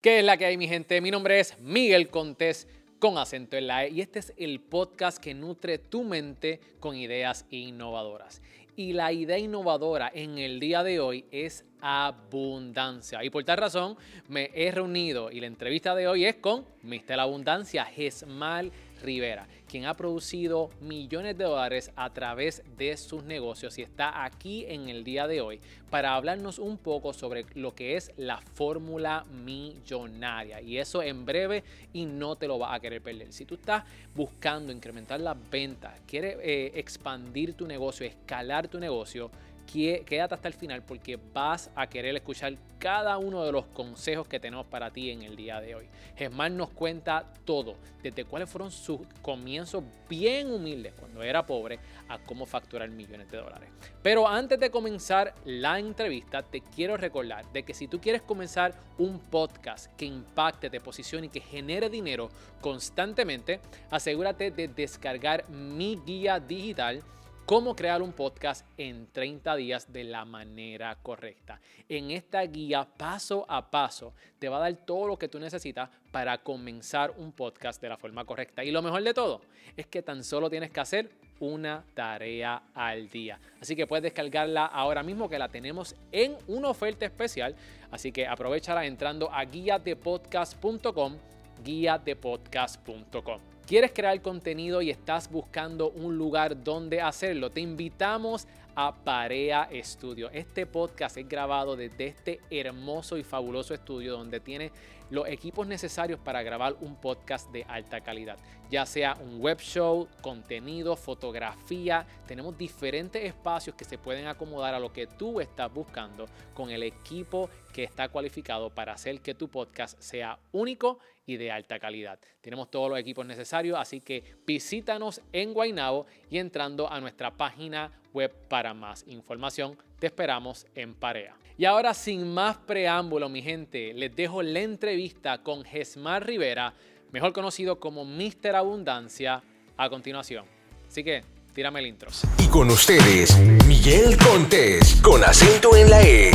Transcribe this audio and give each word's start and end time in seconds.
¿Qué 0.00 0.20
es 0.20 0.24
la 0.24 0.36
que 0.36 0.46
hay, 0.46 0.56
mi 0.56 0.68
gente? 0.68 1.00
Mi 1.00 1.10
nombre 1.10 1.40
es 1.40 1.58
Miguel 1.58 2.08
Contés 2.08 2.68
con 3.00 3.18
acento 3.18 3.56
en 3.56 3.66
la 3.66 3.84
E 3.84 3.90
y 3.90 4.00
este 4.00 4.20
es 4.20 4.32
el 4.36 4.60
podcast 4.60 5.18
que 5.18 5.34
nutre 5.34 5.78
tu 5.78 6.04
mente 6.04 6.60
con 6.78 6.94
ideas 6.94 7.46
innovadoras. 7.50 8.40
Y 8.76 8.92
la 8.92 9.10
idea 9.10 9.38
innovadora 9.38 10.08
en 10.14 10.38
el 10.38 10.60
día 10.60 10.84
de 10.84 11.00
hoy 11.00 11.24
es 11.32 11.64
abundancia. 11.80 13.24
Y 13.24 13.30
por 13.30 13.42
tal 13.42 13.58
razón 13.58 13.96
me 14.28 14.52
he 14.54 14.70
reunido 14.70 15.32
y 15.32 15.40
la 15.40 15.48
entrevista 15.48 15.96
de 15.96 16.06
hoy 16.06 16.26
es 16.26 16.36
con 16.36 16.64
Mr. 16.82 17.18
Abundancia, 17.18 17.84
Gesmal 17.84 18.70
Rivera, 19.02 19.48
quien 19.68 19.84
ha 19.84 19.94
producido 19.94 20.70
millones 20.80 21.36
de 21.36 21.44
dólares 21.44 21.92
a 21.94 22.10
través 22.10 22.62
de 22.76 22.96
sus 22.96 23.22
negocios 23.22 23.78
y 23.78 23.82
está 23.82 24.24
aquí 24.24 24.64
en 24.66 24.88
el 24.88 25.04
día 25.04 25.28
de 25.28 25.40
hoy 25.40 25.60
para 25.90 26.14
hablarnos 26.14 26.58
un 26.58 26.78
poco 26.78 27.12
sobre 27.12 27.46
lo 27.54 27.74
que 27.74 27.96
es 27.96 28.10
la 28.16 28.38
fórmula 28.38 29.24
millonaria. 29.44 30.60
Y 30.60 30.78
eso 30.78 31.02
en 31.02 31.24
breve 31.24 31.64
y 31.92 32.06
no 32.06 32.36
te 32.36 32.48
lo 32.48 32.58
vas 32.58 32.74
a 32.74 32.80
querer 32.80 33.02
perder. 33.02 33.32
Si 33.32 33.44
tú 33.44 33.54
estás 33.54 33.84
buscando 34.14 34.72
incrementar 34.72 35.20
las 35.20 35.36
ventas, 35.50 36.00
quieres 36.06 36.38
eh, 36.42 36.72
expandir 36.74 37.54
tu 37.54 37.66
negocio, 37.66 38.06
escalar 38.06 38.68
tu 38.68 38.78
negocio, 38.78 39.30
quédate 39.68 40.34
hasta 40.34 40.48
el 40.48 40.54
final 40.54 40.82
porque 40.82 41.18
vas 41.34 41.70
a 41.74 41.86
querer 41.86 42.16
escuchar 42.16 42.54
cada 42.78 43.18
uno 43.18 43.44
de 43.44 43.52
los 43.52 43.66
consejos 43.66 44.26
que 44.26 44.40
tenemos 44.40 44.66
para 44.66 44.90
ti 44.90 45.10
en 45.10 45.22
el 45.22 45.36
día 45.36 45.60
de 45.60 45.74
hoy. 45.74 45.86
Germán 46.16 46.56
nos 46.56 46.70
cuenta 46.70 47.24
todo, 47.44 47.76
desde 48.02 48.24
cuáles 48.24 48.48
fueron 48.48 48.70
sus 48.70 49.00
comienzos 49.20 49.84
bien 50.08 50.50
humildes 50.50 50.94
cuando 50.94 51.22
era 51.22 51.44
pobre 51.44 51.78
a 52.08 52.18
cómo 52.18 52.46
facturar 52.46 52.88
millones 52.88 53.30
de 53.30 53.38
dólares. 53.38 53.68
Pero 54.02 54.26
antes 54.26 54.58
de 54.58 54.70
comenzar 54.70 55.34
la 55.44 55.78
entrevista, 55.78 56.42
te 56.42 56.60
quiero 56.60 56.96
recordar 56.96 57.44
de 57.52 57.62
que 57.62 57.74
si 57.74 57.88
tú 57.88 58.00
quieres 58.00 58.22
comenzar 58.22 58.74
un 58.96 59.18
podcast 59.18 59.94
que 59.96 60.06
impacte, 60.06 60.70
te 60.70 60.80
posicione 60.80 61.26
y 61.26 61.30
que 61.30 61.40
genere 61.40 61.90
dinero 61.90 62.30
constantemente, 62.60 63.60
asegúrate 63.90 64.50
de 64.50 64.68
descargar 64.68 65.48
mi 65.50 66.00
guía 66.06 66.40
digital 66.40 67.02
cómo 67.48 67.74
crear 67.74 68.02
un 68.02 68.12
podcast 68.12 68.66
en 68.76 69.06
30 69.10 69.56
días 69.56 69.90
de 69.90 70.04
la 70.04 70.26
manera 70.26 70.94
correcta. 71.02 71.58
En 71.88 72.10
esta 72.10 72.42
guía 72.42 72.86
paso 72.98 73.46
a 73.48 73.70
paso 73.70 74.12
te 74.38 74.50
va 74.50 74.58
a 74.58 74.60
dar 74.60 74.76
todo 74.84 75.06
lo 75.06 75.18
que 75.18 75.28
tú 75.28 75.40
necesitas 75.40 75.88
para 76.12 76.36
comenzar 76.42 77.14
un 77.16 77.32
podcast 77.32 77.80
de 77.80 77.88
la 77.88 77.96
forma 77.96 78.26
correcta. 78.26 78.62
Y 78.64 78.70
lo 78.70 78.82
mejor 78.82 79.02
de 79.02 79.14
todo 79.14 79.40
es 79.78 79.86
que 79.86 80.02
tan 80.02 80.24
solo 80.24 80.50
tienes 80.50 80.70
que 80.70 80.80
hacer 80.80 81.08
una 81.40 81.86
tarea 81.94 82.64
al 82.74 83.08
día. 83.08 83.40
Así 83.62 83.74
que 83.74 83.86
puedes 83.86 84.02
descargarla 84.02 84.66
ahora 84.66 85.02
mismo 85.02 85.30
que 85.30 85.38
la 85.38 85.48
tenemos 85.48 85.96
en 86.12 86.36
una 86.48 86.68
oferta 86.68 87.06
especial. 87.06 87.56
Así 87.90 88.12
que 88.12 88.26
aprovechala 88.26 88.84
entrando 88.84 89.32
a 89.32 89.46
guiadepodcast.com, 89.46 91.16
guiadepodcast.com. 91.64 93.57
¿Quieres 93.68 93.92
crear 93.92 94.22
contenido 94.22 94.80
y 94.80 94.88
estás 94.88 95.30
buscando 95.30 95.90
un 95.90 96.16
lugar 96.16 96.64
donde 96.64 97.02
hacerlo? 97.02 97.50
Te 97.50 97.60
invitamos 97.60 98.48
a 98.74 98.94
Parea 98.94 99.68
Studio. 99.82 100.30
Este 100.30 100.64
podcast 100.64 101.18
es 101.18 101.28
grabado 101.28 101.76
desde 101.76 102.06
este 102.06 102.40
hermoso 102.48 103.18
y 103.18 103.24
fabuloso 103.24 103.74
estudio 103.74 104.16
donde 104.16 104.40
tiene 104.40 104.72
los 105.10 105.28
equipos 105.28 105.66
necesarios 105.66 106.20
para 106.20 106.42
grabar 106.42 106.76
un 106.80 106.96
podcast 106.96 107.50
de 107.50 107.64
alta 107.64 108.00
calidad, 108.00 108.38
ya 108.70 108.84
sea 108.86 109.16
un 109.20 109.40
web 109.40 109.58
show, 109.58 110.08
contenido, 110.20 110.96
fotografía. 110.96 112.06
Tenemos 112.26 112.56
diferentes 112.56 113.24
espacios 113.24 113.74
que 113.76 113.84
se 113.84 113.98
pueden 113.98 114.26
acomodar 114.26 114.74
a 114.74 114.80
lo 114.80 114.92
que 114.92 115.06
tú 115.06 115.40
estás 115.40 115.72
buscando 115.72 116.26
con 116.54 116.70
el 116.70 116.82
equipo 116.82 117.48
que 117.72 117.84
está 117.84 118.08
cualificado 118.08 118.70
para 118.70 118.92
hacer 118.92 119.20
que 119.20 119.34
tu 119.34 119.48
podcast 119.48 119.98
sea 120.00 120.38
único 120.52 120.98
y 121.26 121.36
de 121.36 121.50
alta 121.50 121.78
calidad. 121.78 122.18
Tenemos 122.40 122.70
todos 122.70 122.90
los 122.90 122.98
equipos 122.98 123.26
necesarios, 123.26 123.78
así 123.78 124.00
que 124.00 124.36
visítanos 124.46 125.20
en 125.32 125.52
Guaynabo 125.52 126.06
y 126.30 126.38
entrando 126.38 126.90
a 126.90 127.00
nuestra 127.00 127.36
página 127.36 127.92
web 128.12 128.34
para 128.48 128.74
más 128.74 129.04
información. 129.06 129.76
Te 129.98 130.06
esperamos 130.06 130.66
en 130.76 130.94
Parea. 130.94 131.34
Y 131.56 131.64
ahora 131.64 131.92
sin 131.92 132.32
más 132.32 132.56
preámbulo, 132.56 133.28
mi 133.28 133.42
gente, 133.42 133.92
les 133.92 134.14
dejo 134.14 134.42
la 134.42 134.60
entrevista 134.60 135.38
con 135.38 135.64
Gesmar 135.64 136.24
Rivera, 136.24 136.72
mejor 137.10 137.32
conocido 137.32 137.80
como 137.80 138.04
Mr. 138.04 138.54
Abundancia, 138.54 139.42
a 139.76 139.88
continuación. 139.90 140.44
Así 140.86 141.02
que 141.02 141.24
tírame 141.52 141.80
el 141.80 141.88
intro. 141.88 142.10
Y 142.38 142.46
con 142.46 142.70
ustedes, 142.70 143.36
Miguel 143.66 144.16
Contés, 144.18 145.00
con 145.02 145.24
acento 145.24 145.74
en 145.74 145.90
la 145.90 146.02
E. 146.02 146.30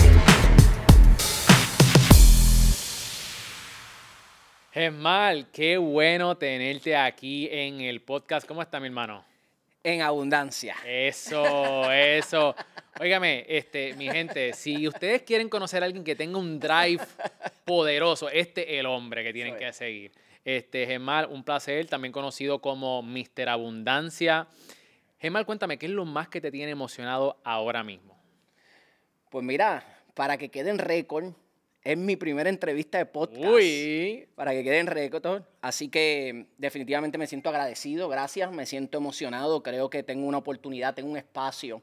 Gesmar, 4.73 5.45
qué 5.53 5.77
bueno 5.77 6.35
tenerte 6.35 6.97
aquí 6.97 7.47
en 7.49 7.79
el 7.79 8.01
podcast. 8.01 8.45
¿Cómo 8.45 8.61
está 8.61 8.81
mi 8.81 8.87
hermano? 8.87 9.23
En 9.83 10.01
abundancia. 10.01 10.75
Eso, 10.85 11.89
eso. 11.91 12.55
Óigame, 12.99 13.45
este, 13.47 13.93
mi 13.95 14.09
gente, 14.09 14.53
si 14.53 14.87
ustedes 14.87 15.23
quieren 15.23 15.49
conocer 15.49 15.81
a 15.81 15.87
alguien 15.87 16.03
que 16.03 16.15
tenga 16.15 16.37
un 16.37 16.59
drive 16.59 17.03
poderoso, 17.65 18.29
este 18.29 18.73
es 18.73 18.79
el 18.79 18.85
hombre 18.85 19.23
que 19.23 19.33
tienen 19.33 19.57
que 19.57 19.73
seguir. 19.73 20.11
Este, 20.45 20.85
Gemal, 20.85 21.27
un 21.27 21.43
placer, 21.43 21.87
también 21.87 22.11
conocido 22.11 22.59
como 22.59 23.01
Mr. 23.01 23.49
Abundancia. 23.49 24.47
Gemal, 25.19 25.45
cuéntame, 25.45 25.79
¿qué 25.79 25.87
es 25.87 25.91
lo 25.91 26.05
más 26.05 26.27
que 26.27 26.39
te 26.39 26.51
tiene 26.51 26.71
emocionado 26.71 27.39
ahora 27.43 27.83
mismo? 27.83 28.15
Pues 29.31 29.43
mira, 29.43 29.83
para 30.13 30.37
que 30.37 30.49
quede 30.49 30.69
en 30.69 30.77
récord, 30.77 31.33
es 31.83 31.97
mi 31.97 32.15
primera 32.15 32.49
entrevista 32.49 32.99
de 32.99 33.07
podcast. 33.07 33.43
Uy. 33.43 34.27
Para 34.35 34.51
que 34.51 34.63
quede 34.63 34.79
en 34.79 34.87
récord. 34.87 35.41
Así 35.61 35.89
que 35.89 36.45
definitivamente 36.59 37.17
me 37.17 37.25
siento 37.25 37.49
agradecido, 37.49 38.07
gracias, 38.07 38.51
me 38.51 38.67
siento 38.67 38.99
emocionado, 38.99 39.63
creo 39.63 39.89
que 39.89 40.03
tengo 40.03 40.27
una 40.27 40.37
oportunidad, 40.37 40.93
tengo 40.93 41.09
un 41.09 41.17
espacio 41.17 41.81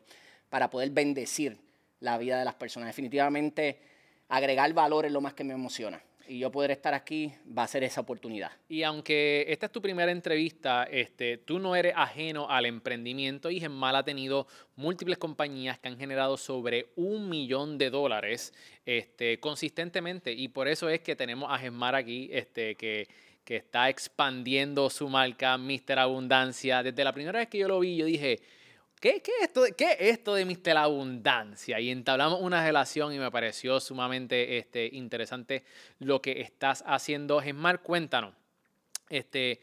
para 0.51 0.69
poder 0.69 0.91
bendecir 0.91 1.57
la 2.01 2.19
vida 2.19 2.39
de 2.39 2.45
las 2.45 2.55
personas. 2.55 2.89
Definitivamente 2.89 3.79
agregar 4.29 4.73
valor 4.75 5.07
es 5.07 5.13
lo 5.13 5.21
más 5.21 5.33
que 5.35 5.45
me 5.45 5.55
emociona. 5.55 6.03
Y 6.29 6.39
yo 6.39 6.53
poder 6.53 6.71
estar 6.71 6.95
aquí 6.95 7.33
va 7.59 7.65
a 7.65 7.67
ser 7.67 7.83
esa 7.83 8.03
oportunidad. 8.03 8.53
Y 8.69 8.85
aunque 8.85 9.45
esta 9.49 9.67
es 9.67 9.73
tu 9.73 9.83
primera 9.83 10.13
entrevista, 10.13 10.85
este, 10.85 11.39
tú 11.39 11.59
no 11.59 11.75
eres 11.75 11.93
ajeno 11.97 12.49
al 12.49 12.67
emprendimiento 12.67 13.51
y 13.51 13.59
Gemmal 13.59 13.97
ha 13.97 14.05
tenido 14.05 14.47
múltiples 14.77 15.19
compañías 15.19 15.81
que 15.81 15.89
han 15.89 15.99
generado 15.99 16.37
sobre 16.37 16.91
un 16.95 17.29
millón 17.29 17.79
de 17.79 17.91
dólares 17.91 18.53
este, 18.87 19.41
consistentemente. 19.41 20.33
Y 20.33 20.47
por 20.47 20.69
eso 20.69 20.89
es 20.89 21.01
que 21.01 21.17
tenemos 21.17 21.51
a 21.51 21.59
Gemmal 21.59 21.97
aquí, 21.97 22.29
este, 22.31 22.77
que, 22.77 23.09
que 23.45 23.57
está 23.57 23.89
expandiendo 23.89 24.89
su 24.89 25.09
marca, 25.09 25.59
Mr. 25.59 25.99
Abundancia. 25.99 26.85
Desde 26.85 27.03
la 27.03 27.13
primera 27.13 27.41
vez 27.41 27.49
que 27.49 27.59
yo 27.59 27.67
lo 27.67 27.81
vi, 27.81 27.97
yo 27.97 28.07
dije, 28.07 28.39
¿Qué, 29.01 29.23
qué, 29.23 29.33
es 29.41 29.49
esto, 29.49 29.63
¿Qué 29.79 29.97
esto 29.99 30.35
de 30.35 30.45
Mr. 30.45 30.77
Abundancia? 30.77 31.81
Y 31.81 31.91
entablamos 31.91 32.43
una 32.43 32.63
relación 32.63 33.15
y 33.15 33.19
me 33.19 33.31
pareció 33.31 33.81
sumamente 33.81 34.59
este, 34.59 34.91
interesante 34.93 35.65
lo 36.01 36.21
que 36.21 36.43
estás 36.43 36.85
haciendo. 36.87 37.41
Gemar, 37.41 37.81
cuéntanos. 37.81 38.35
Este, 39.09 39.59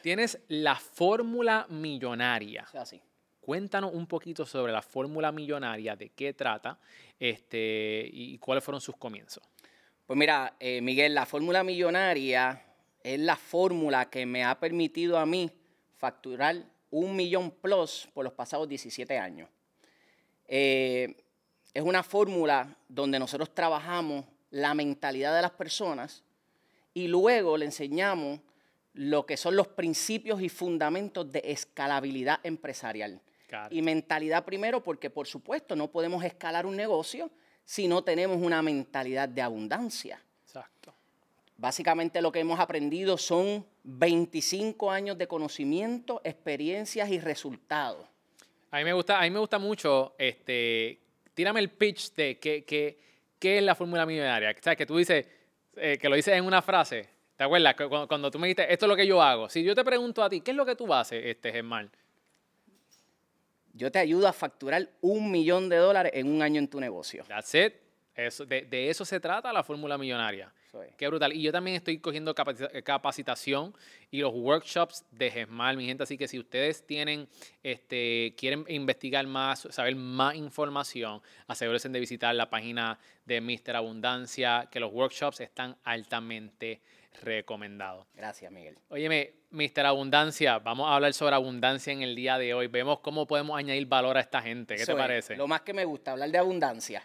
tienes 0.00 0.40
la 0.48 0.76
fórmula 0.76 1.66
millonaria. 1.68 2.66
Así. 2.72 3.02
Cuéntanos 3.42 3.92
un 3.92 4.06
poquito 4.06 4.46
sobre 4.46 4.72
la 4.72 4.80
fórmula 4.80 5.30
millonaria, 5.30 5.94
de 5.94 6.08
qué 6.08 6.32
trata 6.32 6.78
este, 7.18 8.08
y 8.10 8.38
cuáles 8.38 8.64
fueron 8.64 8.80
sus 8.80 8.96
comienzos. 8.96 9.42
Pues 10.06 10.18
mira, 10.18 10.56
eh, 10.58 10.80
Miguel, 10.80 11.14
la 11.14 11.26
fórmula 11.26 11.62
millonaria 11.62 12.64
es 13.02 13.20
la 13.20 13.36
fórmula 13.36 14.08
que 14.08 14.24
me 14.24 14.42
ha 14.42 14.58
permitido 14.58 15.18
a 15.18 15.26
mí 15.26 15.50
facturar 15.98 16.64
un 16.90 17.14
millón 17.16 17.50
plus 17.50 18.08
por 18.12 18.24
los 18.24 18.32
pasados 18.32 18.68
17 18.68 19.18
años. 19.18 19.48
Eh, 20.46 21.16
es 21.72 21.82
una 21.82 22.02
fórmula 22.02 22.76
donde 22.88 23.18
nosotros 23.18 23.54
trabajamos 23.54 24.24
la 24.50 24.74
mentalidad 24.74 25.34
de 25.34 25.42
las 25.42 25.52
personas 25.52 26.24
y 26.92 27.06
luego 27.06 27.56
le 27.56 27.66
enseñamos 27.66 28.40
lo 28.92 29.24
que 29.24 29.36
son 29.36 29.54
los 29.54 29.68
principios 29.68 30.42
y 30.42 30.48
fundamentos 30.48 31.30
de 31.30 31.42
escalabilidad 31.44 32.40
empresarial. 32.42 33.20
Y 33.70 33.82
mentalidad 33.82 34.44
primero 34.44 34.82
porque 34.82 35.10
por 35.10 35.26
supuesto 35.26 35.74
no 35.74 35.90
podemos 35.90 36.22
escalar 36.24 36.66
un 36.66 36.76
negocio 36.76 37.30
si 37.64 37.88
no 37.88 38.02
tenemos 38.02 38.38
una 38.40 38.62
mentalidad 38.62 39.28
de 39.28 39.42
abundancia. 39.42 40.22
Exacto. 40.42 40.94
Básicamente 41.60 42.22
lo 42.22 42.32
que 42.32 42.40
hemos 42.40 42.58
aprendido 42.58 43.18
son 43.18 43.66
25 43.84 44.90
años 44.90 45.18
de 45.18 45.26
conocimiento, 45.28 46.22
experiencias 46.24 47.10
y 47.10 47.20
resultados. 47.20 48.08
A 48.70 48.78
mí 48.78 48.84
me 48.84 48.94
gusta, 48.94 49.18
a 49.18 49.24
mí 49.24 49.30
me 49.30 49.40
gusta 49.40 49.58
mucho, 49.58 50.14
este, 50.16 50.98
tírame 51.34 51.60
el 51.60 51.68
pitch 51.68 52.14
de 52.14 52.38
qué, 52.38 52.64
qué, 52.64 52.98
qué 53.38 53.58
es 53.58 53.62
la 53.62 53.74
fórmula 53.74 54.06
millonaria. 54.06 54.52
O 54.58 54.62
sea, 54.62 54.74
que 54.74 54.86
tú 54.86 54.96
dices, 54.96 55.26
eh, 55.76 55.98
que 56.00 56.08
lo 56.08 56.16
dices 56.16 56.34
en 56.34 56.46
una 56.46 56.62
frase. 56.62 57.06
¿Te 57.36 57.44
acuerdas? 57.44 57.74
Cuando, 57.74 58.08
cuando, 58.08 58.30
tú 58.30 58.38
me 58.38 58.46
dijiste, 58.46 58.72
esto 58.72 58.86
es 58.86 58.88
lo 58.88 58.96
que 58.96 59.06
yo 59.06 59.20
hago. 59.20 59.50
Si 59.50 59.62
yo 59.62 59.74
te 59.74 59.84
pregunto 59.84 60.22
a 60.22 60.30
ti, 60.30 60.40
¿qué 60.40 60.52
es 60.52 60.56
lo 60.56 60.64
que 60.64 60.76
tú 60.76 60.90
haces, 60.94 61.22
este, 61.26 61.52
Germán? 61.52 61.90
Yo 63.74 63.92
te 63.92 63.98
ayudo 63.98 64.26
a 64.28 64.32
facturar 64.32 64.88
un 65.02 65.30
millón 65.30 65.68
de 65.68 65.76
dólares 65.76 66.12
en 66.14 66.26
un 66.26 66.40
año 66.40 66.58
en 66.58 66.68
tu 66.68 66.80
negocio. 66.80 67.22
That's 67.28 67.54
it. 67.54 67.89
Eso, 68.14 68.44
de, 68.44 68.62
de 68.62 68.90
eso 68.90 69.04
se 69.04 69.20
trata 69.20 69.52
la 69.52 69.62
fórmula 69.62 69.96
millonaria. 69.96 70.52
Qué 70.96 71.08
brutal. 71.08 71.32
Y 71.32 71.42
yo 71.42 71.52
también 71.52 71.76
estoy 71.76 71.98
cogiendo 71.98 72.34
eh, 72.72 72.82
capacitación 72.82 73.74
y 74.10 74.20
los 74.20 74.32
workshops 74.34 75.04
de 75.10 75.30
GESMAL, 75.30 75.76
mi 75.76 75.86
gente. 75.86 76.02
Así 76.02 76.16
que 76.16 76.28
si 76.28 76.38
ustedes 76.38 76.86
tienen, 76.86 77.28
este, 77.62 78.34
quieren 78.36 78.64
investigar 78.68 79.26
más, 79.26 79.66
saber 79.70 79.96
más 79.96 80.36
información, 80.36 81.22
asegúrense 81.46 81.88
de 81.88 82.00
visitar 82.00 82.34
la 82.34 82.50
página 82.50 82.98
de 83.24 83.40
Mr. 83.40 83.76
Abundancia, 83.76 84.68
que 84.70 84.80
los 84.80 84.92
workshops 84.92 85.40
están 85.40 85.76
altamente 85.84 86.80
recomendados. 87.22 88.06
Gracias, 88.14 88.50
Miguel. 88.52 88.78
Óyeme, 88.88 89.32
Mr. 89.50 89.86
Abundancia, 89.86 90.58
vamos 90.60 90.88
a 90.88 90.94
hablar 90.94 91.12
sobre 91.12 91.34
abundancia 91.34 91.92
en 91.92 92.02
el 92.02 92.14
día 92.14 92.38
de 92.38 92.54
hoy. 92.54 92.68
Vemos 92.68 93.00
cómo 93.00 93.26
podemos 93.26 93.58
añadir 93.58 93.86
valor 93.86 94.16
a 94.16 94.20
esta 94.20 94.40
gente. 94.40 94.76
¿Qué 94.76 94.86
te 94.86 94.94
parece? 94.94 95.36
Lo 95.36 95.48
más 95.48 95.62
que 95.62 95.74
me 95.74 95.84
gusta, 95.84 96.12
hablar 96.12 96.30
de 96.30 96.38
abundancia. 96.38 97.02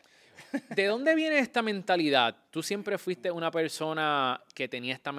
¿De 0.75 0.85
dónde 0.85 1.15
viene 1.15 1.39
esta 1.39 1.61
mentalidad? 1.61 2.35
¿Tú 2.51 2.63
siempre 2.63 2.97
fuiste 2.97 3.31
una 3.31 3.51
persona 3.51 4.41
que 4.53 4.67
tenía 4.67 4.93
esta, 4.95 5.13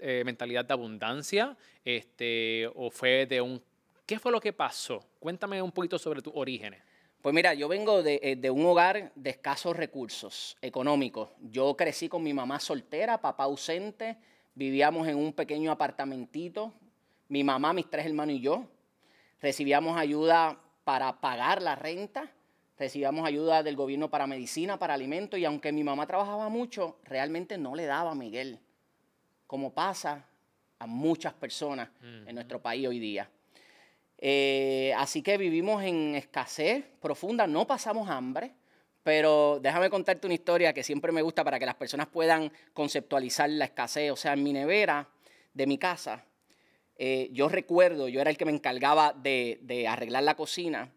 eh, 0.00 0.22
mentalidad 0.24 0.64
de 0.64 0.72
abundancia? 0.72 1.56
Este, 1.84 2.70
¿O 2.74 2.90
fue 2.90 3.26
de 3.26 3.40
un... 3.40 3.62
¿Qué 4.06 4.18
fue 4.18 4.32
lo 4.32 4.40
que 4.40 4.52
pasó? 4.52 5.04
Cuéntame 5.18 5.62
un 5.62 5.72
poquito 5.72 5.98
sobre 5.98 6.22
tus 6.22 6.32
orígenes. 6.34 6.82
Pues 7.22 7.34
mira, 7.34 7.54
yo 7.54 7.68
vengo 7.68 8.02
de, 8.02 8.18
eh, 8.22 8.36
de 8.36 8.50
un 8.50 8.64
hogar 8.64 9.12
de 9.14 9.30
escasos 9.30 9.76
recursos 9.76 10.56
económicos. 10.62 11.28
Yo 11.40 11.76
crecí 11.76 12.08
con 12.08 12.22
mi 12.22 12.32
mamá 12.32 12.58
soltera, 12.60 13.20
papá 13.20 13.44
ausente, 13.44 14.16
vivíamos 14.54 15.06
en 15.06 15.16
un 15.16 15.32
pequeño 15.32 15.70
apartamentito, 15.70 16.72
mi 17.28 17.44
mamá, 17.44 17.72
mis 17.72 17.88
tres 17.88 18.06
hermanos 18.06 18.36
y 18.36 18.40
yo. 18.40 18.64
Recibíamos 19.40 19.96
ayuda 19.96 20.58
para 20.84 21.20
pagar 21.20 21.62
la 21.62 21.76
renta, 21.76 22.32
recibíamos 22.80 23.26
ayuda 23.26 23.62
del 23.62 23.76
gobierno 23.76 24.08
para 24.08 24.26
medicina, 24.26 24.78
para 24.78 24.94
alimentos, 24.94 25.38
y 25.38 25.44
aunque 25.44 25.70
mi 25.70 25.84
mamá 25.84 26.06
trabajaba 26.06 26.48
mucho, 26.48 26.98
realmente 27.04 27.58
no 27.58 27.74
le 27.74 27.84
daba 27.84 28.12
a 28.12 28.14
Miguel, 28.14 28.58
como 29.46 29.74
pasa 29.74 30.24
a 30.78 30.86
muchas 30.86 31.34
personas 31.34 31.90
en 32.02 32.34
nuestro 32.34 32.62
país 32.62 32.88
hoy 32.88 32.98
día. 32.98 33.30
Eh, 34.16 34.94
así 34.96 35.20
que 35.20 35.36
vivimos 35.36 35.82
en 35.84 36.14
escasez 36.14 36.82
profunda, 37.02 37.46
no 37.46 37.66
pasamos 37.66 38.08
hambre, 38.08 38.54
pero 39.02 39.58
déjame 39.60 39.90
contarte 39.90 40.26
una 40.26 40.34
historia 40.34 40.72
que 40.72 40.82
siempre 40.82 41.12
me 41.12 41.20
gusta 41.20 41.44
para 41.44 41.58
que 41.58 41.66
las 41.66 41.74
personas 41.74 42.06
puedan 42.06 42.50
conceptualizar 42.72 43.50
la 43.50 43.66
escasez. 43.66 44.10
O 44.10 44.16
sea, 44.16 44.32
en 44.32 44.42
mi 44.42 44.54
nevera 44.54 45.06
de 45.52 45.66
mi 45.66 45.76
casa, 45.76 46.24
eh, 46.96 47.28
yo 47.30 47.50
recuerdo, 47.50 48.08
yo 48.08 48.22
era 48.22 48.30
el 48.30 48.38
que 48.38 48.46
me 48.46 48.52
encargaba 48.52 49.12
de, 49.12 49.58
de 49.60 49.86
arreglar 49.86 50.22
la 50.22 50.34
cocina 50.34 50.90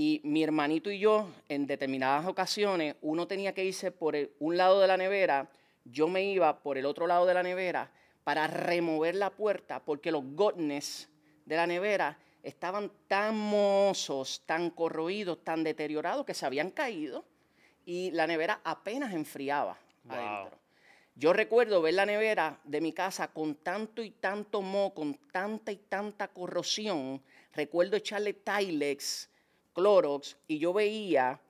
y 0.00 0.20
mi 0.22 0.44
hermanito 0.44 0.92
y 0.92 1.00
yo, 1.00 1.28
en 1.48 1.66
determinadas 1.66 2.24
ocasiones, 2.24 2.94
uno 3.00 3.26
tenía 3.26 3.52
que 3.52 3.64
irse 3.64 3.90
por 3.90 4.14
el- 4.14 4.30
un 4.38 4.56
lado 4.56 4.78
de 4.80 4.86
la 4.86 4.96
nevera, 4.96 5.50
yo 5.84 6.06
me 6.06 6.22
iba 6.22 6.62
por 6.62 6.78
el 6.78 6.86
otro 6.86 7.08
lado 7.08 7.26
de 7.26 7.34
la 7.34 7.42
nevera 7.42 7.90
para 8.22 8.46
remover 8.46 9.16
la 9.16 9.30
puerta 9.30 9.84
porque 9.84 10.12
los 10.12 10.22
godnes 10.36 11.08
de 11.44 11.56
la 11.56 11.66
nevera 11.66 12.16
estaban 12.44 12.92
tan 13.08 13.36
mozos, 13.36 14.44
tan 14.46 14.70
corroídos, 14.70 15.42
tan 15.42 15.64
deteriorados 15.64 16.24
que 16.24 16.32
se 16.34 16.46
habían 16.46 16.70
caído 16.70 17.24
y 17.84 18.12
la 18.12 18.28
nevera 18.28 18.60
apenas 18.62 19.12
enfriaba 19.12 19.76
Wow. 20.04 20.14
adentro. 20.16 20.58
Yo 21.16 21.32
recuerdo 21.32 21.82
ver 21.82 21.94
la 21.94 22.06
nevera 22.06 22.60
de 22.62 22.80
mi 22.80 22.92
casa 22.92 23.32
con 23.32 23.56
tanto 23.56 24.04
y 24.04 24.12
tanto 24.12 24.62
moho, 24.62 24.94
con 24.94 25.14
tanta 25.32 25.72
y 25.72 25.76
tanta 25.78 26.28
corrosión. 26.28 27.20
Recuerdo 27.52 27.96
echarle 27.96 28.34
Tilex, 28.34 29.28
Clorox, 29.82 30.36
y 30.48 30.58
yo 30.58 30.72
veía 30.72 31.40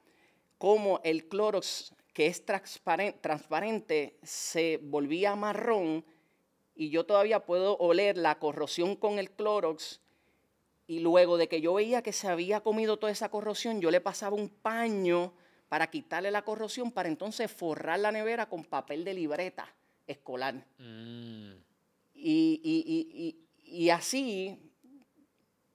cómo 0.59 1.01
el 1.03 1.29
Clorox, 1.29 1.95
que 2.13 2.27
es 2.27 2.45
transparen- 2.45 3.19
transparente, 3.23 4.19
se 4.23 4.79
volvía 4.83 5.35
marrón 5.35 6.05
y 6.75 6.91
yo 6.91 7.07
todavía 7.07 7.47
puedo 7.47 7.79
oler 7.79 8.19
la 8.19 8.39
corrosión 8.39 8.97
con 8.97 9.19
el 9.19 9.31
Clorox. 9.31 10.01
Y 10.87 11.01
luego 11.01 11.39
de 11.39 11.49
que 11.49 11.61
yo 11.63 11.75
veía 11.75 12.03
que 12.03 12.13
se 12.13 12.29
había 12.29 12.61
comido 12.61 12.99
toda 12.99 13.13
esa 13.13 13.31
corrosión, 13.31 13.81
yo 13.81 13.91
le 13.91 14.01
pasaba 14.03 14.37
un 14.37 14.49
paño 14.51 15.33
para 15.71 15.89
quitarle 15.91 16.31
la 16.31 16.43
corrosión, 16.45 16.93
para 16.93 17.09
entonces 17.09 17.51
forrar 17.51 17.99
la 18.01 18.13
nevera 18.13 18.47
con 18.49 18.65
papel 18.65 19.05
de 19.05 19.15
libreta 19.15 19.75
escolar. 20.07 20.55
Mm, 20.79 21.53
Y, 22.21 22.61
y- 22.65 22.85
y- 22.87 23.27
y- 23.69 23.85
y 23.85 23.91
así 23.91 24.59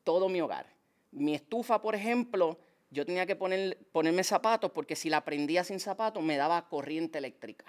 todo 0.03 0.27
mi 0.29 0.41
hogar. 0.41 0.72
Mi 1.13 1.35
estufa, 1.35 1.81
por 1.81 1.95
ejemplo, 1.95 2.57
yo 2.91 3.05
tenía 3.05 3.25
que 3.25 3.35
poner, 3.35 3.77
ponerme 3.91 4.23
zapatos 4.23 4.71
porque 4.71 4.95
si 4.95 5.09
la 5.09 5.23
prendía 5.23 5.63
sin 5.63 5.79
zapatos 5.79 6.23
me 6.23 6.37
daba 6.37 6.67
corriente 6.69 7.17
eléctrica. 7.17 7.65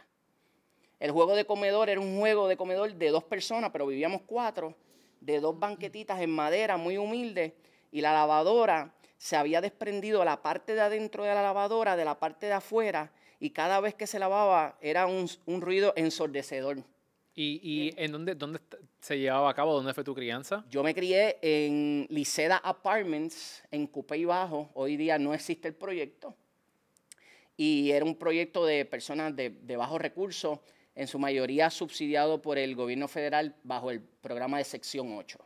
El 1.01 1.11
juego 1.11 1.35
de 1.35 1.45
comedor 1.45 1.91
era 1.91 2.01
un 2.01 2.19
juego 2.19 2.49
de 2.49 2.57
comedor 2.57 2.95
de 2.95 3.11
dos 3.11 3.25
personas, 3.25 3.71
pero 3.71 3.87
vivíamos 3.87 4.23
cuatro, 4.27 4.75
de 5.21 5.41
dos 5.41 5.59
banquetitas 5.59 6.21
en 6.21 6.31
madera 6.31 6.77
muy 6.77 6.99
humildes 6.99 7.53
y 7.91 8.01
la 8.01 8.13
lavadora 8.13 8.95
se 9.17 9.37
había 9.37 9.61
desprendido 9.61 10.25
la 10.25 10.43
parte 10.43 10.75
de 10.75 10.83
adentro 10.83 11.25
de 11.25 11.35
la 11.35 11.43
lavadora 11.43 11.97
de 11.97 12.05
la 12.05 12.19
parte 12.19 12.47
de 12.47 12.53
afuera 12.53 13.13
y 13.41 13.51
cada 13.51 13.81
vez 13.81 13.95
que 13.95 14.07
se 14.07 14.19
lavaba 14.19 14.77
era 14.81 15.07
un, 15.07 15.29
un 15.47 15.61
ruido 15.61 15.93
ensordecedor. 15.97 16.79
¿Y, 17.35 17.61
y 17.63 17.95
en 17.97 18.13
dónde, 18.13 18.35
dónde 18.35 18.61
se 19.05 19.19
llevaba 19.19 19.51
a 19.51 19.55
cabo? 19.55 19.75
¿Dónde 19.75 19.93
fue 19.93 20.03
tu 20.03 20.15
crianza? 20.15 20.65
Yo 20.71 20.83
me 20.83 20.95
crié 20.95 21.37
en 21.43 22.07
Liceda 22.09 22.57
Apartments, 22.57 23.63
en 23.71 23.87
Cupey 23.87 24.25
Bajo. 24.25 24.71
Hoy 24.73 24.97
día 24.97 25.19
no 25.19 25.35
existe 25.35 25.69
el 25.69 25.75
proyecto. 25.75 26.35
Y 27.55 27.91
era 27.91 28.03
un 28.07 28.17
proyecto 28.17 28.65
de 28.65 28.87
personas 28.87 29.37
de, 29.37 29.51
de 29.51 29.77
bajos 29.77 30.01
recursos, 30.01 30.59
en 30.95 31.07
su 31.07 31.19
mayoría 31.19 31.69
subsidiado 31.69 32.41
por 32.41 32.57
el 32.57 32.75
gobierno 32.75 33.07
federal 33.07 33.55
bajo 33.63 33.91
el 33.91 34.01
programa 34.01 34.57
de 34.57 34.65
sección 34.65 35.13
8. 35.13 35.39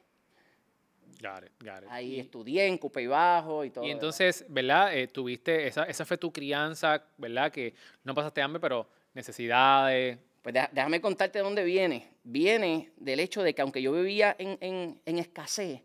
Got 1.21 1.45
it, 1.47 1.53
got 1.61 1.83
it. 1.83 1.89
Ahí 1.91 2.15
Y- 2.15 2.21
estudié 2.21 2.67
en 2.67 2.79
Cupey 2.79 3.09
Bajo 3.09 3.65
y 3.65 3.71
todo. 3.71 3.85
Y 3.85 3.91
entonces, 3.91 4.45
¿verdad? 4.49 4.97
Eh, 4.97 5.09
tuviste, 5.09 5.67
esa, 5.67 5.83
esa 5.83 6.05
fue 6.05 6.17
tu 6.17 6.33
crianza, 6.33 7.03
¿verdad? 7.17 7.51
Que 7.51 7.75
no 8.05 8.15
pasaste 8.15 8.41
hambre, 8.41 8.61
pero 8.61 8.89
necesidades. 9.15 10.17
Pues 10.51 10.67
déjame 10.73 10.99
contarte 11.03 11.39
de 11.41 11.45
dónde 11.45 11.63
viene. 11.63 12.09
Viene 12.25 12.91
del 12.97 13.21
hecho 13.21 13.43
de 13.43 13.55
que 13.55 13.61
aunque 13.61 13.83
yo 13.83 13.93
vivía 13.93 14.35
en, 14.39 14.57
en- 14.63 14.99
en 15.05 15.19
escasez, 15.19 15.83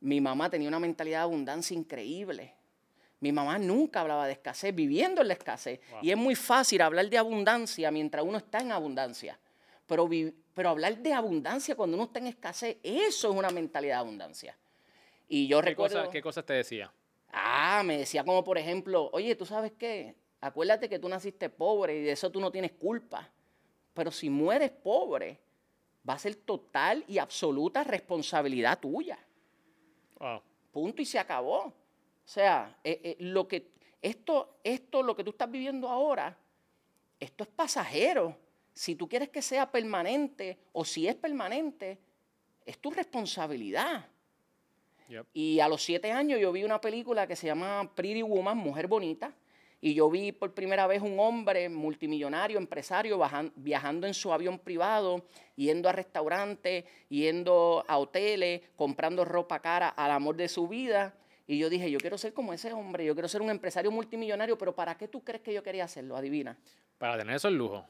mi 0.00 0.22
mamá 0.22 0.48
tenía 0.48 0.68
una 0.68 0.80
mentalidad 0.80 1.18
de 1.18 1.22
abundancia 1.24 1.76
increíble. 1.76 2.54
Mi 3.20 3.30
mamá 3.30 3.58
nunca 3.58 4.00
hablaba 4.00 4.26
de 4.26 4.32
escasez, 4.32 4.74
viviendo 4.74 5.20
en 5.20 5.28
la 5.28 5.34
escasez. 5.34 5.80
Wow. 5.90 5.98
Y 6.02 6.10
es 6.12 6.16
muy 6.16 6.34
fácil 6.34 6.80
hablar 6.80 7.10
de 7.10 7.18
abundancia 7.18 7.90
mientras 7.90 8.24
uno 8.24 8.38
está 8.38 8.60
en 8.60 8.72
abundancia. 8.72 9.38
Pero, 9.86 10.08
pero 10.54 10.70
hablar 10.70 10.96
de 10.96 11.12
abundancia 11.12 11.74
cuando 11.74 11.98
uno 11.98 12.04
está 12.04 12.20
en 12.20 12.28
escasez, 12.28 12.78
eso 12.82 13.30
es 13.30 13.36
una 13.36 13.50
mentalidad 13.50 13.96
de 13.96 14.00
abundancia. 14.00 14.56
Y 15.28 15.46
yo 15.46 15.60
¿Qué, 15.60 15.66
recuerdo... 15.66 15.98
cosa- 16.00 16.10
¿Qué 16.10 16.22
cosas 16.22 16.46
te 16.46 16.54
decía? 16.54 16.90
Ah, 17.32 17.82
me 17.84 17.98
decía 17.98 18.24
como 18.24 18.42
por 18.44 18.56
ejemplo, 18.56 19.10
oye, 19.12 19.34
¿tú 19.34 19.44
sabes 19.44 19.72
qué? 19.78 20.14
Acuérdate 20.40 20.88
que 20.88 20.98
tú 20.98 21.06
naciste 21.06 21.50
pobre 21.50 21.98
y 21.98 22.02
de 22.02 22.12
eso 22.12 22.30
tú 22.30 22.40
no 22.40 22.50
tienes 22.50 22.72
culpa. 22.72 23.28
Pero 23.94 24.10
si 24.10 24.30
mueres 24.30 24.70
pobre, 24.70 25.38
va 26.08 26.14
a 26.14 26.18
ser 26.18 26.34
total 26.36 27.04
y 27.06 27.18
absoluta 27.18 27.84
responsabilidad 27.84 28.78
tuya. 28.78 29.18
Wow. 30.18 30.42
Punto 30.72 31.02
y 31.02 31.06
se 31.06 31.18
acabó. 31.18 31.64
O 31.64 31.74
sea, 32.24 32.78
eh, 32.84 33.00
eh, 33.02 33.16
lo 33.20 33.48
que, 33.48 33.72
esto, 34.00 34.58
esto, 34.62 35.02
lo 35.02 35.16
que 35.16 35.24
tú 35.24 35.30
estás 35.30 35.50
viviendo 35.50 35.88
ahora, 35.88 36.36
esto 37.18 37.44
es 37.44 37.50
pasajero. 37.50 38.36
Si 38.72 38.94
tú 38.94 39.08
quieres 39.08 39.30
que 39.30 39.42
sea 39.42 39.70
permanente 39.70 40.58
o 40.72 40.84
si 40.84 41.08
es 41.08 41.16
permanente, 41.16 41.98
es 42.64 42.78
tu 42.78 42.90
responsabilidad. 42.90 44.06
Yep. 45.08 45.26
Y 45.34 45.58
a 45.58 45.68
los 45.68 45.82
siete 45.82 46.12
años 46.12 46.38
yo 46.38 46.52
vi 46.52 46.62
una 46.62 46.80
película 46.80 47.26
que 47.26 47.34
se 47.34 47.48
llama 47.48 47.90
Pretty 47.94 48.22
Woman, 48.22 48.56
Mujer 48.56 48.86
Bonita. 48.86 49.34
Y 49.82 49.94
yo 49.94 50.10
vi 50.10 50.32
por 50.32 50.52
primera 50.52 50.86
vez 50.86 51.00
un 51.00 51.18
hombre 51.18 51.68
multimillonario, 51.70 52.58
empresario, 52.58 53.18
viajando 53.56 54.06
en 54.06 54.12
su 54.12 54.32
avión 54.32 54.58
privado, 54.58 55.24
yendo 55.56 55.88
a 55.88 55.92
restaurantes, 55.92 56.84
yendo 57.08 57.82
a 57.88 57.96
hoteles, 57.98 58.60
comprando 58.76 59.24
ropa 59.24 59.60
cara 59.60 59.88
al 59.88 60.10
amor 60.10 60.36
de 60.36 60.48
su 60.48 60.68
vida. 60.68 61.14
Y 61.46 61.58
yo 61.58 61.70
dije, 61.70 61.90
yo 61.90 61.98
quiero 61.98 62.18
ser 62.18 62.34
como 62.34 62.52
ese 62.52 62.72
hombre, 62.72 63.04
yo 63.06 63.14
quiero 63.14 63.26
ser 63.28 63.40
un 63.40 63.50
empresario 63.50 63.90
multimillonario, 63.90 64.58
pero 64.58 64.74
¿para 64.74 64.96
qué 64.96 65.08
tú 65.08 65.24
crees 65.24 65.42
que 65.42 65.52
yo 65.52 65.62
quería 65.62 65.84
hacerlo? 65.84 66.14
Adivina. 66.16 66.56
Para 66.98 67.16
tener 67.16 67.36
esos 67.36 67.50
lujos. 67.50 67.82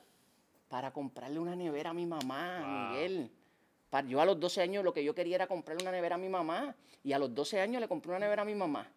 Para 0.69 0.93
comprarle 0.93 1.41
una 1.41 1.57
nevera 1.57 1.91
a 1.91 1.95
mi 1.95 2.07
mamá, 2.07 2.61
Wow. 2.61 2.95
Miguel. 2.95 3.31
Yo 4.07 4.21
a 4.21 4.25
los 4.25 4.39
12 4.39 4.63
años 4.63 4.85
lo 4.85 4.95
que 4.95 5.03
yo 5.03 5.13
quería 5.15 5.35
era 5.35 5.47
comprarle 5.49 5.83
una 5.83 5.91
nevera 5.91 6.15
a 6.15 6.19
mi 6.19 6.29
mamá. 6.29 6.77
Y 7.03 7.13
a 7.13 7.19
los 7.19 7.35
12 7.35 7.61
años 7.61 7.81
le 7.81 7.89
compré 7.89 8.11
una 8.11 8.21
nevera 8.21 8.43
a 8.43 8.45
mi 8.45 8.55
mamá. 8.55 8.89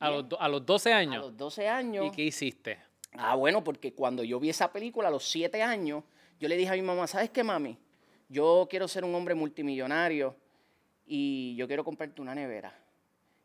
A 0.00 0.10
los, 0.10 0.24
a 0.38 0.48
los 0.48 0.64
12 0.66 0.92
A 0.92 0.96
años. 0.98 1.24
los 1.24 1.36
12 1.36 1.68
años. 1.68 2.06
¿Y 2.06 2.10
qué 2.10 2.22
hiciste? 2.24 2.78
Ah, 3.12 3.34
bueno, 3.34 3.64
porque 3.64 3.94
cuando 3.94 4.22
yo 4.22 4.38
vi 4.38 4.50
esa 4.50 4.70
película 4.72 5.08
a 5.08 5.10
los 5.10 5.26
7 5.28 5.62
años, 5.62 6.04
yo 6.38 6.48
le 6.48 6.56
dije 6.56 6.70
a 6.70 6.74
mi 6.74 6.82
mamá, 6.82 7.06
¿sabes 7.06 7.30
qué, 7.30 7.42
mami? 7.42 7.78
Yo 8.28 8.66
quiero 8.68 8.88
ser 8.88 9.04
un 9.04 9.14
hombre 9.14 9.34
multimillonario 9.34 10.36
y 11.06 11.54
yo 11.56 11.66
quiero 11.66 11.84
comprarte 11.84 12.20
una 12.20 12.34
nevera. 12.34 12.76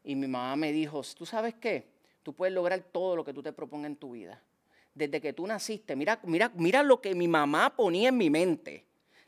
Y 0.04 0.16
mi 0.16 0.28
mamá 0.28 0.56
me 0.56 0.72
dijo, 0.72 1.02
¿tú 1.16 1.26
sabes 1.26 1.54
qué? 1.56 1.88
Tú 2.24 2.34
puedes 2.34 2.54
lograr 2.54 2.80
todo 2.82 3.16
lo 3.16 3.24
que 3.24 3.34
tú 3.34 3.42
te 3.42 3.54
propongas 3.54 3.92
en 3.92 3.96
tu 3.96 4.12
vida. 4.12 4.42
desde 4.94 5.22
que 5.22 5.32
tú 5.32 5.48
naciste, 5.48 5.96
mira, 5.96 6.20
mira, 6.24 6.52
mira 6.56 6.84
lo 6.84 7.00
que 7.00 7.16
mi 7.16 7.28
mamá 7.28 7.74
ponía 7.76 8.10
en 8.10 8.18
mi 8.18 8.30
mente. 8.30 8.84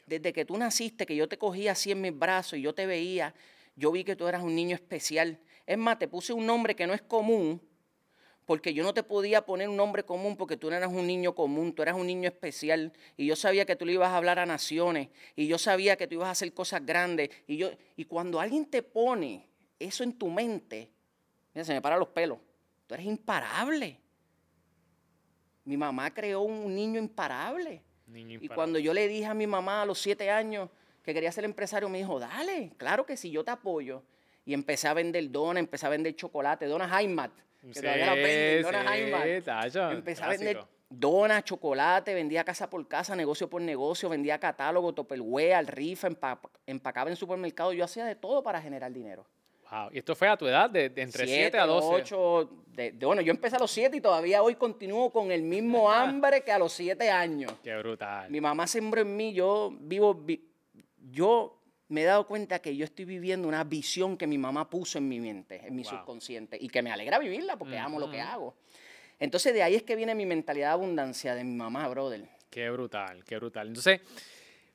Desde 0.06 0.34
que 0.34 0.44
tú 0.44 0.58
naciste, 0.58 1.06
que 1.06 1.16
yo 1.16 1.30
te 1.30 1.38
cogía 1.38 1.72
así 1.72 1.92
en 1.92 2.02
mis 2.02 2.18
brazos 2.18 2.60
y 2.60 2.62
yo 2.62 2.74
te 2.74 2.86
veía, 2.86 3.34
yo 3.78 3.92
vi 3.94 4.04
que 4.04 4.18
tú 4.18 4.28
eras 4.28 4.44
un 4.44 4.54
niño 4.54 4.76
especial. 4.76 5.40
Es 5.66 5.78
más, 5.78 6.00
te 6.00 6.08
puse 6.08 6.34
un 6.34 6.46
nombre 6.46 6.76
que 6.76 6.86
no 6.88 6.94
es 6.94 7.02
común, 7.02 7.62
porque 8.46 8.74
yo 8.74 8.84
no 8.84 8.94
te 8.94 9.04
podía 9.04 9.46
poner 9.46 9.70
un 9.70 9.78
nombre 9.78 10.04
común 10.04 10.36
porque 10.36 10.58
tú 10.58 10.70
no 10.70 10.76
eras 10.76 10.92
un 10.92 11.08
niño 11.08 11.34
común, 11.34 11.74
tú 11.74 11.82
eras 11.82 11.96
un 11.96 12.08
niño 12.08 12.28
especial 12.28 12.92
y 13.16 13.26
yo 13.26 13.36
sabía 13.36 13.66
que 13.66 13.76
tú 13.76 13.86
le 13.86 13.94
ibas 13.94 14.10
a 14.10 14.18
hablar 14.18 14.40
a 14.40 14.46
naciones 14.46 15.10
y 15.36 15.48
yo 15.48 15.58
sabía 15.58 15.96
que 15.96 16.08
tú 16.08 16.16
ibas 16.16 16.28
a 16.28 16.32
hacer 16.32 16.54
cosas 16.54 16.86
grandes 16.86 17.30
y 17.48 17.58
yo 17.58 17.72
y 17.96 18.06
cuando 18.06 18.40
alguien 18.40 18.66
te 18.66 18.84
pone 18.84 19.48
eso 19.80 20.04
en 20.04 20.14
tu 20.14 20.30
mente, 20.30 20.92
mira, 21.54 21.64
se 21.66 21.74
me 21.74 21.82
paran 21.82 22.00
los 22.00 22.10
pelos. 22.10 22.40
Tú 22.88 22.96
eres 22.96 23.06
imparable. 23.06 24.00
Mi 25.66 25.78
mamá 25.78 26.14
creó 26.14 26.42
un 26.42 26.76
niño 26.76 27.00
imparable. 27.00 27.82
Y 28.14 28.48
cuando 28.50 28.78
yo 28.80 28.94
le 28.94 29.08
dije 29.08 29.26
a 29.26 29.34
mi 29.34 29.48
mamá 29.48 29.82
a 29.82 29.86
los 29.86 30.00
siete 30.00 30.30
años 30.30 30.70
que 31.02 31.14
quería 31.14 31.32
ser 31.32 31.46
empresario, 31.46 31.90
me 31.90 31.98
dijo, 31.98 32.20
dale, 32.20 32.74
claro 32.78 33.06
que 33.06 33.18
sí, 33.18 33.32
yo 33.32 33.44
te 33.44 33.52
apoyo. 33.52 34.04
Y 34.46 34.54
empecé 34.54 34.88
a 34.88 34.94
vender 34.94 35.30
donas, 35.32 35.62
empecé 35.62 35.86
a 35.86 35.90
vender 35.90 36.16
chocolate, 36.16 36.66
donas 36.66 36.92
Heimat, 37.00 37.32
que 37.62 37.82
todavía 37.82 38.06
las 38.08 38.16
venden, 38.16 38.62
donas 38.64 38.92
Heimat. 38.92 39.26
Empecé 39.94 40.24
a 40.24 40.30
vender 40.30 40.66
donas, 40.90 41.44
chocolate, 41.44 42.14
vendía 42.14 42.44
casa 42.44 42.70
por 42.70 42.88
casa, 42.88 43.16
negocio 43.16 43.50
por 43.50 43.62
negocio, 43.62 44.10
vendía 44.10 44.38
catálogo, 44.40 44.94
topperware, 44.94 45.66
rifa, 45.66 46.10
empacaba 46.68 47.10
en 47.10 47.16
supermercado. 47.16 47.74
Yo 47.74 47.86
hacía 47.86 48.06
de 48.06 48.16
todo 48.16 48.44
para 48.44 48.62
generar 48.62 48.92
dinero. 48.92 49.26
Y 49.92 50.00
esto 50.00 50.16
fue 50.16 50.28
a 50.28 50.38
tu 50.38 50.48
edad, 50.48 50.70
de, 50.70 50.92
entre 50.96 51.26
7 51.26 51.58
a 51.58 51.66
12. 51.66 51.88
8, 51.88 52.50
de, 52.68 52.92
bueno, 53.02 53.22
yo 53.22 53.32
empecé 53.32 53.56
a 53.56 53.60
los 53.60 53.72
7 53.72 53.98
y 53.98 54.02
todavía 54.02 54.44
hoy 54.44 54.56
continúo 54.56 55.10
con 55.10 55.32
el 55.32 55.42
mismo 55.42 55.92
hambre 55.92 56.44
que 56.44 56.52
a 56.52 56.60
los 56.60 56.74
7 56.74 57.10
años. 57.10 57.52
Qué 57.64 57.76
brutal. 57.78 58.30
Mi 58.30 58.40
mamá 58.40 58.68
sembró 58.68 59.02
en 59.02 59.16
mí, 59.16 59.34
yo 59.34 59.74
vivo, 59.80 60.24
yo 61.10 61.60
me 61.90 62.02
he 62.02 62.06
dado 62.06 62.26
cuenta 62.26 62.60
que 62.60 62.76
yo 62.76 62.86
estoy 62.86 63.06
viviendo 63.06 63.48
una 63.48 63.64
visión 63.64 64.18
que 64.18 64.28
mi 64.28 64.38
mamá 64.38 64.70
puso 64.70 64.98
en 64.98 65.08
mi 65.08 65.20
mente, 65.20 65.62
en 65.66 65.76
mi 65.76 65.84
subconsciente, 65.84 66.58
y 66.60 66.70
que 66.70 66.82
me 66.82 66.92
alegra 66.92 67.20
vivirla 67.20 67.58
porque 67.58 67.78
amo 67.78 68.00
lo 68.00 68.10
que 68.10 68.22
hago. 68.22 68.56
Entonces 69.20 69.54
de 69.54 69.64
ahí 69.64 69.76
es 69.76 69.84
que 69.84 69.96
viene 69.96 70.16
mi 70.16 70.26
mentalidad 70.26 70.70
de 70.70 70.74
abundancia 70.74 71.36
de 71.36 71.44
mi 71.44 71.56
mamá, 71.56 71.88
brother. 71.88 72.28
Qué 72.50 72.70
brutal, 72.70 73.24
qué 73.24 73.38
brutal. 73.38 73.68
Entonces, 73.68 74.02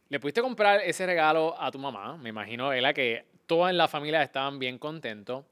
le 0.09 0.21
pudiste 0.21 0.41
comprar 0.41 0.81
ese 0.81 1.07
regalo 1.07 1.61
a 1.61 1.71
tu 1.71 1.79
mamá, 1.79 2.17
me 2.17 2.31
imagino, 2.31 2.73
ella 2.73 2.93
que 2.93 3.27
toda 3.47 3.71
en 3.71 3.77
la 3.77 3.89
familia 3.89 4.23
estaban 4.23 4.59
bien 4.59 4.79
contentos. 4.79 5.45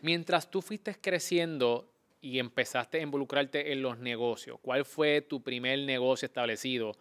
Mientras 0.00 0.50
tú 0.50 0.62
fuiste 0.62 0.94
creciendo 1.00 1.88
y 2.20 2.38
empezaste 2.38 2.98
a 2.98 3.02
involucrarte 3.02 3.72
en 3.72 3.82
los 3.82 3.98
negocios, 3.98 4.58
¿cuál 4.60 4.84
fue 4.84 5.22
tu 5.22 5.42
primer 5.42 5.78
negocio 5.80 6.26
establecido? 6.26 6.96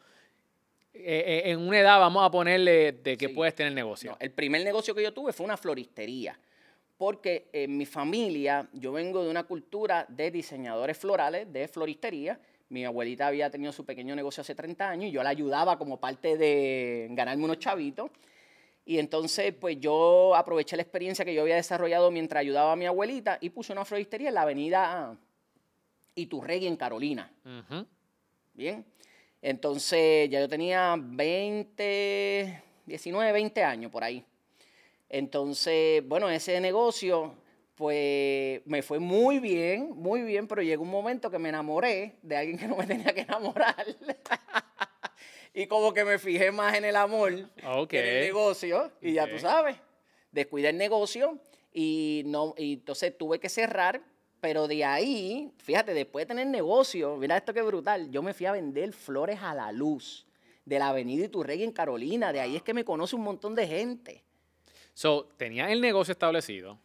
Eh, 0.94 1.44
eh, 1.46 1.52
en 1.52 1.60
una 1.60 1.80
edad 1.80 2.00
vamos 2.00 2.24
a 2.24 2.30
ponerle 2.30 2.92
de 2.92 3.18
que 3.18 3.30
puedes 3.30 3.56
tener 3.56 3.72
negocio. 3.72 4.18
el 4.20 4.32
primer 4.32 4.64
negocio 4.64 4.94
que 4.94 5.02
yo 5.02 5.14
tuve 5.14 5.32
fue 5.32 5.46
una 5.46 5.56
floristería, 5.56 6.38
porque 6.98 7.50
en 7.54 7.78
mi 7.78 7.86
familia 7.86 8.68
yo 8.74 8.92
vengo 8.92 9.24
de 9.24 9.30
una 9.30 9.44
cultura 9.44 10.06
de 10.10 10.30
diseñadores 10.32 10.98
florales, 10.98 11.52
de 11.52 11.68
floristería. 11.68 12.40
Mi 12.70 12.86
abuelita 12.86 13.28
había 13.28 13.50
tenido 13.50 13.72
su 13.72 13.86
pequeño 13.86 14.16
negocio 14.16 14.42
hace 14.42 14.54
30 14.54 14.90
años 14.90 15.10
y 15.10 15.12
yo 15.12 15.24
la 15.24 15.30
ayudaba 15.30 15.78
como 15.78 16.00
parte 16.00 16.38
de 16.38 17.08
ganarme 17.12 17.46
unos 17.46 17.60
chavitos. 17.60 18.12
Y 18.86 18.98
entonces, 18.98 19.54
pues 19.54 19.80
yo 19.80 20.36
aproveché 20.36 20.76
la 20.76 20.82
experiencia 20.82 21.24
que 21.24 21.34
yo 21.34 21.42
había 21.42 21.56
desarrollado 21.56 22.12
mientras 22.12 22.42
ayudaba 22.42 22.74
a 22.74 22.76
mi 22.76 22.86
abuelita 22.86 23.38
y 23.40 23.50
puse 23.50 23.72
una 23.72 23.86
floristería 23.86 24.30
en 24.30 24.36
la 24.36 24.42
avenida 24.42 25.18
Iturregui, 26.16 26.68
en 26.68 26.76
Carolina. 26.76 27.32
Bien. 28.54 28.86
Entonces, 29.42 30.30
ya 30.30 30.40
yo 30.40 30.48
tenía 30.48 30.96
20, 31.00 32.64
19, 32.86 33.32
20 33.32 33.64
años 33.64 33.92
por 33.92 34.04
ahí. 34.04 34.24
Entonces, 35.10 36.08
bueno, 36.08 36.30
ese 36.30 36.60
negocio, 36.62 37.34
pues 37.76 38.62
me 38.66 38.82
fue 38.82 39.00
muy 39.00 39.40
bien, 39.40 39.92
muy 39.96 40.22
bien, 40.22 40.48
pero 40.48 40.62
llegó 40.62 40.84
un 40.84 40.92
momento 40.92 41.32
que 41.32 41.40
me 41.40 41.50
enamoré 41.50 42.16
de 42.22 42.38
alguien 42.38 42.58
que 42.58 42.68
no 42.68 42.78
me 42.78 42.86
tenía 42.86 43.14
que 43.14 43.22
enamorar. 43.22 43.86
y 45.54 45.66
como 45.66 45.94
que 45.94 46.06
me 46.06 46.20
fijé 46.20 46.52
más 46.52 46.76
en 46.76 46.86
el 46.86 46.96
amor 46.96 47.50
que 47.90 48.00
en 48.00 48.08
el 48.08 48.24
negocio. 48.28 48.92
Y 49.02 49.14
ya 49.14 49.28
tú 49.28 49.40
sabes, 49.40 49.76
descuidé 50.32 50.70
el 50.70 50.78
negocio 50.78 51.40
y, 51.74 52.24
no, 52.26 52.54
y 52.58 52.74
entonces 52.74 53.18
tuve 53.18 53.40
que 53.40 53.50
cerrar. 53.50 54.02
Pero 54.42 54.68
de 54.68 54.84
ahí, 54.84 55.52
fíjate, 55.60 55.94
después 55.94 56.24
de 56.24 56.30
tener 56.30 56.48
negocio, 56.48 57.16
mira 57.16 57.38
esto 57.38 57.54
que 57.54 57.62
brutal, 57.62 58.10
yo 58.10 58.24
me 58.24 58.34
fui 58.34 58.48
a 58.48 58.52
vender 58.52 58.92
flores 58.92 59.40
a 59.40 59.54
la 59.54 59.72
luz 59.72 60.26
de 60.66 60.80
la 60.80 60.90
avenida 60.90 61.26
Iturregui 61.26 61.64
en 61.64 61.72
Carolina. 61.72 62.34
De 62.34 62.40
ahí 62.40 62.56
es 62.56 62.64
que 62.64 62.74
me 62.74 62.84
conoce 62.84 63.16
un 63.16 63.22
montón 63.22 63.54
de 63.54 63.68
gente. 63.68 64.24
So, 64.96 65.30
tenías 65.38 65.70
el 65.70 65.80
negocio 65.80 66.12
establecido, 66.12 66.80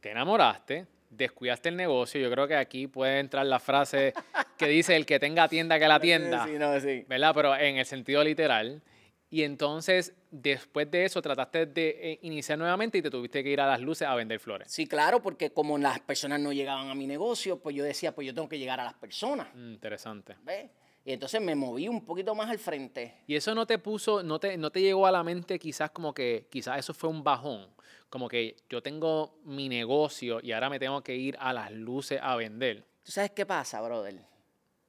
te 0.00 0.10
enamoraste, 0.10 0.86
descuidaste 1.08 1.68
el 1.68 1.76
negocio. 1.76 2.20
Yo 2.20 2.30
creo 2.32 2.48
que 2.48 2.56
aquí 2.56 2.88
puede 2.88 3.20
entrar 3.20 3.46
la 3.46 3.60
frase 3.60 4.12
que 4.58 4.66
dice 4.66 4.96
el 4.96 5.06
que 5.06 5.20
tenga 5.20 5.48
tienda 5.48 5.78
que 5.78 5.86
la 5.86 6.00
tienda. 6.00 6.44
Sí, 6.46 6.54
no, 6.58 6.80
sí. 6.80 7.04
¿Verdad? 7.08 7.32
Pero 7.32 7.56
en 7.56 7.76
el 7.76 7.86
sentido 7.86 8.24
literal. 8.24 8.82
Y 9.32 9.44
entonces, 9.44 10.14
después 10.30 10.90
de 10.90 11.06
eso, 11.06 11.22
trataste 11.22 11.64
de 11.64 11.88
eh, 12.02 12.18
iniciar 12.20 12.58
nuevamente 12.58 12.98
y 12.98 13.02
te 13.02 13.08
tuviste 13.08 13.42
que 13.42 13.48
ir 13.48 13.62
a 13.62 13.66
las 13.66 13.80
luces 13.80 14.06
a 14.06 14.14
vender 14.14 14.38
flores. 14.38 14.70
Sí, 14.70 14.86
claro, 14.86 15.22
porque 15.22 15.54
como 15.54 15.78
las 15.78 16.00
personas 16.00 16.38
no 16.38 16.52
llegaban 16.52 16.90
a 16.90 16.94
mi 16.94 17.06
negocio, 17.06 17.58
pues 17.58 17.74
yo 17.74 17.82
decía, 17.82 18.14
pues 18.14 18.26
yo 18.26 18.34
tengo 18.34 18.46
que 18.46 18.58
llegar 18.58 18.78
a 18.78 18.84
las 18.84 18.92
personas. 18.92 19.48
Mm, 19.54 19.72
interesante. 19.72 20.36
¿Ves? 20.42 20.68
Y 21.02 21.12
entonces 21.14 21.40
me 21.40 21.54
moví 21.54 21.88
un 21.88 22.04
poquito 22.04 22.34
más 22.34 22.50
al 22.50 22.58
frente. 22.58 23.22
¿Y 23.26 23.34
eso 23.34 23.54
no 23.54 23.66
te 23.66 23.78
puso, 23.78 24.22
no 24.22 24.38
te, 24.38 24.58
no 24.58 24.70
te 24.70 24.82
llegó 24.82 25.06
a 25.06 25.10
la 25.10 25.24
mente 25.24 25.58
quizás 25.58 25.90
como 25.92 26.12
que, 26.12 26.46
quizás 26.50 26.78
eso 26.78 26.92
fue 26.92 27.08
un 27.08 27.24
bajón? 27.24 27.70
Como 28.10 28.28
que 28.28 28.56
yo 28.68 28.82
tengo 28.82 29.40
mi 29.44 29.70
negocio 29.70 30.40
y 30.42 30.52
ahora 30.52 30.68
me 30.68 30.78
tengo 30.78 31.02
que 31.02 31.16
ir 31.16 31.38
a 31.40 31.54
las 31.54 31.72
luces 31.72 32.20
a 32.22 32.36
vender. 32.36 32.84
¿Tú 33.02 33.10
sabes 33.10 33.30
qué 33.30 33.46
pasa, 33.46 33.80
brother? 33.80 34.14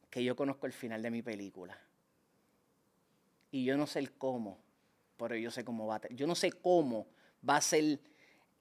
Que 0.10 0.22
yo 0.22 0.36
conozco 0.36 0.68
el 0.68 0.74
final 0.74 1.02
de 1.02 1.12
mi 1.12 1.22
película. 1.22 1.80
Y 3.54 3.66
yo 3.66 3.78
no 3.78 3.86
sé 3.86 4.00
el 4.00 4.12
cómo, 4.14 4.58
pero 5.16 5.36
yo 5.36 5.52
sé 5.52 5.64
cómo 5.64 5.86
va 5.86 5.98
a... 5.98 6.02
Yo 6.10 6.26
no 6.26 6.34
sé 6.34 6.52
cómo 6.52 7.06
va 7.48 7.58
a 7.58 7.62
ser 7.62 8.00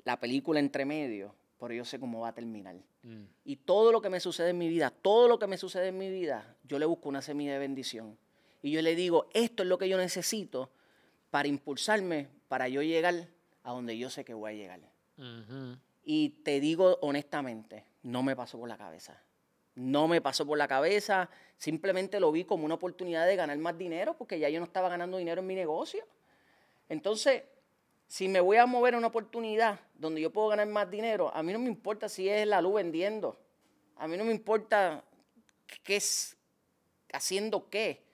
la 0.04 0.20
película 0.20 0.60
entre 0.60 0.84
medio, 0.84 1.34
pero 1.58 1.72
yo 1.72 1.86
sé 1.86 1.98
cómo 1.98 2.20
va 2.20 2.28
a 2.28 2.34
terminar. 2.34 2.76
Mm. 3.02 3.22
Y 3.46 3.56
todo 3.56 3.90
lo 3.90 4.02
que 4.02 4.10
me 4.10 4.20
sucede 4.20 4.50
en 4.50 4.58
mi 4.58 4.68
vida, 4.68 4.90
todo 4.90 5.28
lo 5.28 5.38
que 5.38 5.46
me 5.46 5.56
sucede 5.56 5.88
en 5.88 5.96
mi 5.96 6.10
vida, 6.10 6.58
yo 6.64 6.78
le 6.78 6.84
busco 6.84 7.08
una 7.08 7.22
semilla 7.22 7.54
de 7.54 7.58
bendición. 7.60 8.18
Y 8.60 8.70
yo 8.70 8.82
le 8.82 8.94
digo, 8.94 9.30
esto 9.32 9.62
es 9.62 9.68
lo 9.70 9.78
que 9.78 9.88
yo 9.88 9.96
necesito 9.96 10.70
para 11.30 11.48
impulsarme, 11.48 12.28
para 12.48 12.68
yo 12.68 12.82
llegar 12.82 13.28
a 13.62 13.72
donde 13.72 13.96
yo 13.96 14.10
sé 14.10 14.26
que 14.26 14.34
voy 14.34 14.52
a 14.52 14.54
llegar. 14.54 14.80
Y 16.04 16.28
te 16.44 16.60
digo 16.60 16.98
honestamente, 17.00 17.86
no 18.02 18.22
me 18.22 18.36
pasó 18.36 18.58
por 18.58 18.68
la 18.68 18.76
cabeza. 18.76 19.18
No 19.74 20.08
me 20.08 20.20
pasó 20.20 20.46
por 20.46 20.58
la 20.58 20.68
cabeza, 20.68 21.30
simplemente 21.56 22.20
lo 22.20 22.30
vi 22.30 22.44
como 22.44 22.64
una 22.64 22.74
oportunidad 22.74 23.26
de 23.26 23.36
ganar 23.36 23.56
más 23.58 23.78
dinero, 23.78 24.14
porque 24.16 24.38
ya 24.38 24.48
yo 24.48 24.60
no 24.60 24.66
estaba 24.66 24.88
ganando 24.88 25.16
dinero 25.16 25.40
en 25.40 25.46
mi 25.46 25.54
negocio. 25.54 26.04
Entonces, 26.88 27.44
si 28.06 28.28
me 28.28 28.40
voy 28.40 28.58
a 28.58 28.66
mover 28.66 28.94
a 28.94 28.98
una 28.98 29.06
oportunidad 29.06 29.80
donde 29.94 30.20
yo 30.20 30.30
puedo 30.30 30.48
ganar 30.48 30.66
más 30.66 30.90
dinero, 30.90 31.34
a 31.34 31.42
mí 31.42 31.52
no 31.52 31.58
me 31.58 31.68
importa 31.68 32.08
si 32.08 32.28
es 32.28 32.46
la 32.46 32.60
luz 32.60 32.74
vendiendo. 32.74 33.38
A 33.96 34.06
mí 34.06 34.16
no 34.16 34.24
me 34.24 34.32
importa 34.32 35.02
qué 35.82 35.96
es 35.96 36.36
haciendo 37.12 37.70
qué. 37.70 38.04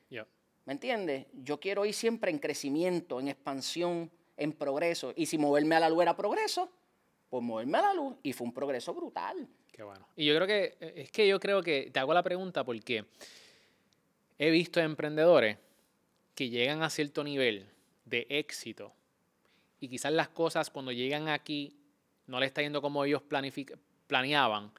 ¿Me 0.65 0.75
entiendes? 0.75 1.25
Yo 1.33 1.59
quiero 1.59 1.87
ir 1.87 1.95
siempre 1.95 2.31
en 2.31 2.39
crecimiento, 2.39 3.21
en 3.21 3.29
expansión, 3.29 4.11
en 4.37 4.53
progreso. 4.53 5.15
Y 5.17 5.25
si 5.25 5.39
moverme 5.39 5.77
a 5.77 5.81
la 5.81 5.89
luz 5.89 6.03
era 6.03 6.15
progreso, 6.15 6.71
pues 7.31 7.43
moverme 7.43 7.79
a 7.79 7.83
la 7.83 7.95
luz. 7.95 8.17
Y 8.23 8.35
fue 8.35 8.47
un 8.47 8.53
progreso 8.53 8.93
brutal. 8.93 9.49
Y 10.17 10.27
yo 10.27 10.35
creo 10.35 10.47
que, 10.47 10.77
es 10.97 11.11
que 11.11 11.29
yo 11.29 11.39
creo 11.39 11.63
que, 11.63 11.91
te 11.93 12.01
hago 12.01 12.13
la 12.13 12.23
pregunta 12.23 12.65
porque 12.65 13.05
he 14.39 14.51
visto 14.51 14.81
emprendedores 14.81 15.59
que 16.35 16.49
llegan 16.49 16.83
a 16.83 16.91
cierto 16.91 17.23
nivel 17.23 17.69
de 18.05 18.27
éxito 18.29 18.93
y 19.81 19.89
quizás 19.89 20.13
las 20.13 20.29
cosas 20.29 20.71
cuando 20.71 20.93
llegan 20.93 21.29
aquí 21.29 21.77
no 22.27 22.41
le 22.41 22.47
está 22.47 22.63
yendo 22.63 22.83
como 22.83 23.05
ellos 23.05 23.23
planeaban 24.07 24.73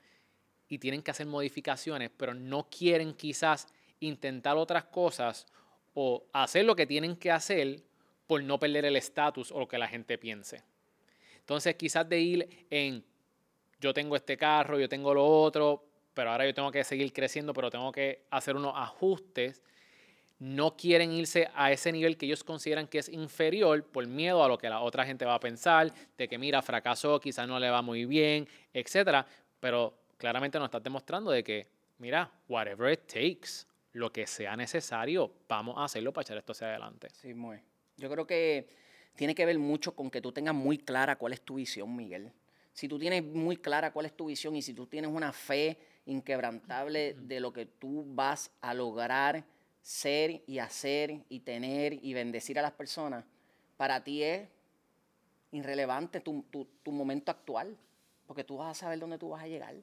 y 0.67 0.77
tienen 0.77 1.01
que 1.01 1.11
hacer 1.11 1.25
modificaciones, 1.25 2.11
pero 2.15 2.33
no 2.33 2.69
quieren 2.69 3.13
quizás 3.13 3.67
intentar 3.99 4.57
otras 4.57 4.85
cosas 4.85 5.47
o 5.93 6.25
hacer 6.31 6.65
lo 6.65 6.75
que 6.75 6.85
tienen 6.85 7.15
que 7.15 7.31
hacer 7.31 7.81
por 8.27 8.43
no 8.43 8.59
perder 8.59 8.85
el 8.85 8.95
estatus 8.95 9.51
o 9.51 9.59
lo 9.59 9.67
que 9.67 9.77
la 9.77 9.87
gente 9.87 10.17
piense. 10.17 10.63
Entonces 11.39 11.75
quizás 11.75 12.07
de 12.07 12.19
ir 12.19 12.67
en 12.69 13.03
yo 13.79 13.93
tengo 13.93 14.15
este 14.15 14.37
carro, 14.37 14.79
yo 14.79 14.89
tengo 14.89 15.13
lo 15.13 15.25
otro, 15.25 15.85
pero 16.13 16.31
ahora 16.31 16.45
yo 16.45 16.53
tengo 16.53 16.71
que 16.71 16.83
seguir 16.83 17.13
creciendo, 17.13 17.53
pero 17.53 17.69
tengo 17.69 17.91
que 17.91 18.25
hacer 18.29 18.55
unos 18.55 18.73
ajustes 18.75 19.63
no 20.39 20.77
quieren 20.77 21.11
irse 21.11 21.49
a 21.53 21.71
ese 21.71 21.91
nivel 21.91 22.17
que 22.17 22.25
ellos 22.25 22.43
consideran 22.43 22.87
que 22.87 22.97
es 22.97 23.09
inferior 23.09 23.83
por 23.83 24.07
miedo 24.07 24.43
a 24.43 24.47
lo 24.47 24.57
que 24.57 24.69
la 24.69 24.79
otra 24.79 25.05
gente 25.05 25.25
va 25.25 25.35
a 25.35 25.39
pensar, 25.39 25.93
de 26.17 26.27
que 26.27 26.37
mira, 26.37 26.61
fracasó, 26.61 27.19
quizás 27.19 27.47
no 27.47 27.59
le 27.59 27.69
va 27.69 27.81
muy 27.81 28.05
bien, 28.05 28.47
etc. 28.73 29.25
Pero 29.59 29.99
claramente 30.17 30.57
nos 30.57 30.67
estás 30.67 30.81
demostrando 30.81 31.31
de 31.31 31.43
que, 31.43 31.67
mira, 31.97 32.31
whatever 32.47 32.93
it 32.93 33.01
takes, 33.05 33.67
lo 33.91 34.11
que 34.11 34.25
sea 34.25 34.55
necesario, 34.55 35.29
vamos 35.49 35.77
a 35.77 35.83
hacerlo 35.83 36.13
para 36.13 36.23
echar 36.23 36.37
esto 36.37 36.53
hacia 36.53 36.67
adelante. 36.67 37.09
Sí, 37.11 37.33
muy. 37.33 37.57
Yo 37.97 38.09
creo 38.09 38.25
que 38.25 38.69
tiene 39.15 39.35
que 39.35 39.45
ver 39.45 39.59
mucho 39.59 39.93
con 39.93 40.09
que 40.09 40.21
tú 40.21 40.31
tengas 40.31 40.55
muy 40.55 40.77
clara 40.77 41.17
cuál 41.17 41.33
es 41.33 41.41
tu 41.41 41.55
visión, 41.55 41.93
Miguel. 41.93 42.31
Si 42.79 42.87
tú 42.87 42.97
tienes 42.97 43.25
muy 43.25 43.57
clara 43.57 43.91
cuál 43.91 44.05
es 44.05 44.15
tu 44.15 44.27
visión 44.27 44.55
y 44.55 44.61
si 44.61 44.73
tú 44.73 44.87
tienes 44.87 45.11
una 45.11 45.33
fe 45.33 45.77
inquebrantable 46.05 47.13
de 47.13 47.41
lo 47.41 47.51
que 47.51 47.65
tú 47.65 48.05
vas 48.07 48.51
a 48.61 48.73
lograr 48.73 49.43
ser 49.81 50.43
y 50.47 50.59
hacer 50.59 51.25
y 51.27 51.41
tener 51.41 51.99
y 52.01 52.13
bendecir 52.13 52.57
a 52.57 52.61
las 52.61 52.71
personas, 52.71 53.25
para 53.75 54.01
ti 54.01 54.23
es 54.23 54.47
irrelevante 55.51 56.21
tu, 56.21 56.43
tu, 56.43 56.69
tu 56.81 56.93
momento 56.93 57.31
actual, 57.31 57.75
porque 58.25 58.45
tú 58.45 58.55
vas 58.55 58.71
a 58.71 58.73
saber 58.73 58.97
dónde 58.97 59.17
tú 59.17 59.27
vas 59.27 59.43
a 59.43 59.47
llegar. 59.49 59.75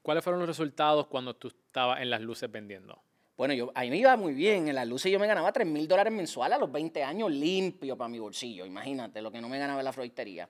¿Cuáles 0.00 0.24
fueron 0.24 0.40
los 0.40 0.48
resultados 0.48 1.08
cuando 1.08 1.36
tú 1.36 1.48
estabas 1.48 2.00
en 2.00 2.08
las 2.08 2.22
luces 2.22 2.50
vendiendo? 2.50 2.98
Bueno, 3.36 3.52
yo, 3.52 3.70
a 3.74 3.82
mí 3.82 3.90
me 3.90 3.98
iba 3.98 4.16
muy 4.16 4.32
bien. 4.32 4.66
En 4.66 4.74
las 4.74 4.88
luces 4.88 5.12
yo 5.12 5.20
me 5.20 5.26
ganaba 5.26 5.52
3 5.52 5.66
mil 5.66 5.86
dólares 5.86 6.12
mensuales 6.12 6.56
a 6.56 6.58
los 6.58 6.72
20 6.72 7.04
años 7.04 7.30
limpio 7.30 7.98
para 7.98 8.08
mi 8.08 8.18
bolsillo. 8.18 8.64
Imagínate 8.64 9.20
lo 9.20 9.30
que 9.30 9.42
no 9.42 9.48
me 9.50 9.58
ganaba 9.58 9.80
en 9.80 9.84
la 9.84 9.92
floristería. 9.92 10.48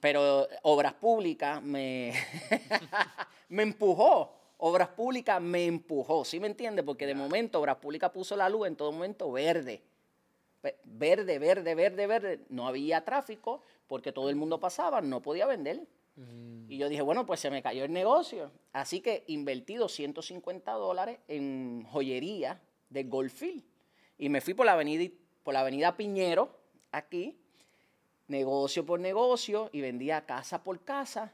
Pero 0.00 0.48
Obras 0.62 0.94
Públicas 0.94 1.62
me, 1.62 2.12
me 3.48 3.62
empujó. 3.62 4.34
Obras 4.58 4.88
Públicas 4.88 5.40
me 5.40 5.66
empujó, 5.66 6.24
¿sí 6.24 6.38
me 6.38 6.46
entiendes? 6.46 6.84
Porque 6.84 7.06
de 7.06 7.14
momento 7.14 7.58
Obras 7.58 7.76
Públicas 7.76 8.10
puso 8.10 8.36
la 8.36 8.48
luz 8.48 8.66
en 8.66 8.76
todo 8.76 8.92
momento 8.92 9.30
verde. 9.32 9.82
Verde, 10.84 11.38
verde, 11.38 11.74
verde, 11.74 12.06
verde. 12.06 12.40
No 12.50 12.66
había 12.66 13.02
tráfico 13.02 13.62
porque 13.86 14.12
todo 14.12 14.28
el 14.28 14.36
mundo 14.36 14.60
pasaba, 14.60 15.00
no 15.00 15.22
podía 15.22 15.46
vender. 15.46 15.86
Y 16.68 16.76
yo 16.76 16.90
dije, 16.90 17.00
bueno, 17.00 17.24
pues 17.24 17.40
se 17.40 17.50
me 17.50 17.62
cayó 17.62 17.84
el 17.84 17.92
negocio. 17.92 18.50
Así 18.72 19.00
que 19.00 19.24
invertí 19.26 19.76
250 19.76 20.70
dólares 20.72 21.18
en 21.28 21.86
joyería 21.90 22.60
de 22.90 23.04
Goldfield. 23.04 23.64
Y 24.18 24.28
me 24.28 24.42
fui 24.42 24.52
por 24.52 24.66
la 24.66 24.74
avenida, 24.74 25.10
por 25.42 25.54
la 25.54 25.60
avenida 25.60 25.96
Piñero, 25.96 26.54
aquí, 26.92 27.39
negocio 28.30 28.86
por 28.86 29.00
negocio, 29.00 29.68
y 29.72 29.80
vendía 29.80 30.24
casa 30.24 30.62
por 30.62 30.80
casa 30.84 31.32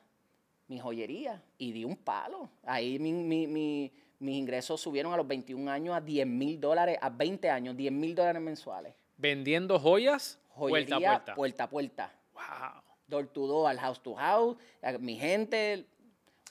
mi 0.68 0.80
joyería. 0.80 1.42
Y 1.58 1.72
di 1.72 1.84
un 1.84 1.96
palo. 1.96 2.50
Ahí 2.64 2.98
mis 2.98 3.92
ingresos 4.34 4.80
subieron 4.80 5.12
a 5.12 5.16
los 5.16 5.26
21 5.28 5.70
años 5.70 5.94
a 5.94 6.00
10 6.00 6.26
mil 6.26 6.60
dólares, 6.60 6.98
a 7.00 7.10
20 7.10 7.48
años, 7.50 7.76
10 7.76 7.92
mil 7.92 8.14
dólares 8.14 8.42
mensuales. 8.42 8.94
¿Vendiendo 9.16 9.78
joyas? 9.78 10.40
Joyería, 10.50 10.96
puerta 10.96 10.96
a 10.96 11.00
puerta. 11.00 11.34
Puerta 11.34 11.64
a 11.64 11.70
puerta. 11.70 12.12
Wow 12.34 12.86
door 13.06 13.26
to 13.28 13.46
door, 13.46 13.68
al 13.68 13.78
house 13.78 14.00
to 14.02 14.14
house, 14.14 14.56
a 14.82 14.98
mi 14.98 15.16
gente. 15.16 15.86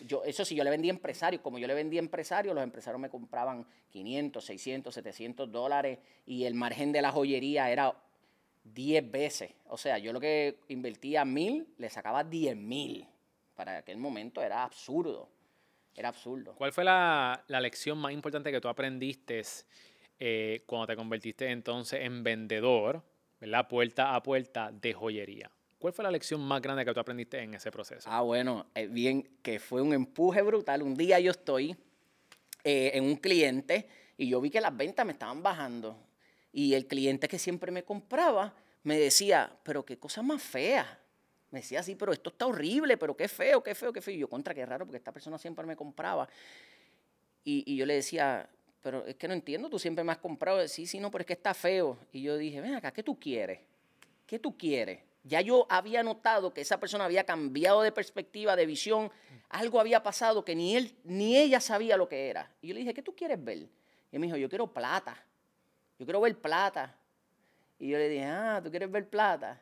Yo, 0.01 0.23
eso 0.25 0.43
sí, 0.43 0.55
yo 0.55 0.63
le 0.63 0.69
vendí 0.69 0.89
a 0.89 0.91
empresarios. 0.91 1.41
Como 1.41 1.57
yo 1.57 1.67
le 1.67 1.73
vendí 1.73 1.97
a 1.97 1.99
empresarios, 1.99 2.53
los 2.53 2.63
empresarios 2.63 2.99
me 2.99 3.09
compraban 3.09 3.65
500, 3.91 4.43
600, 4.43 4.93
700 4.93 5.51
dólares 5.51 5.99
y 6.25 6.43
el 6.43 6.53
margen 6.53 6.91
de 6.91 7.01
la 7.01 7.11
joyería 7.11 7.71
era 7.71 7.95
10 8.73 9.11
veces. 9.11 9.51
O 9.67 9.77
sea, 9.77 9.97
yo 9.97 10.11
lo 10.11 10.19
que 10.19 10.59
invertía 10.67 11.23
mil, 11.23 11.67
le 11.77 11.89
sacaba 11.89 12.23
10 12.23 12.55
mil. 12.57 13.07
Para 13.55 13.77
aquel 13.77 13.97
momento 13.97 14.41
era 14.41 14.63
absurdo. 14.63 15.29
Era 15.95 16.09
absurdo. 16.09 16.55
¿Cuál 16.55 16.73
fue 16.73 16.83
la, 16.83 17.43
la 17.47 17.61
lección 17.61 17.97
más 17.97 18.11
importante 18.11 18.51
que 18.51 18.59
tú 18.59 18.67
aprendiste 18.67 19.41
eh, 20.19 20.63
cuando 20.65 20.87
te 20.87 20.95
convertiste 20.95 21.49
entonces 21.49 22.01
en 22.01 22.23
vendedor, 22.23 23.01
¿verdad? 23.39 23.67
Puerta 23.67 24.15
a 24.15 24.23
puerta 24.23 24.71
de 24.71 24.93
joyería. 24.93 25.51
¿Cuál 25.77 25.93
fue 25.93 26.03
la 26.03 26.11
lección 26.11 26.41
más 26.41 26.61
grande 26.61 26.85
que 26.85 26.93
tú 26.93 26.99
aprendiste 26.99 27.39
en 27.39 27.53
ese 27.53 27.69
proceso? 27.69 28.09
Ah, 28.11 28.21
bueno, 28.21 28.67
eh, 28.75 28.87
bien, 28.87 29.29
que 29.41 29.59
fue 29.59 29.81
un 29.81 29.93
empuje 29.93 30.41
brutal. 30.41 30.81
Un 30.81 30.95
día 30.95 31.19
yo 31.19 31.31
estoy 31.31 31.75
eh, 32.63 32.91
en 32.93 33.03
un 33.03 33.17
cliente 33.17 33.87
y 34.17 34.29
yo 34.29 34.41
vi 34.41 34.49
que 34.49 34.61
las 34.61 34.75
ventas 34.75 35.05
me 35.05 35.11
estaban 35.11 35.43
bajando. 35.43 35.97
Y 36.57 36.73
el 36.73 36.87
cliente 36.87 37.27
que 37.27 37.37
siempre 37.37 37.69
me 37.69 37.83
compraba 37.83 38.53
me 38.83 38.97
decía, 38.97 39.51
pero 39.61 39.85
qué 39.85 39.99
cosa 39.99 40.21
más 40.21 40.41
fea. 40.41 40.97
Me 41.51 41.59
decía 41.59 41.81
así, 41.81 41.95
pero 41.95 42.13
esto 42.13 42.29
está 42.29 42.45
horrible, 42.45 42.95
pero 42.95 43.17
qué 43.17 43.27
feo, 43.27 43.61
qué 43.61 43.75
feo, 43.75 43.91
qué 43.91 43.99
feo. 43.99 44.13
Y 44.13 44.19
yo, 44.19 44.29
contra, 44.29 44.53
qué 44.53 44.65
raro, 44.65 44.85
porque 44.85 44.95
esta 44.95 45.11
persona 45.11 45.37
siempre 45.37 45.65
me 45.65 45.75
compraba. 45.75 46.29
Y, 47.43 47.69
y 47.69 47.75
yo 47.75 47.85
le 47.85 47.95
decía, 47.95 48.49
pero 48.81 49.05
es 49.05 49.15
que 49.15 49.27
no 49.27 49.33
entiendo, 49.33 49.69
tú 49.69 49.77
siempre 49.77 50.01
me 50.05 50.13
has 50.13 50.17
comprado. 50.19 50.65
Sí, 50.69 50.87
sí, 50.87 50.97
no, 50.97 51.11
pero 51.11 51.23
es 51.23 51.25
que 51.25 51.33
está 51.33 51.53
feo. 51.53 51.97
Y 52.13 52.21
yo 52.21 52.37
dije, 52.37 52.61
ven 52.61 52.75
acá, 52.75 52.93
¿qué 52.93 53.03
tú 53.03 53.19
quieres? 53.19 53.59
¿Qué 54.25 54.39
tú 54.39 54.57
quieres? 54.57 55.01
Ya 55.25 55.41
yo 55.41 55.67
había 55.69 56.03
notado 56.03 56.53
que 56.53 56.61
esa 56.61 56.79
persona 56.79 57.03
había 57.03 57.25
cambiado 57.25 57.81
de 57.81 57.91
perspectiva, 57.91 58.55
de 58.55 58.65
visión. 58.65 59.11
Algo 59.49 59.81
había 59.81 60.01
pasado 60.03 60.45
que 60.45 60.55
ni 60.55 60.77
él 60.77 60.95
ni 61.03 61.35
ella 61.35 61.59
sabía 61.59 61.97
lo 61.97 62.07
que 62.07 62.29
era. 62.29 62.49
Y 62.61 62.69
yo 62.69 62.75
le 62.75 62.79
dije, 62.79 62.93
¿qué 62.93 63.01
tú 63.01 63.13
quieres 63.13 63.43
ver? 63.43 63.57
Y 63.57 63.67
él 64.13 64.19
me 64.19 64.27
dijo, 64.27 64.37
yo 64.37 64.47
quiero 64.47 64.71
plata. 64.71 65.21
Yo 65.97 66.05
quiero 66.05 66.21
ver 66.21 66.39
plata. 66.39 66.95
Y 67.79 67.89
yo 67.89 67.97
le 67.97 68.09
dije, 68.09 68.25
ah, 68.25 68.61
¿tú 68.63 68.69
quieres 68.69 68.91
ver 68.91 69.09
plata? 69.09 69.61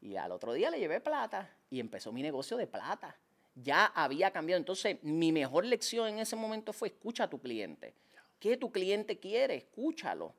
Y 0.00 0.16
al 0.16 0.32
otro 0.32 0.52
día 0.52 0.70
le 0.70 0.78
llevé 0.78 1.00
plata 1.00 1.50
y 1.68 1.80
empezó 1.80 2.12
mi 2.12 2.22
negocio 2.22 2.56
de 2.56 2.66
plata. 2.66 3.16
Ya 3.54 3.86
había 3.86 4.30
cambiado. 4.30 4.58
Entonces, 4.58 5.02
mi 5.02 5.32
mejor 5.32 5.64
lección 5.66 6.08
en 6.08 6.18
ese 6.18 6.36
momento 6.36 6.72
fue 6.72 6.88
escucha 6.88 7.24
a 7.24 7.30
tu 7.30 7.40
cliente. 7.40 7.94
¿Qué 8.38 8.56
tu 8.56 8.72
cliente 8.72 9.18
quiere? 9.18 9.56
Escúchalo. 9.56 10.34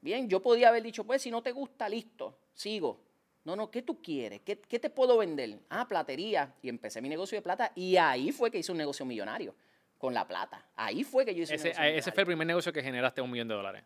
Bien, 0.00 0.28
yo 0.28 0.42
podía 0.42 0.68
haber 0.68 0.82
dicho, 0.82 1.04
pues 1.04 1.22
si 1.22 1.30
no 1.30 1.42
te 1.42 1.52
gusta, 1.52 1.88
listo, 1.88 2.38
sigo. 2.52 3.00
No, 3.44 3.56
no, 3.56 3.70
¿qué 3.70 3.82
tú 3.82 4.02
quieres? 4.02 4.40
¿Qué, 4.42 4.56
te 4.56 4.90
puedo 4.90 5.16
vender? 5.16 5.60
Ah, 5.70 5.86
platería. 5.88 6.54
Y 6.62 6.68
empecé 6.68 7.00
mi 7.00 7.08
negocio 7.08 7.38
de 7.38 7.42
plata 7.42 7.72
y 7.74 7.96
ahí 7.96 8.32
fue 8.32 8.50
que 8.50 8.58
hice 8.58 8.72
un 8.72 8.78
negocio 8.78 9.06
millonario 9.06 9.54
con 9.96 10.12
la 10.12 10.26
plata. 10.26 10.66
Ahí 10.74 11.04
fue 11.04 11.24
que 11.24 11.34
yo 11.34 11.44
hice 11.44 11.54
ese, 11.54 11.70
un 11.70 11.76
negocio 11.76 11.98
Ese 11.98 12.12
fue 12.12 12.22
el 12.22 12.26
primer 12.26 12.46
negocio 12.46 12.72
que 12.72 12.82
generaste 12.82 13.22
un 13.22 13.30
millón 13.30 13.48
de 13.48 13.54
dólares. 13.54 13.84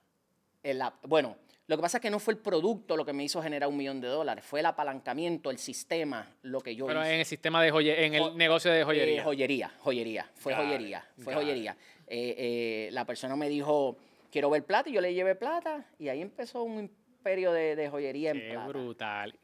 Bueno, 1.06 1.36
lo 1.70 1.76
que 1.76 1.82
pasa 1.82 1.98
es 1.98 2.02
que 2.02 2.10
no 2.10 2.18
fue 2.18 2.34
el 2.34 2.40
producto 2.40 2.96
lo 2.96 3.04
que 3.04 3.12
me 3.12 3.22
hizo 3.22 3.40
generar 3.40 3.68
un 3.68 3.76
millón 3.76 4.00
de 4.00 4.08
dólares, 4.08 4.44
fue 4.44 4.58
el 4.58 4.66
apalancamiento, 4.66 5.52
el 5.52 5.58
sistema, 5.58 6.28
lo 6.42 6.60
que 6.60 6.74
yo 6.74 6.86
Pero 6.88 7.04
en 7.04 7.20
el 7.20 7.24
sistema 7.24 7.62
de 7.62 7.70
joyería, 7.70 8.06
en 8.06 8.14
el 8.14 8.36
negocio 8.36 8.72
de 8.72 8.82
joyería. 8.82 9.20
Eh, 9.20 9.24
joyería, 9.24 9.72
joyería, 9.78 10.30
fue 10.34 10.52
joyería, 10.52 11.06
fue 11.22 11.32
joyería. 11.32 11.76
Eh, 12.08 12.34
eh, 12.36 12.88
la 12.90 13.04
persona 13.04 13.36
me 13.36 13.48
dijo, 13.48 13.96
quiero 14.32 14.50
ver 14.50 14.64
plata, 14.64 14.90
y 14.90 14.94
yo 14.94 15.00
le 15.00 15.14
llevé 15.14 15.36
plata, 15.36 15.86
y 15.96 16.08
ahí 16.08 16.20
empezó 16.20 16.64
un 16.64 16.80
imperio 16.80 17.52
de, 17.52 17.88
joyería 17.88 18.32
en 18.32 18.40
Qué 18.40 18.56
brutal. 18.56 19.38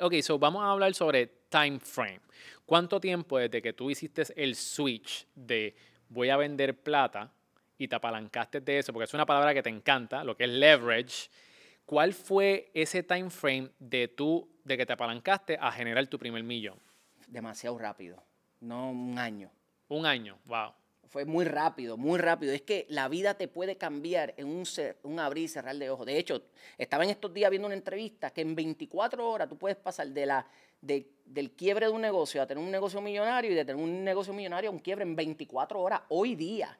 ok, 0.00 0.14
so 0.20 0.38
vamos 0.38 0.62
a 0.62 0.70
hablar 0.70 0.92
sobre 0.92 1.28
time 1.48 1.80
frame. 1.80 2.20
¿Cuánto 2.66 3.00
tiempo 3.00 3.38
desde 3.38 3.62
que 3.62 3.72
tú 3.72 3.90
hiciste 3.90 4.22
el 4.36 4.54
switch 4.54 5.26
de 5.34 5.74
voy 6.10 6.28
a 6.28 6.36
vender 6.36 6.78
plata 6.78 7.32
y 7.78 7.88
te 7.88 7.94
apalancaste 7.96 8.60
de 8.60 8.80
eso, 8.80 8.92
porque 8.92 9.04
es 9.04 9.14
una 9.14 9.24
palabra 9.24 9.54
que 9.54 9.62
te 9.62 9.70
encanta, 9.70 10.24
lo 10.24 10.36
que 10.36 10.44
es 10.44 10.50
leverage. 10.50 11.30
¿Cuál 11.86 12.12
fue 12.12 12.70
ese 12.74 13.02
time 13.02 13.30
frame 13.30 13.70
de 13.78 14.08
tú, 14.08 14.50
de 14.64 14.76
que 14.76 14.84
te 14.84 14.92
apalancaste 14.92 15.56
a 15.58 15.72
generar 15.72 16.06
tu 16.08 16.18
primer 16.18 16.42
millón? 16.42 16.78
Demasiado 17.28 17.78
rápido, 17.78 18.22
no 18.60 18.90
un 18.90 19.18
año. 19.18 19.50
Un 19.88 20.04
año, 20.04 20.38
wow. 20.44 20.72
Fue 21.06 21.24
muy 21.24 21.46
rápido, 21.46 21.96
muy 21.96 22.18
rápido. 22.18 22.52
Es 22.52 22.60
que 22.60 22.84
la 22.90 23.08
vida 23.08 23.34
te 23.34 23.48
puede 23.48 23.78
cambiar 23.78 24.34
en 24.36 24.46
un, 24.48 24.64
un 25.04 25.20
abrir 25.20 25.44
y 25.44 25.48
cerrar 25.48 25.76
de 25.76 25.88
ojos. 25.88 26.04
De 26.04 26.18
hecho, 26.18 26.42
estaba 26.76 27.04
en 27.04 27.10
estos 27.10 27.32
días 27.32 27.48
viendo 27.48 27.64
una 27.64 27.74
entrevista 27.74 28.30
que 28.30 28.42
en 28.42 28.54
24 28.54 29.26
horas 29.26 29.48
tú 29.48 29.56
puedes 29.56 29.78
pasar 29.78 30.08
de 30.08 30.26
la, 30.26 30.46
del 30.80 31.50
quiebre 31.56 31.86
de 31.86 31.92
un 31.92 32.00
negocio 32.00 32.40
a 32.40 32.46
tener 32.46 32.62
un 32.62 32.70
negocio 32.70 33.00
millonario 33.00 33.50
y 33.50 33.54
de 33.54 33.64
tener 33.64 33.82
un 33.82 34.04
negocio 34.04 34.32
millonario 34.32 34.70
a 34.70 34.72
un 34.72 34.78
quiebre 34.78 35.04
en 35.04 35.16
24 35.16 35.80
horas 35.80 36.02
hoy 36.08 36.34
día. 36.34 36.78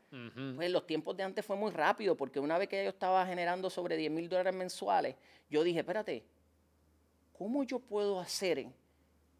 Pues 0.56 0.70
los 0.70 0.86
tiempos 0.86 1.16
de 1.16 1.24
antes 1.24 1.44
fue 1.44 1.56
muy 1.56 1.70
rápido 1.70 2.16
porque 2.16 2.40
una 2.40 2.58
vez 2.58 2.68
que 2.68 2.82
yo 2.82 2.90
estaba 2.90 3.26
generando 3.26 3.70
sobre 3.70 3.96
10 3.96 4.10
mil 4.10 4.28
dólares 4.28 4.54
mensuales, 4.54 5.16
yo 5.50 5.62
dije, 5.62 5.80
espérate, 5.80 6.24
¿cómo 7.32 7.64
yo 7.64 7.78
puedo 7.78 8.20
hacer 8.20 8.66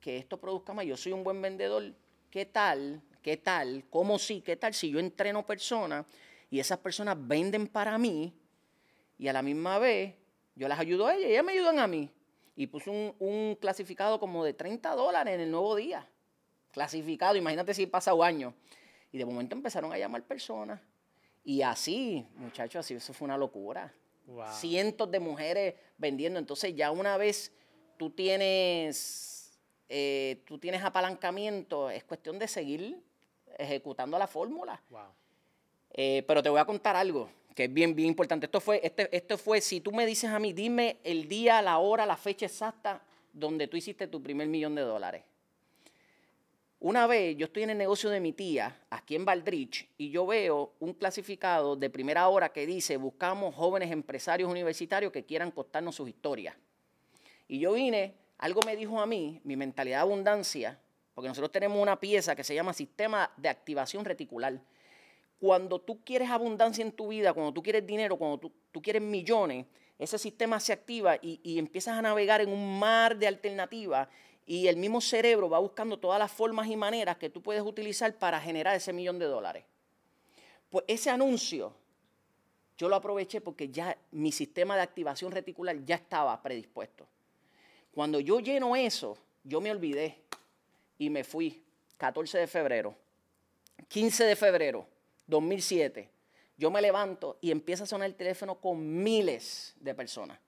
que 0.00 0.16
esto 0.16 0.38
produzca 0.38 0.72
más? 0.72 0.84
Yo 0.84 0.96
soy 0.96 1.12
un 1.12 1.24
buen 1.24 1.40
vendedor. 1.40 1.94
¿Qué 2.30 2.44
tal 2.44 3.02
¿Qué 3.28 3.36
tal? 3.36 3.84
¿Cómo 3.90 4.18
sí? 4.18 4.40
¿Qué 4.40 4.56
tal 4.56 4.72
si 4.74 4.90
yo 4.90 4.98
entreno 4.98 5.44
personas 5.44 6.06
y 6.50 6.60
esas 6.60 6.78
personas 6.78 7.16
venden 7.20 7.66
para 7.66 7.98
mí 7.98 8.32
y 9.18 9.28
a 9.28 9.32
la 9.32 9.42
misma 9.42 9.78
vez 9.78 10.14
yo 10.54 10.68
las 10.68 10.78
ayudo 10.78 11.06
a 11.06 11.14
ellas 11.14 11.28
y 11.28 11.32
ellas 11.32 11.44
me 11.44 11.52
ayudan 11.52 11.78
a 11.78 11.86
mí? 11.86 12.10
Y 12.58 12.66
puse 12.66 12.90
un, 12.90 13.56
clasificado 13.60 14.18
como 14.18 14.44
de 14.44 14.52
30 14.52 14.90
dólares 14.96 15.32
en 15.32 15.42
el 15.42 15.48
nuevo 15.52 15.76
día. 15.76 16.04
Clasificado, 16.72 17.36
imagínate 17.36 17.72
si 17.72 17.86
pasa 17.86 18.12
un 18.14 18.24
año. 18.24 18.52
Y 19.12 19.18
de 19.18 19.24
momento 19.24 19.54
empezaron 19.54 19.92
a 19.92 19.96
llamar 19.96 20.24
personas. 20.24 20.80
Y 21.44 21.62
así, 21.62 22.26
muchachos, 22.34 22.80
así 22.80 22.94
eso 22.94 23.12
fue 23.12 23.26
una 23.26 23.38
locura. 23.38 23.94
Cientos 24.50 25.08
de 25.08 25.20
mujeres 25.20 25.76
vendiendo. 25.98 26.40
Entonces 26.40 26.74
ya 26.74 26.90
una 26.90 27.16
vez 27.16 27.52
tú 27.96 28.10
tienes, 28.10 29.56
eh, 29.88 30.42
tú 30.44 30.58
tienes 30.58 30.82
apalancamiento, 30.82 31.90
es 31.90 32.02
cuestión 32.02 32.40
de 32.40 32.48
seguir 32.48 33.00
ejecutando 33.56 34.18
la 34.18 34.26
fórmula. 34.26 34.82
Eh, 35.92 36.24
pero 36.26 36.42
te 36.42 36.48
voy 36.48 36.58
a 36.58 36.64
contar 36.64 36.96
algo 36.96 37.30
que 37.58 37.64
es 37.64 37.74
bien, 37.74 37.96
bien 37.96 38.10
importante. 38.10 38.46
Esto 38.46 38.60
fue, 38.60 38.80
este, 38.84 39.08
esto 39.10 39.36
fue, 39.36 39.60
si 39.60 39.80
tú 39.80 39.90
me 39.90 40.06
dices 40.06 40.30
a 40.30 40.38
mí, 40.38 40.52
dime 40.52 40.98
el 41.02 41.26
día, 41.26 41.60
la 41.60 41.78
hora, 41.78 42.06
la 42.06 42.16
fecha 42.16 42.46
exacta 42.46 43.02
donde 43.32 43.66
tú 43.66 43.76
hiciste 43.76 44.06
tu 44.06 44.22
primer 44.22 44.46
millón 44.46 44.76
de 44.76 44.82
dólares. 44.82 45.24
Una 46.78 47.08
vez 47.08 47.36
yo 47.36 47.46
estoy 47.46 47.64
en 47.64 47.70
el 47.70 47.78
negocio 47.78 48.10
de 48.10 48.20
mi 48.20 48.32
tía, 48.32 48.80
aquí 48.90 49.16
en 49.16 49.24
Valdrich, 49.24 49.88
y 49.98 50.10
yo 50.10 50.24
veo 50.24 50.74
un 50.78 50.94
clasificado 50.94 51.74
de 51.74 51.90
primera 51.90 52.28
hora 52.28 52.50
que 52.50 52.64
dice, 52.64 52.96
buscamos 52.96 53.56
jóvenes 53.56 53.90
empresarios 53.90 54.48
universitarios 54.48 55.10
que 55.10 55.24
quieran 55.24 55.50
contarnos 55.50 55.96
sus 55.96 56.08
historias. 56.08 56.54
Y 57.48 57.58
yo 57.58 57.72
vine, 57.72 58.14
algo 58.38 58.60
me 58.64 58.76
dijo 58.76 59.00
a 59.00 59.06
mí, 59.06 59.40
mi 59.42 59.56
mentalidad 59.56 59.96
de 59.96 60.02
abundancia, 60.02 60.78
porque 61.12 61.26
nosotros 61.26 61.50
tenemos 61.50 61.82
una 61.82 61.98
pieza 61.98 62.36
que 62.36 62.44
se 62.44 62.54
llama 62.54 62.72
sistema 62.72 63.32
de 63.36 63.48
activación 63.48 64.04
reticular. 64.04 64.60
Cuando 65.40 65.80
tú 65.80 66.02
quieres 66.04 66.30
abundancia 66.30 66.82
en 66.82 66.92
tu 66.92 67.08
vida, 67.08 67.32
cuando 67.32 67.52
tú 67.52 67.62
quieres 67.62 67.86
dinero, 67.86 68.16
cuando 68.16 68.38
tú, 68.38 68.82
quieres 68.82 69.02
millones, 69.02 69.66
ese 69.98 70.18
sistema 70.18 70.58
se 70.60 70.72
activa 70.72 71.16
y, 71.16 71.40
y 71.42 71.58
empiezas 71.58 71.96
a 71.96 72.02
navegar 72.02 72.40
en 72.40 72.50
un 72.50 72.78
mar 72.78 73.16
de 73.16 73.26
alternativas 73.26 74.08
y 74.46 74.66
el 74.66 74.76
mismo 74.76 75.00
cerebro 75.00 75.48
va 75.48 75.58
buscando 75.58 75.98
todas 75.98 76.18
las 76.18 76.32
formas 76.32 76.68
y 76.68 76.76
maneras 76.76 77.18
que 77.18 77.28
tú 77.28 77.42
puedes 77.42 77.62
utilizar 77.62 78.16
para 78.16 78.40
generar 78.40 78.74
ese 78.74 78.92
millón 78.92 79.18
de 79.18 79.26
dólares. 79.26 79.64
Pues 80.70 80.84
ese 80.88 81.10
anuncio 81.10 81.74
yo 82.78 82.88
lo 82.88 82.96
aproveché 82.96 83.40
porque 83.40 83.68
ya 83.68 83.98
mi 84.12 84.30
sistema 84.30 84.76
de 84.76 84.82
activación 84.82 85.32
reticular 85.32 85.84
ya 85.84 85.96
estaba 85.96 86.40
predispuesto. 86.40 87.06
Cuando 87.92 88.20
yo 88.20 88.38
lleno 88.38 88.76
eso, 88.76 89.18
yo 89.42 89.60
me 89.60 89.72
olvidé 89.72 90.22
y 90.96 91.10
me 91.10 91.24
fui 91.24 91.62
14 91.96 92.38
de 92.38 92.46
febrero, 92.46 92.94
15 93.88 94.24
de 94.24 94.36
febrero 94.36 94.86
2007. 95.28 96.10
Yo 96.56 96.70
me 96.70 96.82
levanto 96.82 97.38
y 97.40 97.52
empieza 97.52 97.84
a 97.84 97.86
sonar 97.86 98.06
el 98.08 98.16
teléfono 98.16 98.60
con 98.60 99.02
miles 99.02 99.76
de 99.78 99.94
personas 99.94 100.38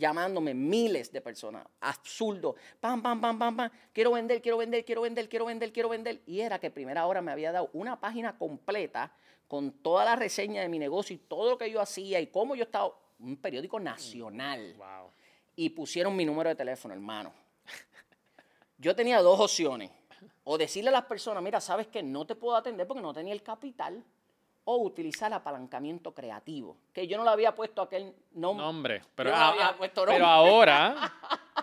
llamándome 0.00 0.54
miles 0.54 1.12
de 1.12 1.20
personas. 1.20 1.64
Absurdo. 1.80 2.56
Pam, 2.80 3.00
pam, 3.02 3.20
pam, 3.20 3.38
pam, 3.38 3.56
pam. 3.56 3.70
Quiero 3.92 4.12
vender, 4.12 4.42
quiero 4.42 4.56
vender, 4.56 4.84
quiero 4.84 5.02
vender, 5.02 5.28
quiero 5.28 5.44
vender, 5.44 5.72
quiero 5.72 5.88
vender. 5.88 6.22
Y 6.26 6.40
era 6.40 6.58
que 6.58 6.70
primera 6.70 7.06
hora 7.06 7.20
me 7.20 7.30
había 7.30 7.52
dado 7.52 7.70
una 7.74 8.00
página 8.00 8.36
completa 8.36 9.12
con 9.46 9.70
toda 9.70 10.04
la 10.04 10.16
reseña 10.16 10.62
de 10.62 10.68
mi 10.68 10.78
negocio 10.78 11.14
y 11.14 11.18
todo 11.18 11.50
lo 11.50 11.58
que 11.58 11.70
yo 11.70 11.80
hacía 11.80 12.18
y 12.20 12.28
cómo 12.28 12.56
yo 12.56 12.64
estaba. 12.64 12.92
Un 13.20 13.36
periódico 13.36 13.78
nacional. 13.78 14.74
Wow. 14.78 15.10
Y 15.54 15.68
pusieron 15.68 16.16
mi 16.16 16.24
número 16.24 16.48
de 16.48 16.56
teléfono, 16.56 16.94
hermano. 16.94 17.34
Yo 18.78 18.96
tenía 18.96 19.20
dos 19.20 19.38
opciones. 19.38 19.90
O 20.44 20.56
decirle 20.56 20.88
a 20.88 20.92
las 20.92 21.04
personas, 21.04 21.42
mira, 21.42 21.60
sabes 21.60 21.86
que 21.86 22.02
no 22.02 22.26
te 22.26 22.34
puedo 22.34 22.56
atender 22.56 22.86
porque 22.86 23.02
no 23.02 23.12
tenía 23.12 23.34
el 23.34 23.42
capital 23.42 24.02
o 24.64 24.76
utilizar 24.78 25.32
apalancamiento 25.32 26.12
creativo, 26.14 26.76
que 26.92 27.06
yo 27.06 27.16
no 27.16 27.24
le 27.24 27.30
había 27.30 27.54
puesto 27.54 27.82
aquel 27.82 28.14
nombre. 28.32 29.02
pero, 29.14 29.32
pero 29.94 30.26
ahora, 30.26 31.12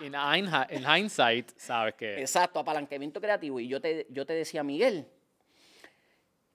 en, 0.00 0.84
hindsight, 0.84 1.50
sabes 1.56 1.94
que... 1.94 2.20
Exacto, 2.20 2.58
apalancamiento 2.58 3.20
creativo. 3.20 3.60
Y 3.60 3.68
yo 3.68 3.80
te, 3.80 4.06
yo 4.10 4.26
te 4.26 4.32
decía, 4.32 4.62
Miguel, 4.62 5.06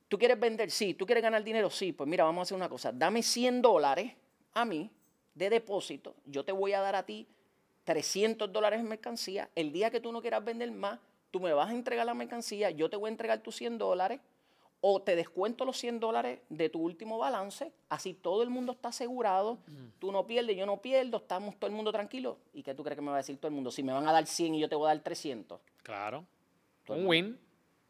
¿tú 0.07 0.17
quieres 0.17 0.39
vender? 0.39 0.69
Sí. 0.69 0.93
¿Tú 0.93 1.05
quieres 1.05 1.23
ganar 1.23 1.43
dinero? 1.43 1.69
Sí. 1.69 1.93
Pues 1.93 2.07
mira, 2.07 2.23
vamos 2.23 2.41
a 2.41 2.43
hacer 2.43 2.57
una 2.57 2.69
cosa. 2.69 2.91
Dame 2.91 3.23
100 3.23 3.61
dólares 3.61 4.13
a 4.53 4.65
mí 4.65 4.91
de 5.33 5.49
depósito. 5.49 6.15
Yo 6.25 6.43
te 6.43 6.51
voy 6.51 6.73
a 6.73 6.81
dar 6.81 6.95
a 6.95 7.03
ti 7.03 7.27
300 7.83 8.51
dólares 8.51 8.79
en 8.79 8.87
mercancía. 8.87 9.49
El 9.55 9.71
día 9.71 9.89
que 9.89 9.99
tú 9.99 10.11
no 10.11 10.21
quieras 10.21 10.43
vender 10.43 10.71
más, 10.71 10.99
tú 11.31 11.39
me 11.39 11.53
vas 11.53 11.69
a 11.69 11.73
entregar 11.73 12.05
la 12.05 12.13
mercancía, 12.13 12.69
yo 12.69 12.89
te 12.89 12.95
voy 12.95 13.07
a 13.07 13.11
entregar 13.11 13.39
tus 13.39 13.55
100 13.55 13.77
dólares 13.77 14.19
o 14.85 15.01
te 15.01 15.15
descuento 15.15 15.63
los 15.63 15.77
100 15.77 16.01
dólares 16.01 16.41
de 16.49 16.67
tu 16.67 16.81
último 16.81 17.17
balance, 17.17 17.71
así 17.87 18.13
todo 18.13 18.43
el 18.43 18.49
mundo 18.49 18.73
está 18.73 18.89
asegurado, 18.89 19.59
tú 19.97 20.11
no 20.11 20.27
pierdes, 20.27 20.57
yo 20.57 20.65
no 20.65 20.81
pierdo, 20.81 21.17
estamos 21.17 21.55
todo 21.55 21.69
el 21.69 21.75
mundo 21.75 21.93
tranquilo. 21.93 22.37
¿Y 22.53 22.63
qué 22.63 22.75
tú 22.75 22.83
crees 22.83 22.97
que 22.97 23.01
me 23.01 23.07
va 23.07 23.15
a 23.15 23.19
decir 23.19 23.37
todo 23.37 23.47
el 23.47 23.55
mundo? 23.55 23.71
Si 23.71 23.81
me 23.81 23.93
van 23.93 24.05
a 24.05 24.11
dar 24.11 24.27
100 24.27 24.55
y 24.55 24.59
yo 24.59 24.67
te 24.67 24.75
voy 24.75 24.87
a 24.87 24.93
dar 24.93 24.99
300. 25.01 25.61
Claro. 25.83 26.25
Un 26.89 27.07
win. 27.07 27.39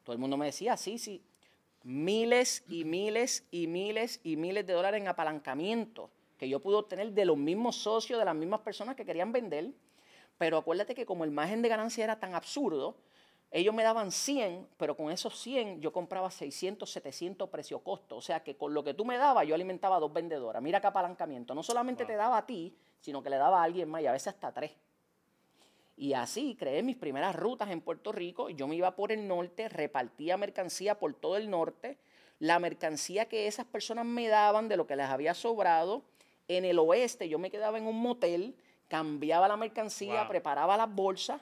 Todo 0.04 0.14
el 0.14 0.20
mundo 0.20 0.38
me 0.38 0.46
decía, 0.46 0.78
sí, 0.78 1.00
sí. 1.00 1.24
Miles 1.82 2.64
y 2.68 2.86
miles 2.86 3.48
y 3.50 3.66
miles 3.66 4.22
y 4.24 4.36
miles 4.36 4.68
de 4.68 4.74
dólares 4.74 5.02
en 5.02 5.08
apalancamiento 5.08 6.12
que 6.38 6.48
yo 6.48 6.60
pude 6.60 6.76
obtener 6.76 7.12
de 7.12 7.26
los 7.26 7.38
mismos 7.38 7.76
socios, 7.76 8.20
de 8.20 8.26
las 8.26 8.36
mismas 8.36 8.60
personas 8.60 8.96
que 8.96 9.04
querían 9.04 9.32
vender. 9.32 9.72
Pero 10.38 10.58
acuérdate 10.58 10.94
que 10.94 11.08
como 11.08 11.24
el 11.24 11.32
margen 11.32 11.64
de 11.64 11.70
ganancia 11.70 12.04
era 12.04 12.20
tan 12.20 12.36
absurdo, 12.36 12.98
ellos 13.56 13.76
me 13.76 13.84
daban 13.84 14.12
100, 14.12 14.68
pero 14.78 14.98
con 14.98 15.12
esos 15.12 15.38
100 15.40 15.80
yo 15.80 15.94
compraba 15.94 16.32
600, 16.32 16.90
700 16.90 17.48
precio-costo. 17.50 18.16
O 18.16 18.22
sea 18.22 18.42
que 18.42 18.58
con 18.58 18.74
lo 18.74 18.84
que 18.84 18.96
tú 18.96 19.06
me 19.06 19.16
dabas, 19.16 19.46
yo 19.46 19.54
alimentaba 19.54 19.98
a 19.98 20.00
dos 20.00 20.12
vendedoras. 20.12 20.60
Mira 20.60 20.82
qué 20.82 20.88
apalancamiento. 20.88 21.54
No 21.54 21.62
solamente 21.62 22.04
te 22.04 22.16
daba 22.16 22.40
a 22.40 22.48
ti, 22.48 22.76
sino 23.00 23.22
que 23.22 23.30
le 23.30 23.38
daba 23.38 23.62
a 23.62 23.64
alguien 23.64 23.88
más 23.90 24.02
y 24.02 24.08
a 24.08 24.12
veces 24.12 24.30
hasta 24.30 24.52
tres. 24.52 24.72
Y 25.96 26.14
así 26.14 26.56
creé 26.56 26.82
mis 26.82 26.96
primeras 26.96 27.36
rutas 27.36 27.70
en 27.70 27.82
Puerto 27.82 28.12
Rico. 28.12 28.50
Yo 28.50 28.68
me 28.68 28.76
iba 28.76 28.96
por 28.96 29.12
el 29.12 29.28
norte, 29.28 29.70
repartía 29.70 30.36
mercancía 30.36 30.98
por 30.98 31.14
todo 31.14 31.38
el 31.38 31.52
norte. 31.52 32.00
La 32.40 32.58
mercancía 32.58 33.30
que 33.30 33.46
esas 33.46 33.68
personas 33.68 34.08
me 34.08 34.30
daban 34.30 34.68
de 34.68 34.78
lo 34.78 34.88
que 34.88 34.96
les 34.96 35.06
había 35.06 35.36
sobrado. 35.36 36.02
En 36.48 36.66
el 36.66 36.80
oeste 36.80 37.30
yo 37.30 37.38
me 37.38 37.52
quedaba 37.52 37.78
en 37.78 37.86
un 37.86 38.02
motel, 38.02 38.56
cambiaba 38.88 39.48
la 39.48 39.58
mercancía, 39.58 40.28
preparaba 40.28 40.76
las 40.76 40.92
bolsas 40.92 41.40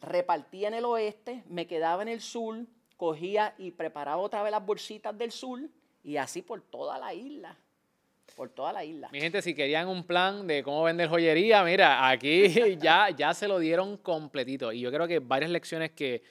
repartía 0.00 0.68
en 0.68 0.74
el 0.74 0.84
oeste, 0.84 1.42
me 1.48 1.66
quedaba 1.66 2.02
en 2.02 2.08
el 2.08 2.20
sur, 2.20 2.66
cogía 2.96 3.54
y 3.58 3.70
preparaba 3.70 4.18
otra 4.18 4.42
vez 4.42 4.50
las 4.50 4.64
bolsitas 4.64 5.16
del 5.16 5.30
sur 5.30 5.60
y 6.02 6.16
así 6.16 6.42
por 6.42 6.60
toda 6.62 6.98
la 6.98 7.14
isla. 7.14 7.56
Por 8.34 8.50
toda 8.50 8.72
la 8.72 8.84
isla. 8.84 9.08
Mi 9.12 9.20
gente, 9.20 9.40
si 9.40 9.54
querían 9.54 9.88
un 9.88 10.04
plan 10.04 10.46
de 10.46 10.62
cómo 10.62 10.82
vender 10.82 11.08
joyería, 11.08 11.64
mira, 11.64 12.08
aquí 12.08 12.76
ya, 12.80 13.10
ya 13.10 13.32
se 13.32 13.48
lo 13.48 13.58
dieron 13.58 13.96
completito. 13.96 14.72
Y 14.72 14.80
yo 14.80 14.90
creo 14.92 15.08
que 15.08 15.20
varias 15.20 15.50
lecciones 15.50 15.92
que 15.92 16.22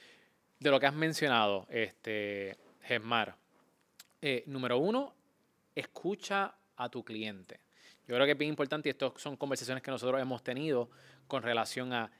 de 0.58 0.70
lo 0.70 0.80
que 0.80 0.86
has 0.86 0.94
mencionado, 0.94 1.66
este, 1.70 2.56
Gesmar. 2.82 3.36
Eh, 4.22 4.44
número 4.46 4.78
uno, 4.78 5.14
escucha 5.74 6.54
a 6.76 6.88
tu 6.88 7.04
cliente. 7.04 7.60
Yo 8.06 8.14
creo 8.14 8.24
que 8.24 8.32
es 8.32 8.38
bien 8.38 8.50
importante 8.50 8.88
y 8.88 8.90
estas 8.90 9.12
son 9.16 9.36
conversaciones 9.36 9.82
que 9.82 9.90
nosotros 9.90 10.20
hemos 10.20 10.42
tenido 10.42 10.90
con 11.26 11.42
relación 11.42 11.92
a 11.92 12.10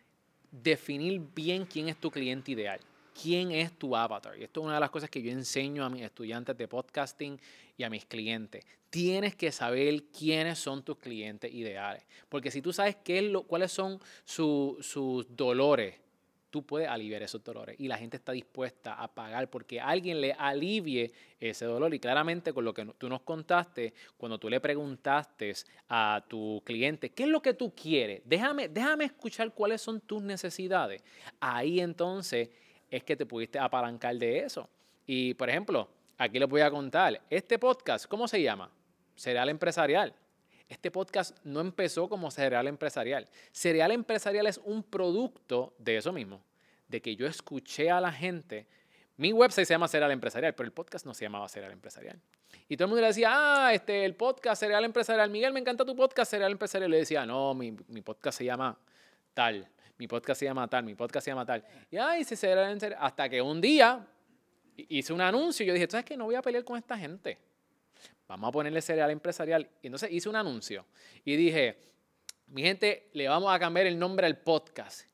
definir 0.51 1.21
bien 1.35 1.67
quién 1.67 1.89
es 1.89 1.97
tu 1.97 2.11
cliente 2.11 2.53
ideal, 2.53 2.81
quién 3.21 3.51
es 3.51 3.73
tu 3.79 3.97
avatar. 3.97 4.39
Y 4.39 4.45
esto 4.45 4.61
es 4.61 4.65
una 4.65 4.75
de 4.75 4.81
las 4.81 4.91
cosas 4.91 5.11
que 5.11 5.23
yo 5.23 5.31
enseño 5.31 5.85
a 5.85 5.91
mis 5.91 6.03
estudiantes 6.03 6.57
de 6.57 6.69
podcasting 6.69 7.41
y 7.77 7.83
a 7.83 7.91
mis 7.91 8.07
clientes. 8.07 8.65
Tienes 8.91 9.35
que 9.37 9.53
saber 9.53 10.05
quiénes 10.05 10.59
son 10.59 10.83
tus 10.83 10.99
clientes 10.99 11.53
ideales. 11.53 12.05
Porque 12.29 12.51
si 12.51 12.63
tú 12.63 12.73
sabes 12.73 12.97
qué 13.05 13.19
es 13.19 13.25
lo, 13.25 13.43
cuáles 13.43 13.73
son 13.73 14.01
sus 14.25 15.27
dolores, 15.29 15.95
tú 16.57 16.65
puedes 16.65 16.89
aliviar 16.89 17.23
esos 17.23 17.45
dolores 17.45 17.77
y 17.79 17.87
la 17.87 17.99
gente 17.99 18.17
está 18.17 18.33
dispuesta 18.33 18.95
a 18.95 19.09
pagar 19.09 19.51
porque 19.51 19.79
alguien 19.79 20.23
le 20.23 20.33
alivie 20.33 21.13
ese 21.39 21.67
dolor. 21.67 21.93
Y 21.93 22.01
claramente 22.01 22.55
con 22.55 22.65
lo 22.65 22.73
que 22.73 22.87
tú 22.97 23.11
nos 23.11 23.21
contaste, 23.21 23.93
cuando 24.17 24.39
tú 24.39 24.49
le 24.49 24.59
preguntaste 24.59 25.53
a 25.91 26.25
tu 26.27 26.63
cliente, 26.65 27.11
¿qué 27.11 27.25
es 27.25 27.29
lo 27.29 27.43
que 27.43 27.53
tú 27.53 27.75
quieres? 27.75 28.23
Déjame, 28.25 28.69
déjame 28.69 29.05
escuchar 29.05 29.53
cuáles 29.53 29.83
son 29.83 30.01
tus 30.01 30.23
necesidades. 30.23 31.03
Ahí 31.41 31.79
entonces 31.79 32.49
es 32.91 33.05
que 33.05 33.15
te 33.15 33.27
pudiste 33.27 33.59
apalancar 33.59 34.17
de 34.17 34.39
eso. 34.39 34.67
Y 35.07 35.35
por 35.35 35.51
ejemplo, 35.51 35.91
aquí 36.17 36.39
les 36.39 36.49
voy 36.49 36.63
a 36.63 36.71
contar, 36.71 37.21
este 37.29 37.59
podcast, 37.59 38.07
¿cómo 38.07 38.27
se 38.27 38.41
llama? 38.41 38.71
Cereal 39.15 39.51
Empresarial. 39.51 40.15
Este 40.69 40.91
podcast 40.91 41.37
no 41.45 41.61
empezó 41.61 42.09
como 42.09 42.31
Cereal 42.31 42.67
Empresarial. 42.67 43.29
Cereal 43.53 43.93
Empresarial 43.93 44.47
es 44.47 44.59
un 44.65 44.83
producto 44.83 45.75
de 45.79 45.99
eso 45.99 46.13
mismo, 46.13 46.43
de 46.89 47.03
que 47.03 47.17
yo 47.17 47.27
escuché 47.27 47.91
a 47.91 48.01
la 48.01 48.13
gente. 48.13 48.67
Mi 49.17 49.33
website 49.33 49.67
se 49.67 49.75
llama 49.75 49.89
Cereal 49.89 50.11
Empresarial, 50.11 50.55
pero 50.55 50.67
el 50.67 50.73
podcast 50.73 51.07
no 51.07 51.15
se 51.15 51.25
llamaba 51.25 51.49
Cereal 51.49 51.73
Empresarial. 51.73 52.21
Y 52.69 52.77
todo 52.77 52.87
el 52.87 52.89
mundo 52.91 53.01
le 53.01 53.09
decía, 53.09 53.31
ah, 53.33 53.75
este, 53.75 54.05
el 54.05 54.15
podcast 54.15 54.61
Cereal 54.61 54.85
Empresarial. 54.85 55.31
Miguel, 55.31 55.53
me 55.53 55.61
encanta 55.61 55.85
tu 55.85 55.97
podcast 55.97 56.31
Cereal 56.31 56.53
Empresarial. 56.53 56.91
le 56.91 56.99
decía, 56.99 57.25
no, 57.25 57.55
mi, 57.55 57.75
mi 57.89 58.03
podcast 58.03 58.39
se 58.39 58.45
llama 58.45 58.79
tal, 59.33 59.69
mi 59.99 60.07
podcast 60.07 60.39
se 60.39 60.47
llama 60.47 60.69
tal, 60.69 60.85
mi 60.85 60.95
podcast 60.95 61.25
se 61.25 61.31
llama 61.31 61.47
tal. 61.47 61.65
Y 61.91 61.97
ay, 61.97 62.25
se 62.25 62.37
Cereal 62.37 62.73
Empresarial. 62.73 63.01
Hasta 63.03 63.29
que 63.29 63.41
un 63.41 63.61
día 63.61 64.07
hice 64.77 65.13
un 65.13 65.21
anuncio 65.21 65.65
y 65.65 65.69
yo 65.69 65.75
dije, 65.75 65.87
¿sabes 65.91 66.05
qué? 66.05 66.17
No 66.17 66.25
voy 66.25 66.35
a 66.35 66.43
pelear 66.43 66.65
con 66.65 66.77
esta 66.77 66.99
gente 66.99 67.39
vamos 68.29 68.49
a 68.49 68.53
ponerle 68.53 68.83
cereal 68.83 69.11
empresarial. 69.11 69.69
Y 69.83 69.89
entonces 69.89 70.11
hice 70.13 70.29
un 70.29 70.37
anuncio 70.37 70.87
y 71.25 71.37
dije, 71.37 71.79
mi 72.49 72.63
gente, 72.63 73.09
le 73.13 73.29
vamos 73.29 73.55
a 73.55 73.59
cambiar 73.59 73.87
el 73.87 73.99
nombre 73.99 74.27
al 74.27 74.39
podcast. 74.39 75.07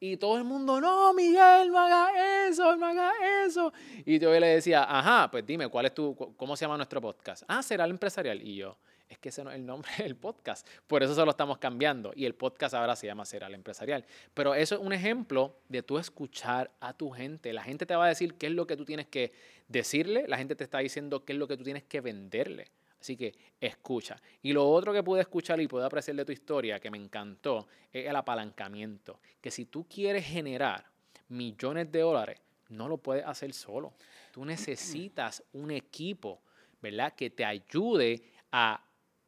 Y 0.00 0.16
todo 0.16 0.38
el 0.38 0.44
mundo, 0.44 0.80
no, 0.80 1.12
Miguel, 1.12 1.70
no 1.70 1.78
haga 1.78 2.46
eso, 2.46 2.76
no 2.76 2.86
haga 2.86 3.12
eso. 3.44 3.72
Y 4.04 4.18
yo 4.20 4.30
le 4.38 4.46
decía, 4.46 4.84
ajá, 4.84 5.28
pues 5.30 5.44
dime, 5.44 5.68
¿cuál 5.68 5.86
es 5.86 5.94
tu, 5.94 6.14
cómo 6.36 6.56
se 6.56 6.64
llama 6.64 6.76
nuestro 6.76 7.00
podcast? 7.00 7.42
Ah, 7.48 7.62
Cereal 7.62 7.90
Empresarial. 7.90 8.40
Y 8.40 8.56
yo, 8.56 8.76
es 9.08 9.18
que 9.18 9.30
ese 9.30 9.42
no 9.42 9.50
es 9.50 9.56
el 9.56 9.66
nombre 9.66 9.90
del 9.98 10.14
podcast. 10.14 10.66
Por 10.86 11.02
eso 11.02 11.14
se 11.14 11.24
lo 11.24 11.30
estamos 11.32 11.58
cambiando. 11.58 12.12
Y 12.14 12.26
el 12.26 12.34
podcast 12.34 12.74
ahora 12.74 12.94
se 12.94 13.08
llama 13.08 13.24
Cereal 13.24 13.54
Empresarial. 13.54 14.04
Pero 14.34 14.54
eso 14.54 14.76
es 14.76 14.80
un 14.80 14.92
ejemplo 14.92 15.56
de 15.68 15.82
tú 15.82 15.98
escuchar 15.98 16.70
a 16.78 16.92
tu 16.92 17.10
gente. 17.10 17.52
La 17.52 17.64
gente 17.64 17.84
te 17.84 17.96
va 17.96 18.04
a 18.04 18.08
decir 18.08 18.34
qué 18.34 18.46
es 18.46 18.52
lo 18.52 18.68
que 18.68 18.76
tú 18.76 18.84
tienes 18.84 19.06
que 19.06 19.32
decirle. 19.66 20.26
La 20.28 20.38
gente 20.38 20.54
te 20.54 20.62
está 20.62 20.78
diciendo 20.78 21.24
qué 21.24 21.32
es 21.32 21.38
lo 21.38 21.48
que 21.48 21.56
tú 21.56 21.64
tienes 21.64 21.82
que 21.82 22.00
venderle. 22.00 22.68
Así 23.00 23.16
que 23.16 23.34
escucha. 23.60 24.20
Y 24.42 24.52
lo 24.52 24.68
otro 24.68 24.92
que 24.92 25.02
pude 25.02 25.20
escuchar 25.20 25.60
y 25.60 25.68
pude 25.68 25.84
apreciar 25.84 26.16
de 26.16 26.24
tu 26.24 26.32
historia, 26.32 26.80
que 26.80 26.90
me 26.90 26.98
encantó, 26.98 27.68
es 27.92 28.06
el 28.06 28.16
apalancamiento. 28.16 29.20
Que 29.40 29.50
si 29.50 29.66
tú 29.66 29.86
quieres 29.88 30.24
generar 30.26 30.84
millones 31.28 31.90
de 31.92 32.00
dólares, 32.00 32.40
no 32.70 32.88
lo 32.88 32.98
puedes 32.98 33.24
hacer 33.24 33.52
solo. 33.52 33.94
Tú 34.32 34.44
necesitas 34.44 35.42
un 35.52 35.70
equipo, 35.70 36.40
¿verdad? 36.82 37.14
Que 37.14 37.30
te 37.30 37.44
ayude 37.44 38.22
a, 38.52 38.82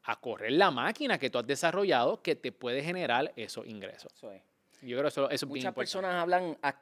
a 0.05 0.21
correr 0.21 0.53
la 0.53 0.71
máquina 0.71 1.19
que 1.19 1.31
tú 1.31 1.39
has 1.39 1.47
desarrollado 1.47 2.21
que 2.23 2.35
te 2.37 2.51
puede 2.53 2.83
generar 2.83 3.33
esos 3.37 3.67
ingresos. 3.67 4.13
Eso 4.15 4.33
es. 4.33 4.43
Yo 4.83 4.97
creo 4.97 5.03
que 5.03 5.09
eso, 5.09 5.25
eso 5.31 5.47
es 5.47 5.49
Muchas 5.49 5.75
personas 5.75 6.15
hablan, 6.15 6.57
a- 6.63 6.81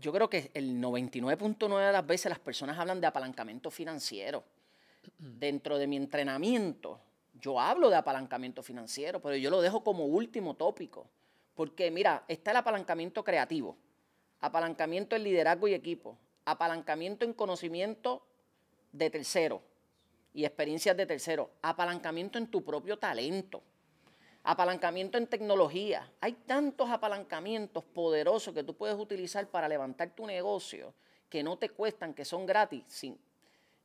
yo 0.00 0.12
creo 0.12 0.28
que 0.30 0.50
el 0.54 0.80
99.9 0.80 1.86
de 1.86 1.92
las 1.92 2.06
veces 2.06 2.30
las 2.30 2.38
personas 2.38 2.78
hablan 2.78 3.00
de 3.00 3.06
apalancamiento 3.06 3.70
financiero. 3.70 4.42
Dentro 5.18 5.78
de 5.78 5.86
mi 5.86 5.96
entrenamiento, 5.96 7.00
yo 7.40 7.60
hablo 7.60 7.90
de 7.90 7.96
apalancamiento 7.96 8.62
financiero, 8.62 9.20
pero 9.20 9.36
yo 9.36 9.50
lo 9.50 9.60
dejo 9.60 9.82
como 9.82 10.04
último 10.04 10.54
tópico. 10.54 11.06
Porque 11.54 11.90
mira, 11.90 12.24
está 12.28 12.50
el 12.52 12.58
apalancamiento 12.58 13.24
creativo, 13.24 13.76
apalancamiento 14.40 15.16
en 15.16 15.24
liderazgo 15.24 15.68
y 15.68 15.74
equipo, 15.74 16.16
apalancamiento 16.44 17.24
en 17.24 17.32
conocimiento 17.32 18.22
de 18.92 19.10
tercero 19.10 19.62
y 20.32 20.44
experiencias 20.44 20.96
de 20.96 21.06
tercero, 21.06 21.50
apalancamiento 21.62 22.38
en 22.38 22.46
tu 22.46 22.62
propio 22.64 22.98
talento 22.98 23.62
apalancamiento 24.42 25.18
en 25.18 25.26
tecnología. 25.26 26.10
Hay 26.20 26.32
tantos 26.32 26.90
apalancamientos 26.90 27.84
poderosos 27.84 28.54
que 28.54 28.64
tú 28.64 28.74
puedes 28.74 28.96
utilizar 28.98 29.46
para 29.48 29.68
levantar 29.68 30.14
tu 30.14 30.26
negocio 30.26 30.94
que 31.28 31.42
no 31.42 31.58
te 31.58 31.68
cuestan, 31.68 32.14
que 32.14 32.24
son 32.24 32.46
gratis. 32.46 32.84
sin- 32.88 33.18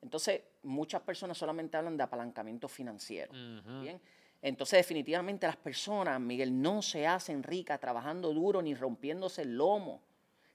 Entonces, 0.06 0.42
muchas 0.62 1.02
personas 1.02 1.36
solamente 1.36 1.76
hablan 1.78 1.98
de 1.98 2.04
apalancamiento 2.04 2.68
financiero. 2.68 3.34
¿bien? 3.82 4.00
Entonces, 4.40 4.78
definitivamente 4.78 5.48
las 5.48 5.56
personas, 5.58 6.22
Miguel, 6.22 6.62
no 6.62 6.84
se 6.84 7.08
hacen 7.08 7.42
ricas 7.42 7.80
trabajando 7.80 8.32
duro 8.32 8.62
ni 8.62 8.76
rompiéndose 8.76 9.42
el 9.42 9.58
lomo. 9.58 10.04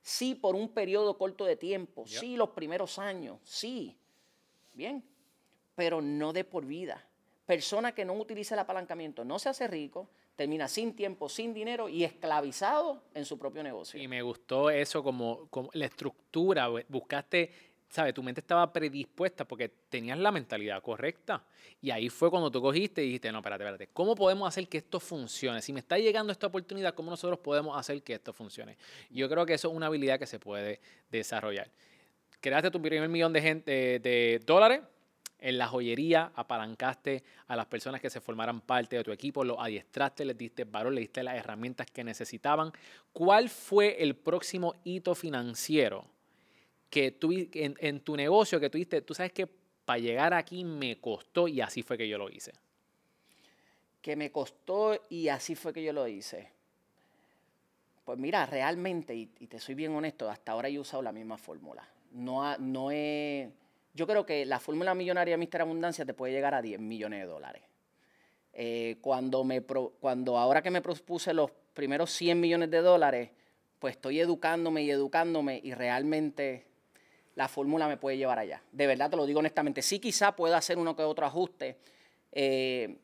Sí, 0.03 0.37
por 0.37 0.55
un 0.55 0.69
periodo 0.69 1.19
corto 1.19 1.45
de 1.45 1.57
tiempo. 1.57 2.05
Sí, 2.07 2.37
los 2.37 2.51
primeros 2.51 3.01
años. 3.01 3.41
Sí. 3.43 3.99
Bien. 4.73 5.03
Pero 5.75 6.01
no 6.01 6.33
de 6.33 6.45
por 6.45 6.65
vida. 6.65 7.05
Persona 7.45 7.93
que 7.93 8.05
no 8.05 8.13
utiliza 8.15 8.55
el 8.55 8.61
apalancamiento 8.61 9.25
no 9.25 9.41
se 9.41 9.49
hace 9.49 9.67
rico, 9.67 10.09
termina 10.37 10.69
sin 10.69 10.95
tiempo, 10.95 11.29
sin 11.29 11.53
dinero 11.53 11.89
y 11.89 12.05
esclavizado 12.05 13.03
en 13.15 13.25
su 13.25 13.37
propio 13.37 13.65
negocio. 13.65 14.01
Y 14.01 14.07
me 14.07 14.23
gustó 14.23 14.71
eso 14.71 15.03
como, 15.03 15.49
como 15.49 15.69
la 15.73 15.87
estructura, 15.87 16.71
bu- 16.71 16.85
buscaste, 16.89 17.70
¿sabes? 17.91 18.15
Tu 18.15 18.23
mente 18.23 18.41
estaba 18.41 18.73
predispuesta 18.73 19.47
porque 19.47 19.69
tenías 19.89 20.17
la 20.17 20.31
mentalidad 20.31 20.81
correcta. 20.81 21.43
Y 21.83 21.91
ahí 21.91 22.09
fue 22.09 22.31
cuando 22.31 22.51
tú 22.51 22.63
cogiste 22.63 23.03
y 23.03 23.07
dijiste, 23.07 23.33
no, 23.33 23.39
espérate, 23.39 23.65
espérate, 23.65 23.89
¿cómo 23.93 24.15
podemos 24.15 24.49
hacer 24.49 24.69
que 24.69 24.79
esto 24.79 25.01
funcione? 25.01 25.61
Si 25.61 25.73
me 25.73 25.81
está 25.81 25.99
llegando 25.99 26.33
esta 26.33 26.47
oportunidad, 26.47 26.95
¿cómo 26.95 27.11
nosotros 27.11 27.41
podemos 27.41 27.77
hacer 27.77 28.03
que 28.03 28.15
esto 28.15 28.33
funcione? 28.33 28.77
Yo 29.11 29.29
creo 29.29 29.45
que 29.45 29.55
eso 29.55 29.69
es 29.69 29.75
una 29.75 29.87
habilidad 29.87 30.19
que 30.19 30.27
se 30.27 30.39
puede 30.39 30.81
desarrollar. 31.11 31.69
Creaste 32.41 32.71
tu 32.71 32.81
primer 32.81 33.09
millón 33.09 33.33
de, 33.33 33.43
gente, 33.43 33.99
de 33.99 34.41
dólares, 34.47 34.81
en 35.41 35.59
la 35.59 35.67
joyería 35.67 36.33
apalancaste 36.35 37.25
a 37.49 37.57
las 37.57 37.67
personas 37.67 38.01
que 38.01 38.11
se 38.11 38.21
formaran 38.21 38.61
parte 38.61 38.97
de 38.97 39.05
tu 39.05 39.11
equipo, 39.11 39.43
los 39.43 39.57
adiestraste, 39.59 40.25
les 40.25 40.37
diste 40.37 40.65
valor, 40.65 40.93
les 40.93 41.03
diste 41.03 41.23
las 41.23 41.35
herramientas 41.35 41.91
que 41.91 42.05
necesitaban. 42.05 42.73
¿Cuál 43.13 43.49
fue 43.49 44.03
el 44.03 44.15
próximo 44.17 44.75
hito 44.85 45.15
financiero 45.15 46.05
que 46.91 47.13
tú 47.13 47.31
en, 47.33 48.01
tu 48.01 48.17
negocio 48.17 48.61
que 48.61 48.69
tú 48.69 48.77
diste, 48.77 49.01
tú 49.01 49.15
sabes 49.15 49.33
que 49.33 49.47
para 49.47 49.99
llegar 49.99 50.35
aquí 50.35 50.65
me 50.65 51.01
costó 51.01 51.49
y 51.49 51.61
así 51.61 51.83
fue 51.83 51.97
que 51.97 52.09
yo 52.09 52.19
lo 52.19 52.29
hice? 52.29 52.53
que 54.03 54.17
me 54.17 54.33
costó 54.33 54.99
y 55.11 55.29
así 55.29 55.55
fue 55.55 55.73
que 55.73 55.83
yo 55.83 55.93
lo 55.93 56.09
hice. 56.09 56.51
Pues 58.05 58.19
mira, 58.19 58.47
realmente, 58.47 59.15
y, 59.15 59.27
te 59.27 59.61
soy 59.61 59.75
bien 59.75 59.95
honesto, 59.95 60.29
hasta 60.31 60.53
ahora 60.53 60.69
he 60.69 60.79
usado 60.79 61.03
la 61.03 61.13
misma 61.13 61.37
fórmula. 61.37 61.87
No, 62.13 62.57
no 62.59 62.91
yo 62.93 64.07
creo 64.07 64.25
que 64.25 64.47
la 64.47 64.59
fórmula 64.59 64.95
millonaria 64.95 65.37
de 65.37 65.47
Mr. 65.47 65.61
Abundancia 65.63 66.05
te 66.05 66.15
puede 66.15 66.33
llegar 66.33 66.55
a 66.55 66.63
10 66.63 66.81
millones 66.81 67.21
de 67.21 67.27
dólares. 67.27 67.63
Eh, 68.53 68.97
cuando, 69.01 69.45
me 69.45 69.61
pro- 69.61 69.93
cuando 70.01 70.39
ahora 70.39 70.63
que 70.63 70.71
me 70.71 70.81
propuse 70.81 71.35
los 71.35 71.51
primeros 71.75 72.11
100 72.11 72.41
millones 72.41 72.71
de 72.71 72.81
dólares, 72.81 73.31
pues 73.79 73.97
estoy 73.97 74.21
educándome 74.21 74.83
y 74.83 74.91
educándome 74.91 75.61
y 75.63 75.75
realmente 75.75 76.70
la 77.41 77.49
fórmula 77.49 77.89
me 77.89 77.97
puede 77.97 78.19
llevar 78.19 78.39
allá. 78.39 78.63
De 78.71 78.87
verdad 78.87 79.09
te 79.09 79.17
lo 79.17 79.25
digo 79.25 79.39
honestamente. 79.39 79.81
Sí, 79.81 79.99
quizá 79.99 80.37
pueda 80.37 80.59
hacer 80.59 80.77
uno 80.77 80.95
que 80.95 81.03
otro 81.03 81.25
ajuste, 81.25 81.79
eh, 82.33 82.99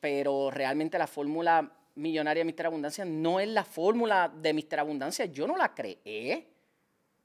pero 0.00 0.50
realmente 0.50 0.98
la 0.98 1.06
fórmula 1.06 1.72
millonaria 1.94 2.44
de 2.44 2.52
Mr. 2.52 2.66
Abundancia 2.66 3.06
no 3.06 3.40
es 3.40 3.48
la 3.48 3.64
fórmula 3.64 4.28
de 4.28 4.52
Mr. 4.52 4.80
Abundancia. 4.80 5.24
Yo 5.24 5.46
no 5.46 5.56
la 5.56 5.74
creé. 5.74 6.46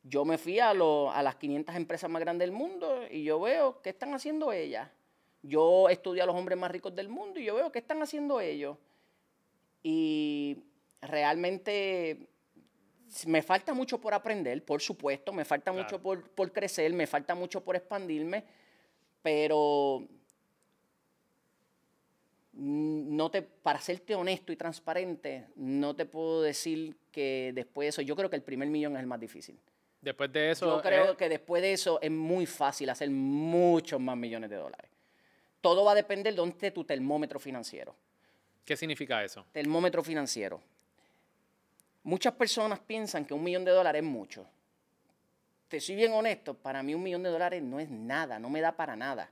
Yo 0.01 0.23
me 0.23 0.37
fui 0.37 0.59
a, 0.59 0.69
a 0.69 1.23
las 1.23 1.35
500 1.35 1.75
empresas 1.75 2.09
más 2.09 2.21
grandes 2.21 2.47
del 2.47 2.55
mundo 2.55 3.01
y 3.11 3.25
yo 3.25 3.41
veo 3.41 3.81
qué 3.81 3.89
están 3.89 4.13
haciendo 4.13 4.53
ellas. 4.53 4.87
Yo 5.43 5.89
estudio 5.89 6.23
a 6.23 6.25
los 6.25 6.37
hombres 6.37 6.57
más 6.57 6.71
ricos 6.71 6.95
del 6.95 7.09
mundo 7.09 7.41
y 7.41 7.43
yo 7.43 7.55
veo 7.55 7.69
qué 7.69 7.79
están 7.79 8.01
haciendo 8.01 8.39
ellos. 8.39 8.77
Y 9.83 10.63
realmente 11.01 12.28
me 13.25 13.41
falta 13.41 13.73
mucho 13.73 13.99
por 13.99 14.13
aprender, 14.13 14.63
por 14.63 14.81
supuesto, 14.81 15.33
me 15.33 15.45
falta 15.45 15.71
Claro. 15.71 15.83
mucho 15.83 16.01
por, 16.01 16.29
por 16.31 16.51
crecer, 16.51 16.93
me 16.93 17.07
falta 17.07 17.35
mucho 17.35 17.61
por 17.63 17.75
expandirme, 17.75 18.43
pero 19.21 20.07
no 22.53 23.29
te, 23.31 23.41
para 23.41 23.79
serte 23.79 24.15
honesto 24.15 24.51
y 24.51 24.55
transparente, 24.55 25.47
no 25.55 25.95
te 25.95 26.05
puedo 26.05 26.41
decir 26.41 26.97
que 27.11 27.51
después 27.53 27.85
de 27.85 27.89
eso, 27.89 28.01
yo 28.01 28.15
creo 28.15 28.29
que 28.29 28.35
el 28.35 28.43
primer 28.43 28.67
millón 28.67 28.95
es 28.95 28.99
el 29.01 29.07
más 29.07 29.19
difícil. 29.19 29.57
Después 30.01 30.31
de 30.31 30.51
eso, 30.51 30.77
Yo 30.77 30.81
creo 30.81 31.17
que 31.17 31.27
después 31.27 31.61
de 31.61 31.73
eso 31.73 31.99
es 32.01 32.11
muy 32.11 32.45
fácil 32.45 32.89
hacer 32.89 33.09
muchos 33.09 33.99
más 33.99 34.15
millones 34.15 34.49
de 34.49 34.55
dólares. 34.55 34.89
Todo 35.61 35.83
va 35.83 35.91
a 35.91 35.95
depender 35.95 36.33
de 36.33 36.37
dónde 36.37 36.53
esté 36.53 36.71
tu 36.71 36.83
termómetro 36.83 37.39
financiero. 37.39 37.95
¿qué 38.63 38.77
significa 38.77 39.23
eso? 39.23 39.45
Termómetro 39.51 40.03
financiero. 40.03 40.61
Muchas 42.03 42.33
personas 42.33 42.79
piensan 42.79 43.25
que 43.25 43.33
un 43.33 43.43
millón 43.43 43.65
de 43.65 43.71
dólares 43.71 44.01
es 44.01 44.07
mucho. 44.07 44.45
Te 45.67 45.79
soy 45.79 45.95
bien 45.95 46.13
honesto, 46.13 46.55
para 46.55 46.81
mí 46.81 46.95
un 46.95 47.03
millón 47.03 47.23
de 47.23 47.29
dólares 47.29 47.61
no 47.61 47.79
es 47.79 47.89
nada, 47.89 48.39
no 48.39 48.49
me 48.49 48.61
da 48.61 48.71
para 48.71 48.95
nada. 48.95 49.29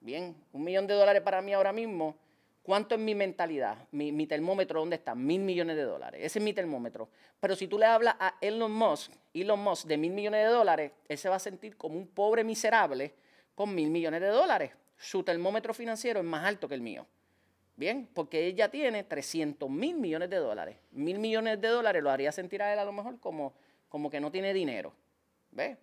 Bien, 0.00 0.34
un 0.52 0.64
millón 0.64 0.86
de 0.86 0.94
dólares 0.94 1.22
para 1.22 1.42
mí 1.42 1.52
ahora 1.52 1.72
mismo, 1.72 2.16
¿cuánto 2.62 2.94
es 2.94 3.00
mi 3.00 3.14
mentalidad? 3.14 3.76
Mi, 3.90 4.12
mi 4.12 4.26
termómetro, 4.26 4.80
¿dónde 4.80 4.96
está? 4.96 5.14
Mil 5.14 5.40
millones 5.40 5.76
de 5.76 5.82
dólares. 5.82 6.20
Ese 6.22 6.38
es 6.38 6.44
mi 6.44 6.54
termómetro. 6.54 7.08
Pero 7.40 7.56
si 7.56 7.68
tú 7.68 7.78
le 7.78 7.86
hablas 7.86 8.16
a 8.18 8.36
Elon 8.40 8.72
Musk, 8.72 9.12
Elon 9.34 9.60
Musk 9.60 9.86
de 9.86 9.98
mil 9.98 10.12
millones 10.12 10.46
de 10.46 10.50
dólares, 10.50 10.92
él 11.08 11.18
se 11.18 11.28
va 11.28 11.36
a 11.36 11.40
sentir 11.40 11.76
como 11.76 11.98
un 11.98 12.06
pobre 12.06 12.44
miserable 12.44 13.14
con 13.54 13.74
mil 13.74 13.90
millones 13.90 14.20
de 14.20 14.28
dólares. 14.28 14.72
Su 14.96 15.22
termómetro 15.22 15.74
financiero 15.74 16.20
es 16.20 16.26
más 16.26 16.44
alto 16.44 16.68
que 16.68 16.74
el 16.74 16.80
mío. 16.80 17.06
Bien, 17.76 18.08
porque 18.14 18.46
ella 18.46 18.70
tiene 18.70 19.02
300 19.02 19.68
mil 19.68 19.96
millones 19.96 20.30
de 20.30 20.36
dólares. 20.36 20.76
Mil 20.92 21.18
millones 21.18 21.60
de 21.60 21.68
dólares 21.68 22.02
lo 22.02 22.10
haría 22.10 22.30
sentir 22.30 22.62
a 22.62 22.72
él 22.72 22.78
a 22.78 22.84
lo 22.84 22.92
mejor 22.92 23.18
como, 23.18 23.52
como 23.88 24.10
que 24.10 24.20
no 24.20 24.30
tiene 24.30 24.54
dinero. 24.54 24.92
¿Ves? 25.50 25.76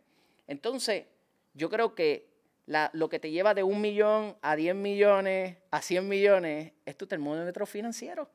Entonces, 0.48 1.06
yo 1.54 1.70
creo 1.70 1.94
que 1.94 2.30
la- 2.66 2.90
lo 2.94 3.10
que 3.10 3.20
te 3.20 3.32
lleva 3.32 3.54
de 3.54 3.64
un 3.64 3.82
millón 3.82 4.38
a 4.42 4.56
10 4.56 4.74
millones 4.76 5.58
a 5.70 5.82
100 5.82 6.08
millones 6.08 6.72
es 6.86 6.98
tu 6.98 7.08
termómetro 7.08 7.66
financiero. 7.66 8.30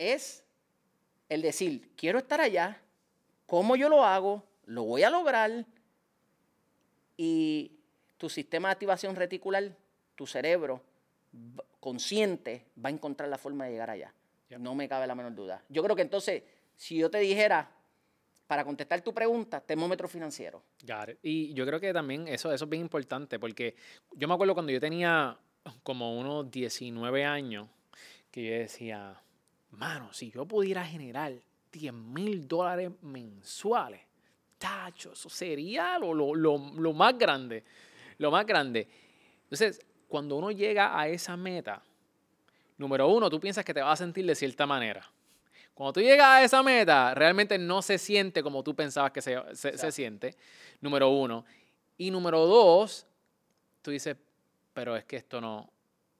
Es 0.00 0.42
el 1.28 1.42
decir, 1.42 1.90
quiero 1.96 2.18
estar 2.18 2.40
allá, 2.40 2.80
cómo 3.46 3.76
yo 3.76 3.88
lo 3.90 4.04
hago, 4.04 4.42
lo 4.64 4.84
voy 4.84 5.02
a 5.02 5.10
lograr 5.10 5.66
y 7.16 7.72
tu 8.16 8.28
sistema 8.30 8.68
de 8.68 8.72
activación 8.72 9.16
reticular, 9.16 9.76
tu 10.14 10.26
cerebro 10.26 10.82
consciente 11.80 12.66
va 12.82 12.88
a 12.88 12.92
encontrar 12.92 13.28
la 13.28 13.38
forma 13.38 13.64
de 13.66 13.72
llegar 13.72 13.90
allá. 13.90 14.12
No 14.58 14.74
me 14.74 14.88
cabe 14.88 15.06
la 15.06 15.14
menor 15.14 15.34
duda. 15.34 15.62
Yo 15.68 15.82
creo 15.82 15.96
que 15.96 16.02
entonces, 16.02 16.42
si 16.76 16.96
yo 16.96 17.10
te 17.10 17.18
dijera, 17.18 17.68
para 18.46 18.64
contestar 18.64 19.00
tu 19.00 19.12
pregunta, 19.12 19.60
termómetro 19.60 20.06
financiero. 20.06 20.62
Got 20.86 21.08
it. 21.10 21.18
Y 21.22 21.52
yo 21.54 21.66
creo 21.66 21.80
que 21.80 21.92
también 21.92 22.28
eso, 22.28 22.52
eso 22.52 22.64
es 22.64 22.70
bien 22.70 22.82
importante 22.82 23.38
porque 23.40 23.74
yo 24.12 24.28
me 24.28 24.34
acuerdo 24.34 24.54
cuando 24.54 24.70
yo 24.70 24.78
tenía 24.80 25.36
como 25.82 26.18
unos 26.18 26.50
19 26.50 27.24
años 27.24 27.68
que 28.30 28.44
yo 28.44 28.52
decía, 28.52 29.20
mano, 29.70 30.12
si 30.12 30.30
yo 30.30 30.46
pudiera 30.46 30.84
generar 30.84 31.32
10 31.72 31.92
mil 31.92 32.46
dólares 32.46 32.90
mensuales, 33.02 34.02
tacho, 34.58 35.14
eso 35.14 35.28
sería 35.28 35.98
lo, 35.98 36.14
lo- 36.14 36.34
lo- 36.34 36.58
lo 36.58 36.92
más 36.92 37.18
grande, 37.18 37.64
lo 38.18 38.30
más 38.30 38.46
grande. 38.46 38.86
Entonces, 39.44 39.80
cuando 40.14 40.36
uno 40.36 40.52
llega 40.52 40.96
a 40.96 41.08
esa 41.08 41.36
meta, 41.36 41.82
número 42.78 43.08
uno, 43.08 43.28
tú 43.28 43.40
piensas 43.40 43.64
que 43.64 43.74
te 43.74 43.80
vas 43.80 43.94
a 44.00 44.04
sentir 44.04 44.24
de 44.24 44.36
cierta 44.36 44.64
manera. 44.64 45.10
Cuando 45.74 45.92
tú 45.94 46.00
llegas 46.00 46.24
a 46.28 46.44
esa 46.44 46.62
meta, 46.62 47.12
realmente 47.16 47.58
no 47.58 47.82
se 47.82 47.98
siente 47.98 48.40
como 48.40 48.62
tú 48.62 48.76
pensabas 48.76 49.10
que 49.10 49.20
se, 49.20 49.36
se- 49.56 49.90
siente, 49.90 50.36
número 50.80 51.08
uno. 51.08 51.44
Y 51.98 52.12
número 52.12 52.46
dos, 52.46 53.08
tú 53.82 53.90
dices, 53.90 54.16
pero 54.72 54.94
es 54.96 55.02
que 55.04 55.16
esto 55.16 55.40
no, 55.40 55.68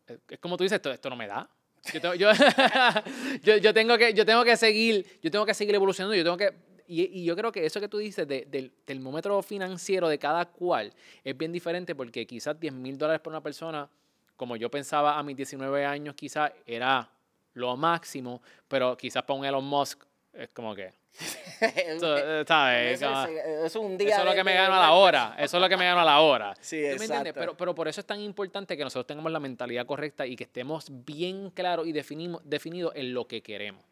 es- 0.08 0.18
es 0.28 0.38
como 0.40 0.56
tú 0.56 0.64
dices, 0.64 0.74
esto, 0.74 0.90
esto 0.90 1.08
no 1.08 1.14
me 1.14 1.28
da. 1.28 1.48
Yo 1.92 2.00
tengo, 2.00 2.14
yo, 2.16 2.30
yo- 3.44 3.58
yo 3.58 3.72
tengo 3.72 3.96
que, 3.96 4.12
yo 4.12 4.26
tengo 4.26 4.42
que 4.42 4.56
seguir, 4.56 5.20
yo 5.22 5.30
tengo 5.30 5.46
que 5.46 5.54
seguir 5.54 5.72
evolucionando, 5.76 6.16
yo 6.16 6.24
tengo 6.24 6.36
que 6.36 6.52
y, 6.86 7.20
y 7.20 7.24
yo 7.24 7.34
creo 7.36 7.50
que 7.52 7.64
eso 7.66 7.80
que 7.80 7.88
tú 7.88 7.98
dices 7.98 8.26
de- 8.28 8.44
del 8.46 8.70
termómetro 8.84 9.40
financiero 9.42 10.08
de 10.08 10.18
cada 10.18 10.44
cual 10.46 10.92
es 11.22 11.36
bien 11.36 11.52
diferente 11.52 11.94
porque 11.94 12.26
quizás 12.26 12.58
10 12.58 12.72
mil 12.72 12.96
dólares 12.98 13.20
por 13.20 13.32
una 13.32 13.42
persona, 13.42 13.88
como 14.36 14.56
yo 14.56 14.70
pensaba 14.70 15.18
a 15.18 15.22
mis 15.22 15.36
19 15.36 15.84
años, 15.84 16.14
quizás 16.14 16.52
era 16.66 17.08
lo 17.54 17.76
máximo, 17.76 18.42
pero 18.68 18.96
quizás 18.96 19.22
para 19.22 19.38
un 19.38 19.44
Elon 19.44 19.64
Musk 19.64 20.02
es 20.32 20.48
como 20.50 20.74
que, 20.74 20.92
eso, 21.60 22.16
eh, 22.18 22.44
¿sabes? 22.46 23.00
Eso 23.00 23.26
eso 23.28 23.64
es 23.66 23.76
un 23.76 23.96
día. 23.96 24.08
eso 24.08 24.20
es 24.20 24.24
lo 24.26 24.34
que 24.34 24.42
me 24.42 24.54
gano 24.54 24.74
a 24.74 24.80
la 24.80 24.92
hora. 24.92 25.36
Eso 25.38 25.56
es 25.56 25.60
lo 25.62 25.68
que 25.68 25.76
me 25.76 25.84
gano 25.84 26.00
a 26.00 26.04
la 26.04 26.20
hora. 26.20 26.54
Sí, 26.60 26.76
¿Tú 26.78 26.82
me 26.82 26.90
entiendes? 26.92 27.10
exacto. 27.20 27.40
Pero, 27.40 27.56
pero 27.56 27.74
por 27.74 27.86
eso 27.86 28.00
es 28.00 28.06
tan 28.06 28.20
importante 28.20 28.76
que 28.76 28.82
nosotros 28.82 29.06
tengamos 29.06 29.30
la 29.30 29.38
mentalidad 29.38 29.86
correcta 29.86 30.26
y 30.26 30.34
que 30.34 30.42
estemos 30.44 30.86
bien 30.90 31.50
claros 31.50 31.86
y 31.86 31.92
definimos, 31.92 32.42
definidos 32.44 32.92
en 32.96 33.14
lo 33.14 33.28
que 33.28 33.42
queremos. 33.42 33.84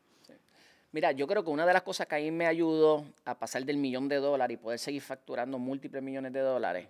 Mira, 0.93 1.13
yo 1.13 1.27
creo 1.27 1.43
que 1.43 1.49
una 1.49 1.65
de 1.65 1.73
las 1.73 1.83
cosas 1.83 2.07
que 2.07 2.17
a 2.17 2.19
mí 2.19 2.31
me 2.31 2.47
ayudó 2.47 3.07
a 3.25 3.39
pasar 3.39 3.65
del 3.65 3.79
millón 3.79 4.09
de 4.11 4.17
dólares 4.17 4.57
y 4.57 4.63
poder 4.63 4.79
seguir 4.79 5.01
facturando 5.01 5.59
múltiples 5.59 6.03
millones 6.03 6.35
de 6.35 6.41
dólares 6.41 6.87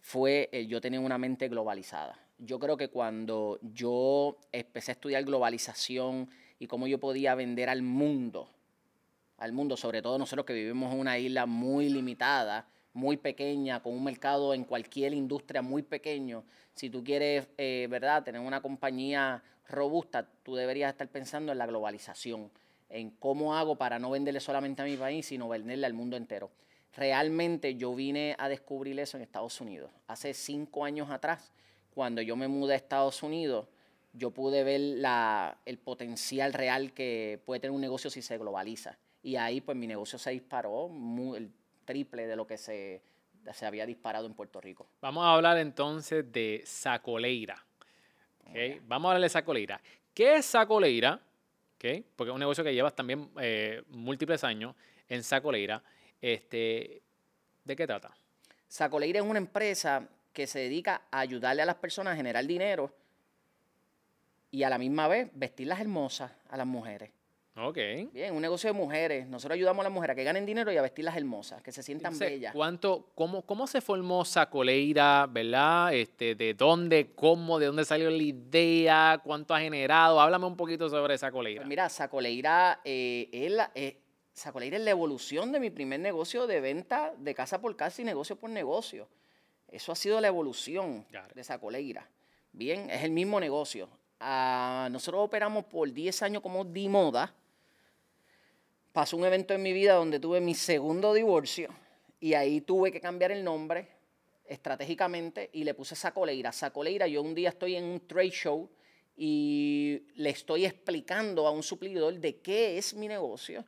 fue 0.00 0.48
el 0.52 0.66
yo 0.66 0.80
tener 0.80 0.98
una 0.98 1.18
mente 1.18 1.48
globalizada. 1.48 2.18
Yo 2.38 2.58
creo 2.58 2.76
que 2.76 2.88
cuando 2.88 3.60
yo 3.62 4.38
empecé 4.50 4.90
a 4.90 4.94
estudiar 4.94 5.22
globalización 5.22 6.28
y 6.58 6.66
cómo 6.66 6.88
yo 6.88 6.98
podía 6.98 7.36
vender 7.36 7.68
al 7.68 7.82
mundo, 7.82 8.50
al 9.38 9.52
mundo, 9.52 9.76
sobre 9.76 10.02
todo 10.02 10.18
nosotros 10.18 10.44
que 10.44 10.52
vivimos 10.52 10.92
en 10.92 10.98
una 10.98 11.16
isla 11.16 11.46
muy 11.46 11.88
limitada, 11.88 12.66
muy 12.92 13.16
pequeña, 13.16 13.80
con 13.80 13.92
un 13.92 14.02
mercado 14.02 14.52
en 14.52 14.64
cualquier 14.64 15.14
industria 15.14 15.62
muy 15.62 15.82
pequeño. 15.82 16.42
Si 16.74 16.90
tú 16.90 17.04
quieres, 17.04 17.46
eh, 17.56 17.86
¿verdad?, 17.88 18.24
tener 18.24 18.40
una 18.40 18.60
compañía 18.60 19.44
robusta, 19.68 20.28
tú 20.42 20.56
deberías 20.56 20.90
estar 20.90 21.08
pensando 21.08 21.52
en 21.52 21.58
la 21.58 21.66
globalización, 21.66 22.50
en 22.94 23.10
cómo 23.10 23.56
hago 23.56 23.74
para 23.76 23.98
no 23.98 24.10
venderle 24.10 24.38
solamente 24.38 24.80
a 24.80 24.84
mi 24.84 24.96
país, 24.96 25.26
sino 25.26 25.48
venderle 25.48 25.84
al 25.84 25.94
mundo 25.94 26.16
entero. 26.16 26.50
Realmente 26.96 27.74
yo 27.74 27.92
vine 27.92 28.36
a 28.38 28.48
descubrir 28.48 28.98
eso 29.00 29.16
en 29.16 29.24
Estados 29.24 29.60
Unidos. 29.60 29.90
Hace 30.06 30.32
cinco 30.32 30.84
años 30.84 31.10
atrás, 31.10 31.50
cuando 31.92 32.22
yo 32.22 32.36
me 32.36 32.46
mudé 32.46 32.74
a 32.74 32.76
Estados 32.76 33.20
Unidos, 33.24 33.66
yo 34.12 34.30
pude 34.30 34.62
ver 34.62 34.78
la- 34.80 35.58
el 35.66 35.78
potencial 35.78 36.52
real 36.52 36.92
que 36.92 37.40
puede 37.44 37.58
tener 37.58 37.72
un 37.74 37.80
negocio 37.80 38.10
si 38.10 38.22
se 38.22 38.38
globaliza. 38.38 38.96
Y 39.24 39.34
ahí 39.34 39.60
pues 39.60 39.76
mi 39.76 39.88
negocio 39.88 40.16
se 40.16 40.30
disparó 40.30 40.88
el 41.36 41.50
triple 41.84 42.28
de 42.28 42.36
lo 42.36 42.46
que 42.46 42.56
se, 42.58 43.02
se 43.52 43.66
había 43.66 43.86
disparado 43.86 44.26
en 44.26 44.34
Puerto 44.34 44.60
Rico. 44.60 44.86
Vamos 45.00 45.24
a 45.24 45.34
hablar 45.34 45.58
entonces 45.58 46.30
de 46.30 46.62
Sacoleira. 46.64 47.56
Vamos 48.86 49.08
a 49.08 49.10
hablar 49.14 49.22
de 49.22 49.28
Sacoleira. 49.30 49.80
¿Qué 50.14 50.36
es 50.36 50.46
Sacoleira? 50.46 51.20
¿Ok? 51.74 52.04
Porque 52.16 52.30
es 52.30 52.34
un 52.34 52.40
negocio 52.40 52.64
que 52.64 52.74
llevas 52.74 52.94
también 52.94 53.30
eh, 53.40 53.82
múltiples 53.88 54.44
años 54.44 54.74
en 55.08 55.22
Sacoleira. 55.22 55.82
Este, 56.20 57.02
¿De 57.64 57.76
qué 57.76 57.86
trata? 57.86 58.14
Sacoleira 58.68 59.20
es 59.20 59.24
una 59.24 59.38
empresa 59.38 60.08
que 60.32 60.46
se 60.46 60.58
dedica 60.58 61.02
a 61.10 61.20
ayudarle 61.20 61.62
a 61.62 61.66
las 61.66 61.76
personas 61.76 62.14
a 62.14 62.16
generar 62.16 62.44
dinero 62.46 62.92
y 64.50 64.62
a 64.62 64.70
la 64.70 64.78
misma 64.78 65.08
vez 65.08 65.30
vestirlas 65.34 65.80
hermosas 65.80 66.32
a 66.48 66.56
las 66.56 66.66
mujeres. 66.66 67.10
Ok. 67.56 67.78
Bien, 68.12 68.34
un 68.34 68.42
negocio 68.42 68.68
de 68.68 68.72
mujeres. 68.72 69.28
Nosotros 69.28 69.54
ayudamos 69.54 69.82
a 69.82 69.84
las 69.84 69.92
mujeres 69.92 70.14
a 70.14 70.16
que 70.16 70.24
ganen 70.24 70.44
dinero 70.44 70.72
y 70.72 70.76
a 70.76 70.82
vestirlas 70.82 71.16
hermosas, 71.16 71.62
que 71.62 71.70
se 71.70 71.84
sientan 71.84 72.12
Entonces, 72.12 72.32
bellas. 72.32 72.52
¿cuánto, 72.52 73.10
cómo, 73.14 73.42
¿Cómo 73.42 73.68
se 73.68 73.80
formó 73.80 74.24
Sacoleira, 74.24 75.26
verdad? 75.30 75.94
Este, 75.94 76.34
¿De 76.34 76.54
dónde, 76.54 77.12
cómo, 77.14 77.60
de 77.60 77.66
dónde 77.66 77.84
salió 77.84 78.10
la 78.10 78.22
idea? 78.22 79.20
¿Cuánto 79.22 79.54
ha 79.54 79.60
generado? 79.60 80.20
Háblame 80.20 80.46
un 80.46 80.56
poquito 80.56 80.88
sobre 80.88 81.16
Sacoleira. 81.16 81.60
Pues 81.60 81.68
mira, 81.68 81.88
Sacoleira, 81.88 82.80
eh, 82.84 83.28
es 83.30 83.52
la, 83.52 83.70
eh, 83.76 84.00
Sacoleira 84.32 84.76
es 84.76 84.82
la 84.82 84.90
evolución 84.90 85.52
de 85.52 85.60
mi 85.60 85.70
primer 85.70 86.00
negocio 86.00 86.48
de 86.48 86.60
venta 86.60 87.14
de 87.16 87.34
casa 87.36 87.60
por 87.60 87.76
casa 87.76 88.02
y 88.02 88.04
negocio 88.04 88.34
por 88.34 88.50
negocio. 88.50 89.08
Eso 89.68 89.92
ha 89.92 89.96
sido 89.96 90.20
la 90.20 90.26
evolución 90.26 91.06
de 91.34 91.44
Sacoleira. 91.44 92.08
Bien, 92.50 92.90
es 92.90 93.04
el 93.04 93.12
mismo 93.12 93.38
negocio. 93.38 93.88
Ah, 94.18 94.88
nosotros 94.90 95.24
operamos 95.24 95.64
por 95.66 95.92
10 95.92 96.22
años 96.22 96.42
como 96.42 96.64
Dimoda. 96.64 97.32
Pasó 98.94 99.16
un 99.16 99.24
evento 99.24 99.54
en 99.54 99.60
mi 99.60 99.72
vida 99.72 99.94
donde 99.94 100.20
tuve 100.20 100.40
mi 100.40 100.54
segundo 100.54 101.12
divorcio 101.14 101.68
y 102.20 102.34
ahí 102.34 102.60
tuve 102.60 102.92
que 102.92 103.00
cambiar 103.00 103.32
el 103.32 103.42
nombre 103.42 103.88
estratégicamente 104.44 105.50
y 105.52 105.64
le 105.64 105.74
puse 105.74 105.96
Sacoleira. 105.96 106.52
Sacoleira, 106.52 107.08
yo 107.08 107.20
un 107.20 107.34
día 107.34 107.48
estoy 107.48 107.74
en 107.74 107.82
un 107.82 108.06
trade 108.06 108.30
show 108.30 108.70
y 109.16 110.00
le 110.14 110.30
estoy 110.30 110.64
explicando 110.64 111.48
a 111.48 111.50
un 111.50 111.64
suplidor 111.64 112.20
de 112.20 112.36
qué 112.36 112.78
es 112.78 112.94
mi 112.94 113.08
negocio 113.08 113.64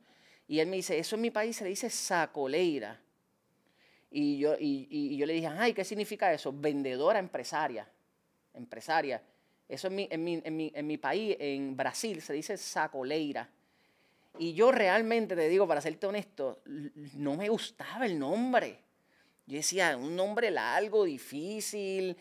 y 0.47 0.61
él 0.61 0.69
me 0.69 0.77
dice, 0.77 0.97
eso 0.97 1.17
en 1.17 1.23
mi 1.23 1.33
país 1.33 1.57
se 1.57 1.65
le 1.65 1.71
dice 1.71 1.91
Sacoleira. 1.91 3.03
Y 4.12 4.39
yo, 4.39 4.55
y, 4.57 5.17
yo 5.17 5.27
le 5.27 5.33
dije, 5.33 5.49
ay, 5.49 5.75
¿qué 5.75 5.83
significa 5.83 6.33
eso? 6.33 6.53
Vendedora 6.53 7.19
empresaria. 7.19 7.91
Empresaria. 8.55 9.21
Eso 9.69 9.89
en 9.89 9.97
mi, 9.97 10.09
en 10.09 10.23
mi, 10.23 10.41
en 10.45 10.57
mi, 10.57 10.73
en 10.73 10.87
mi 10.87 10.99
país, 10.99 11.37
en 11.41 11.77
Brasil, 11.77 12.23
se 12.23 12.33
dice 12.33 12.57
sacoleira. 12.57 13.51
Y 14.38 14.55
yo 14.55 14.72
realmente, 14.72 15.35
te 15.37 15.49
digo, 15.49 15.66
para 15.66 15.81
serte 15.81 16.07
honesto, 16.07 16.61
no 17.14 17.37
me 17.37 17.49
gustaba 17.49 18.07
el 18.07 18.18
nombre. 18.18 18.79
Yo 19.46 19.57
decía, 19.57 19.96
un 19.96 20.16
nombre 20.16 20.51
largo, 20.51 21.05
difícil, 21.05 22.16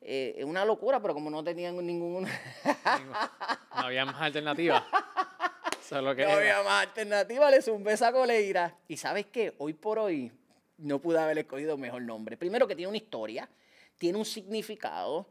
eh, 0.00 0.42
una 0.46 0.64
locura, 0.64 1.00
pero 1.00 1.12
como 1.14 1.30
no 1.30 1.44
tenían 1.44 1.76
ningún... 1.86 2.24
No 3.76 3.86
había 3.86 4.04
más 4.04 4.20
alternativa. 4.20 4.86
Eso 5.80 5.98
es 5.98 6.02
lo 6.04 6.14
que 6.14 6.22
No 6.24 6.30
era. 6.30 6.38
había 6.38 6.62
más 6.62 6.86
alternativa, 6.88 7.50
le 7.50 7.62
zumbé 7.62 7.96
sacoleira. 7.96 8.76
Y 8.88 8.96
¿sabes 8.96 9.26
qué? 9.26 9.54
Hoy 9.58 9.72
por 9.74 9.98
hoy 9.98 10.30
no 10.78 10.98
pude 10.98 11.18
haber 11.18 11.38
escogido 11.38 11.76
mejor 11.76 12.02
nombre. 12.02 12.36
Primero 12.36 12.66
que 12.66 12.74
tiene 12.76 12.88
una 12.88 12.96
historia, 12.96 13.48
tiene 13.98 14.18
un 14.18 14.24
significado. 14.24 15.26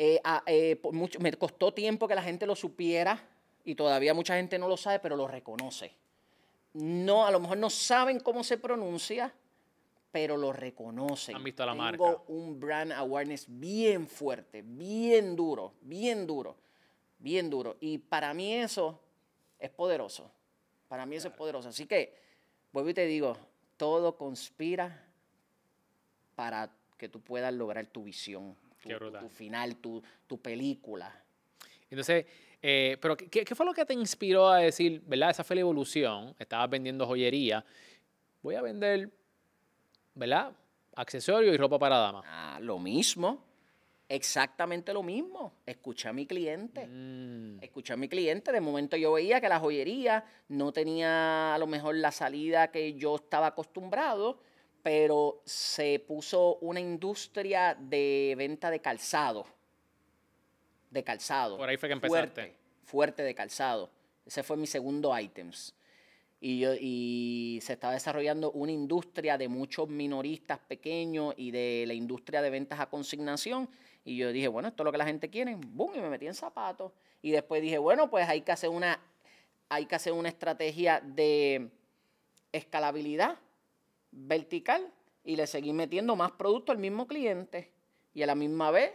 eh, 0.00 0.20
a- 0.24 0.42
eh, 0.46 0.80
mucho, 0.92 1.18
me 1.20 1.32
costó 1.34 1.74
tiempo 1.74 2.06
que 2.06 2.14
la 2.14 2.22
gente 2.22 2.46
lo 2.46 2.54
supiera 2.54 3.20
y 3.68 3.74
todavía 3.74 4.14
mucha 4.14 4.34
gente 4.34 4.58
no 4.58 4.66
lo 4.66 4.78
sabe, 4.78 4.98
pero 4.98 5.14
lo 5.14 5.28
reconoce. 5.28 5.92
No, 6.72 7.26
a 7.26 7.30
lo 7.30 7.38
mejor 7.38 7.58
no 7.58 7.68
saben 7.68 8.18
cómo 8.18 8.42
se 8.42 8.56
pronuncia, 8.56 9.30
pero 10.10 10.38
lo 10.38 10.54
reconocen. 10.54 11.36
Han 11.36 11.44
visto 11.44 11.66
la 11.66 11.72
Tengo 11.72 11.82
marca. 11.82 12.22
un 12.28 12.58
brand 12.58 12.92
awareness 12.92 13.44
bien 13.46 14.08
fuerte, 14.08 14.62
bien 14.62 15.36
duro, 15.36 15.74
bien 15.82 16.26
duro, 16.26 16.56
bien 17.18 17.50
duro. 17.50 17.76
Y 17.80 17.98
para 17.98 18.32
mí 18.32 18.54
eso 18.54 18.98
es 19.58 19.68
poderoso. 19.68 20.30
Para 20.88 21.04
mí 21.04 21.16
eso 21.16 21.28
es 21.28 21.34
poderoso. 21.34 21.68
Así 21.68 21.84
que, 21.84 22.16
vuelvo 22.72 22.88
y 22.88 22.94
te 22.94 23.04
digo, 23.04 23.36
todo 23.76 24.16
conspira 24.16 25.04
para 26.34 26.70
que 26.96 27.10
tú 27.10 27.20
puedas 27.20 27.52
lograr 27.52 27.84
tu 27.84 28.04
visión, 28.04 28.56
tu, 28.82 29.10
tu 29.10 29.28
final, 29.28 29.76
tu, 29.76 30.02
tu 30.26 30.40
película. 30.40 31.22
Entonces, 31.90 32.24
eh, 32.62 32.96
pero 33.00 33.16
¿qué- 33.16 33.28
¿qué, 33.28 33.44
qué 33.44 33.54
fue 33.54 33.64
lo 33.66 33.72
que 33.72 33.84
te 33.84 33.94
inspiró 33.94 34.48
a 34.48 34.58
decir, 34.58 35.02
verdad? 35.06 35.30
Esa 35.30 35.44
fue 35.44 35.56
la 35.56 35.60
evolución. 35.60 36.34
Estabas 36.38 36.68
vendiendo 36.70 37.06
joyería. 37.06 37.64
Voy 38.42 38.54
a 38.54 38.62
vender, 38.62 39.10
¿verdad? 40.14 40.52
Accesorios 40.96 41.54
y 41.54 41.56
ropa 41.58 41.78
para 41.78 41.96
damas. 41.98 42.24
Ah, 42.26 42.58
lo 42.60 42.78
mismo, 42.78 43.44
exactamente 44.08 44.92
lo 44.92 45.02
mismo. 45.02 45.52
Escuché 45.66 46.08
a 46.08 46.12
mi 46.12 46.26
cliente. 46.26 46.86
Mm, 46.86 47.62
escuché 47.62 47.92
a 47.92 47.96
mi 47.96 48.08
cliente, 48.08 48.50
de 48.52 48.60
momento 48.60 48.96
yo 48.96 49.12
veía 49.12 49.40
que 49.40 49.48
la 49.48 49.60
joyería 49.60 50.24
no 50.48 50.72
tenía 50.72 51.54
a 51.54 51.58
lo 51.58 51.66
mejor 51.66 51.94
la 51.96 52.10
salida 52.10 52.70
que 52.70 52.94
yo 52.94 53.16
estaba 53.16 53.48
acostumbrado, 53.48 54.40
pero 54.82 55.42
se 55.44 55.98
puso 56.00 56.56
una 56.56 56.80
industria 56.80 57.76
de 57.78 58.34
venta 58.36 58.70
de 58.70 58.80
calzado. 58.80 59.46
De 60.90 61.04
calzado. 61.04 61.56
Por 61.56 61.68
ahí 61.68 61.76
fue 61.76 61.88
que 61.88 61.96
Fuerte, 62.00 62.40
empezaste. 62.40 62.54
fuerte 62.84 63.22
de 63.22 63.34
calzado. 63.34 63.90
Ese 64.24 64.42
fue 64.42 64.56
mi 64.56 64.66
segundo 64.66 65.18
items. 65.18 65.74
Y, 66.40 66.60
yo, 66.60 66.70
y 66.78 67.58
se 67.62 67.72
estaba 67.72 67.94
desarrollando 67.94 68.52
una 68.52 68.70
industria 68.70 69.36
de 69.36 69.48
muchos 69.48 69.88
minoristas 69.88 70.58
pequeños 70.60 71.34
y 71.36 71.50
de 71.50 71.84
la 71.86 71.94
industria 71.94 72.40
de 72.42 72.50
ventas 72.50 72.78
a 72.78 72.86
consignación. 72.88 73.68
Y 74.04 74.16
yo 74.16 74.32
dije, 74.32 74.48
bueno, 74.48 74.68
esto 74.68 74.82
es 74.82 74.84
lo 74.84 74.92
que 74.92 74.98
la 74.98 75.04
gente 75.06 75.28
quiere. 75.30 75.56
¡Bum! 75.56 75.94
Y 75.94 76.00
me 76.00 76.08
metí 76.08 76.26
en 76.26 76.34
zapatos. 76.34 76.92
Y 77.22 77.32
después 77.32 77.60
dije, 77.60 77.78
bueno, 77.78 78.08
pues 78.08 78.28
hay 78.28 78.42
que 78.42 78.52
hacer 78.52 78.70
una, 78.70 79.00
hay 79.68 79.86
que 79.86 79.96
hacer 79.96 80.12
una 80.12 80.28
estrategia 80.28 81.00
de 81.00 81.70
escalabilidad 82.52 83.36
vertical 84.10 84.92
y 85.24 85.36
le 85.36 85.46
seguí 85.46 85.72
metiendo 85.72 86.16
más 86.16 86.32
producto 86.32 86.72
al 86.72 86.78
mismo 86.78 87.06
cliente. 87.06 87.72
Y 88.14 88.22
a 88.22 88.26
la 88.26 88.34
misma 88.34 88.70
vez 88.70 88.92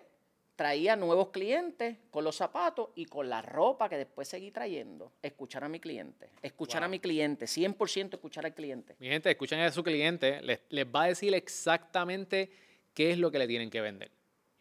traía 0.55 0.95
nuevos 0.95 1.29
clientes 1.29 1.97
con 2.11 2.23
los 2.23 2.35
zapatos 2.35 2.89
y 2.95 3.05
con 3.05 3.29
la 3.29 3.41
ropa 3.41 3.89
que 3.89 3.97
después 3.97 4.27
seguí 4.27 4.51
trayendo. 4.51 5.11
Escuchar 5.21 5.63
a 5.63 5.69
mi 5.69 5.79
cliente. 5.79 6.29
Escuchar 6.41 6.83
a 6.83 6.87
mi 6.87 6.99
cliente. 6.99 7.45
100% 7.45 8.13
escuchar 8.13 8.45
al 8.45 8.53
cliente. 8.53 8.95
Mi 8.99 9.07
gente, 9.07 9.31
escuchen 9.31 9.59
a 9.59 9.71
su 9.71 9.83
cliente, 9.83 10.41
les, 10.41 10.61
les 10.69 10.85
va 10.85 11.03
a 11.03 11.07
decir 11.07 11.33
exactamente 11.33 12.51
qué 12.93 13.11
es 13.11 13.17
lo 13.17 13.31
que 13.31 13.39
le 13.39 13.47
tienen 13.47 13.69
que 13.69 13.81
vender. 13.81 14.11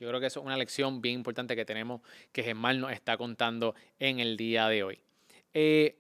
Yo 0.03 0.09
creo 0.09 0.19
que 0.19 0.27
eso 0.27 0.41
es 0.41 0.47
una 0.47 0.57
lección 0.57 1.01
bien 1.01 1.17
importante 1.17 1.55
que 1.55 1.65
tenemos 1.65 2.01
que 2.33 2.43
Gesmal 2.43 2.81
nos 2.81 2.91
está 2.91 3.17
contando 3.17 3.77
en 4.01 4.19
el 4.19 4.37
día 4.37 4.67
de 4.67 4.83
hoy. 4.83 4.99
Eh, 5.55 5.97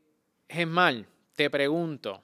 te 1.34 1.51
pregunto, 1.51 2.22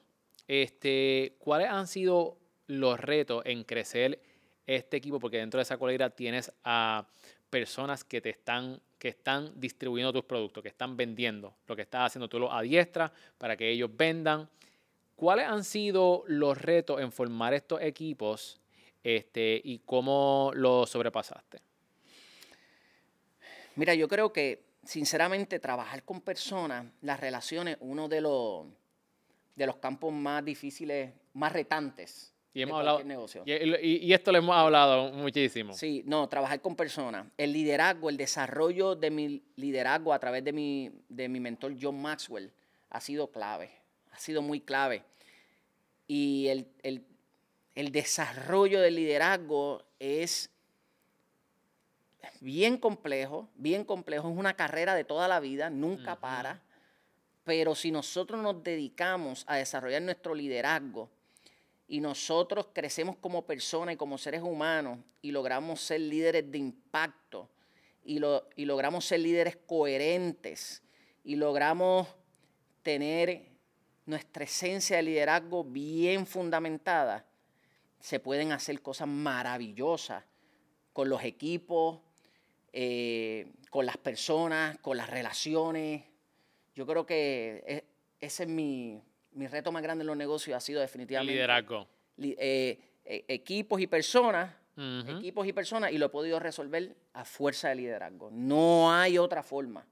este, 0.48 1.36
¿cuáles 1.38 1.68
han 1.68 1.86
sido 1.86 2.36
los 2.66 2.98
retos 2.98 3.42
en 3.46 3.64
crecer 3.64 4.20
este 4.66 4.96
equipo? 4.96 5.20
Porque 5.20 5.38
dentro 5.38 5.58
de 5.58 5.62
esa 5.62 5.78
coleira 5.78 6.10
tienes 6.10 6.52
a 6.64 7.06
personas 7.48 8.04
que 8.04 8.20
te 8.20 8.30
están, 8.30 8.80
que 8.98 9.08
están 9.08 9.58
distribuyendo 9.58 10.12
tus 10.12 10.24
productos, 10.24 10.62
que 10.62 10.68
están 10.68 10.96
vendiendo 10.96 11.54
lo 11.66 11.76
que 11.76 11.82
estás 11.82 12.06
haciendo 12.06 12.28
tú 12.28 12.50
a 12.50 12.62
diestra 12.62 13.12
para 13.36 13.56
que 13.56 13.70
ellos 13.70 13.90
vendan. 13.94 14.48
¿Cuáles 15.16 15.46
han 15.46 15.64
sido 15.64 16.24
los 16.26 16.56
retos 16.56 17.00
en 17.00 17.10
formar 17.10 17.54
estos 17.54 17.80
equipos 17.82 18.60
este, 19.02 19.60
y 19.64 19.80
cómo 19.80 20.52
lo 20.54 20.86
sobrepasaste? 20.86 21.60
Mira, 23.76 23.94
yo 23.94 24.08
creo 24.08 24.32
que 24.32 24.64
sinceramente 24.84 25.58
trabajar 25.58 26.02
con 26.02 26.20
personas, 26.20 26.86
las 27.02 27.20
relaciones, 27.20 27.76
uno 27.80 28.08
de 28.08 28.20
los, 28.20 28.66
de 29.54 29.66
los 29.66 29.76
campos 29.76 30.12
más 30.12 30.44
difíciles, 30.44 31.12
más 31.34 31.52
retantes. 31.52 32.32
Y, 32.54 32.62
hemos 32.62 32.78
hablado, 32.78 33.04
negocio. 33.04 33.42
Y, 33.46 34.12
esto 34.12 34.32
lo 34.32 34.38
hemos 34.38 34.56
hablado 34.56 35.12
muchísimo. 35.12 35.74
Sí, 35.74 36.02
no, 36.06 36.28
trabajar 36.28 36.60
con 36.60 36.74
personas. 36.74 37.26
El 37.36 37.52
liderazgo, 37.52 38.08
el 38.08 38.16
desarrollo 38.16 38.96
de 38.96 39.10
mi 39.10 39.42
liderazgo 39.56 40.12
a 40.12 40.18
través 40.18 40.42
de 40.44 40.52
mi, 40.52 40.90
de 41.08 41.28
mi 41.28 41.40
mentor 41.40 41.74
John 41.80 42.00
Maxwell 42.00 42.50
ha 42.90 43.00
sido 43.00 43.30
clave, 43.30 43.70
ha 44.10 44.18
sido 44.18 44.42
muy 44.42 44.60
clave. 44.60 45.04
Y 46.06 46.48
el, 46.48 46.66
el, 46.82 47.04
el 47.74 47.92
desarrollo 47.92 48.80
del 48.80 48.96
liderazgo 48.96 49.84
es 49.98 50.50
bien 52.40 52.78
complejo, 52.78 53.48
bien 53.54 53.84
complejo, 53.84 54.28
es 54.28 54.36
una 54.36 54.54
carrera 54.54 54.94
de 54.94 55.04
toda 55.04 55.28
la 55.28 55.40
vida, 55.40 55.70
nunca 55.70 56.16
para, 56.16 56.62
pero 57.44 57.74
si 57.74 57.90
nosotros 57.90 58.42
nos 58.42 58.62
dedicamos 58.62 59.44
a 59.46 59.56
desarrollar 59.56 60.02
nuestro 60.02 60.34
liderazgo 60.34 61.10
y 61.88 62.00
nosotros 62.00 62.68
crecemos 62.72 63.16
como 63.16 63.46
personas 63.46 63.94
y 63.94 63.96
como 63.96 64.18
seres 64.18 64.42
humanos 64.42 64.98
y 65.22 65.32
logramos 65.32 65.80
ser 65.80 66.02
líderes 66.02 66.50
de 66.50 66.58
impacto 66.58 67.48
y, 68.04 68.18
lo, 68.18 68.48
y 68.56 68.66
logramos 68.66 69.06
ser 69.06 69.20
líderes 69.20 69.56
coherentes 69.56 70.82
y 71.24 71.36
logramos 71.36 72.06
tener 72.82 73.48
nuestra 74.04 74.44
esencia 74.44 74.96
de 74.96 75.02
liderazgo 75.02 75.64
bien 75.64 76.26
fundamentada, 76.26 77.26
se 78.00 78.20
pueden 78.20 78.52
hacer 78.52 78.80
cosas 78.80 79.08
maravillosas 79.08 80.24
con 80.92 81.08
los 81.08 81.22
equipos, 81.24 82.00
eh, 82.72 83.52
con 83.70 83.84
las 83.86 83.96
personas, 83.96 84.78
con 84.78 84.96
las 84.96 85.10
relaciones. 85.10 86.04
Yo 86.74 86.86
creo 86.86 87.04
que 87.04 87.62
e, 87.66 87.84
ese 88.20 88.44
es 88.44 88.48
mi, 88.48 89.02
reto 89.46 89.70
más 89.72 89.82
grande 89.82 90.02
en 90.02 90.08
los 90.08 90.16
negocios, 90.16 90.56
ha 90.56 90.60
sido 90.60 90.80
definitivamente... 90.80 91.32
Liderazgo. 91.32 91.86
Eh, 92.18 92.78
e, 93.04 93.24
equipos 93.28 93.80
y 93.80 93.86
personas, 93.86 94.54
equipos 95.08 95.46
y 95.46 95.52
personas, 95.52 95.92
y 95.92 95.98
lo 95.98 96.06
he 96.06 96.08
podido 96.08 96.38
resolver 96.38 96.94
a 97.12 97.24
fuerza 97.24 97.68
de 97.68 97.76
liderazgo. 97.76 98.30
No 98.30 98.92
hay 98.92 99.18
otra 99.18 99.42
forma. 99.42 99.86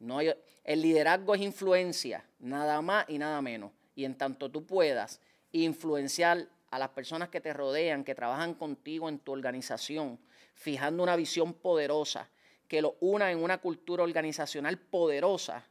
No 0.00 0.18
hay, 0.18 0.34
el 0.64 0.82
liderazgo 0.82 1.34
es 1.34 1.42
influencia, 1.42 2.24
nada 2.40 2.80
más 2.82 3.04
y 3.08 3.18
nada 3.18 3.40
menos. 3.42 3.72
Y 3.94 4.04
en 4.04 4.16
tanto 4.16 4.50
tú 4.50 4.66
puedas 4.66 5.20
influenciar 5.52 6.48
a 6.70 6.78
las 6.78 6.88
personas 6.88 7.28
que 7.28 7.40
te 7.40 7.52
rodean, 7.52 8.02
que 8.02 8.14
trabajan 8.14 8.54
contigo 8.54 9.08
en 9.08 9.20
tu 9.20 9.32
organización, 9.32 10.18
fijando 10.54 11.02
una 11.02 11.14
visión 11.14 11.54
poderosa, 11.54 12.28
que 12.66 12.82
lo 12.82 12.96
una 13.00 13.30
en 13.30 13.42
una 13.42 13.58
cultura 13.58 14.02
organizacional 14.02 14.78
poderosa, 14.78 15.64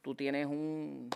tú 0.00 0.14
tienes 0.14 0.46
un, 0.46 1.10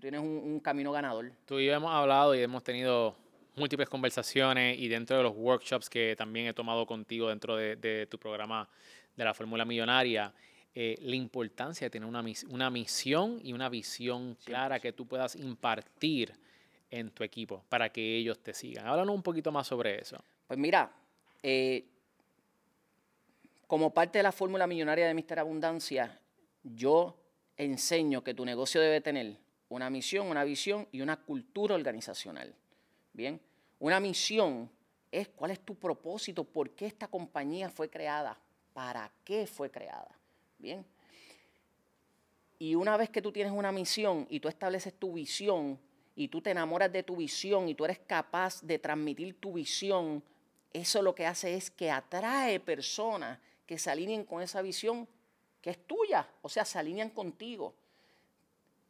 tienes 0.00 0.20
un, 0.20 0.60
camino 0.60 0.92
ganador. 0.92 1.32
Tú 1.46 1.58
y 1.58 1.66
yo 1.66 1.74
hemos 1.74 1.92
hablado 1.92 2.34
y 2.34 2.40
hemos 2.40 2.62
tenido 2.62 3.16
múltiples 3.56 3.88
conversaciones 3.88 4.78
y 4.78 4.88
dentro 4.88 5.16
de 5.16 5.22
los 5.22 5.34
workshops 5.36 5.88
que 5.88 6.14
también 6.16 6.46
he 6.46 6.54
tomado 6.54 6.86
contigo 6.86 7.28
dentro 7.28 7.56
de, 7.56 8.06
tu 8.10 8.18
programa 8.18 8.68
de 9.16 9.24
la 9.24 9.34
Fórmula 9.34 9.64
Millonaria, 9.64 10.32
eh, 10.74 10.96
la 11.00 11.16
importancia 11.16 11.86
de 11.86 11.90
tener 11.90 12.08
una, 12.08 12.24
una 12.48 12.70
misión 12.70 13.40
y 13.42 13.52
una 13.52 13.68
visión 13.68 14.36
clara 14.44 14.80
que 14.80 14.92
tú 14.92 15.06
puedas 15.06 15.36
impartir 15.36 16.32
en 16.90 17.10
tu 17.10 17.22
equipo 17.22 17.64
para 17.68 17.90
que 17.90 18.16
ellos 18.16 18.38
te 18.40 18.52
sigan. 18.52 18.86
Háblanos 18.86 19.14
un 19.14 19.22
poquito 19.22 19.52
más 19.52 19.66
sobre 19.66 20.00
eso. 20.00 20.16
Pues 20.46 20.58
mira, 20.58 20.90
eh, 21.42 21.84
como 23.66 23.94
parte 23.94 24.18
de 24.18 24.24
la 24.24 24.32
fórmula 24.32 24.66
millonaria 24.66 25.06
de 25.06 25.14
Mister 25.14 25.38
Abundancia, 25.38 26.18
yo 26.62 27.16
enseño 27.56 28.24
que 28.24 28.34
tu 28.34 28.44
negocio 28.44 28.80
debe 28.80 29.00
tener 29.00 29.36
una 29.70 29.88
misión, 29.88 30.26
una 30.26 30.44
visión 30.44 30.86
y 30.92 31.00
una 31.00 31.16
cultura 31.16 31.74
organizacional. 31.74 32.54
Bien, 33.14 33.40
una 33.78 33.98
misión 33.98 34.70
es 35.10 35.28
cuál 35.28 35.52
es 35.52 35.60
tu 35.60 35.74
propósito, 35.74 36.44
por 36.44 36.70
qué 36.72 36.84
esta 36.84 37.08
compañía 37.08 37.70
fue 37.70 37.88
creada, 37.88 38.38
para 38.74 39.10
qué 39.24 39.46
fue 39.46 39.70
creada. 39.70 40.14
Bien. 40.58 40.84
Y 42.58 42.74
una 42.74 42.98
vez 42.98 43.08
que 43.08 43.22
tú 43.22 43.32
tienes 43.32 43.54
una 43.54 43.72
misión 43.72 44.26
y 44.28 44.40
tú 44.40 44.48
estableces 44.48 44.92
tu 44.92 45.14
visión 45.14 45.80
y 46.14 46.28
tú 46.28 46.42
te 46.42 46.50
enamoras 46.50 46.92
de 46.92 47.02
tu 47.02 47.16
visión 47.16 47.66
y 47.70 47.74
tú 47.74 47.86
eres 47.86 48.00
capaz 48.00 48.60
de 48.60 48.78
transmitir 48.78 49.40
tu 49.40 49.54
visión 49.54 50.22
eso 50.72 51.02
lo 51.02 51.14
que 51.14 51.26
hace 51.26 51.54
es 51.54 51.70
que 51.70 51.90
atrae 51.90 52.60
personas 52.60 53.38
que 53.66 53.78
se 53.78 53.90
alineen 53.90 54.24
con 54.24 54.42
esa 54.42 54.62
visión 54.62 55.08
que 55.60 55.70
es 55.70 55.86
tuya, 55.86 56.28
o 56.42 56.48
sea, 56.48 56.64
se 56.64 56.78
alinean 56.78 57.10
contigo. 57.10 57.74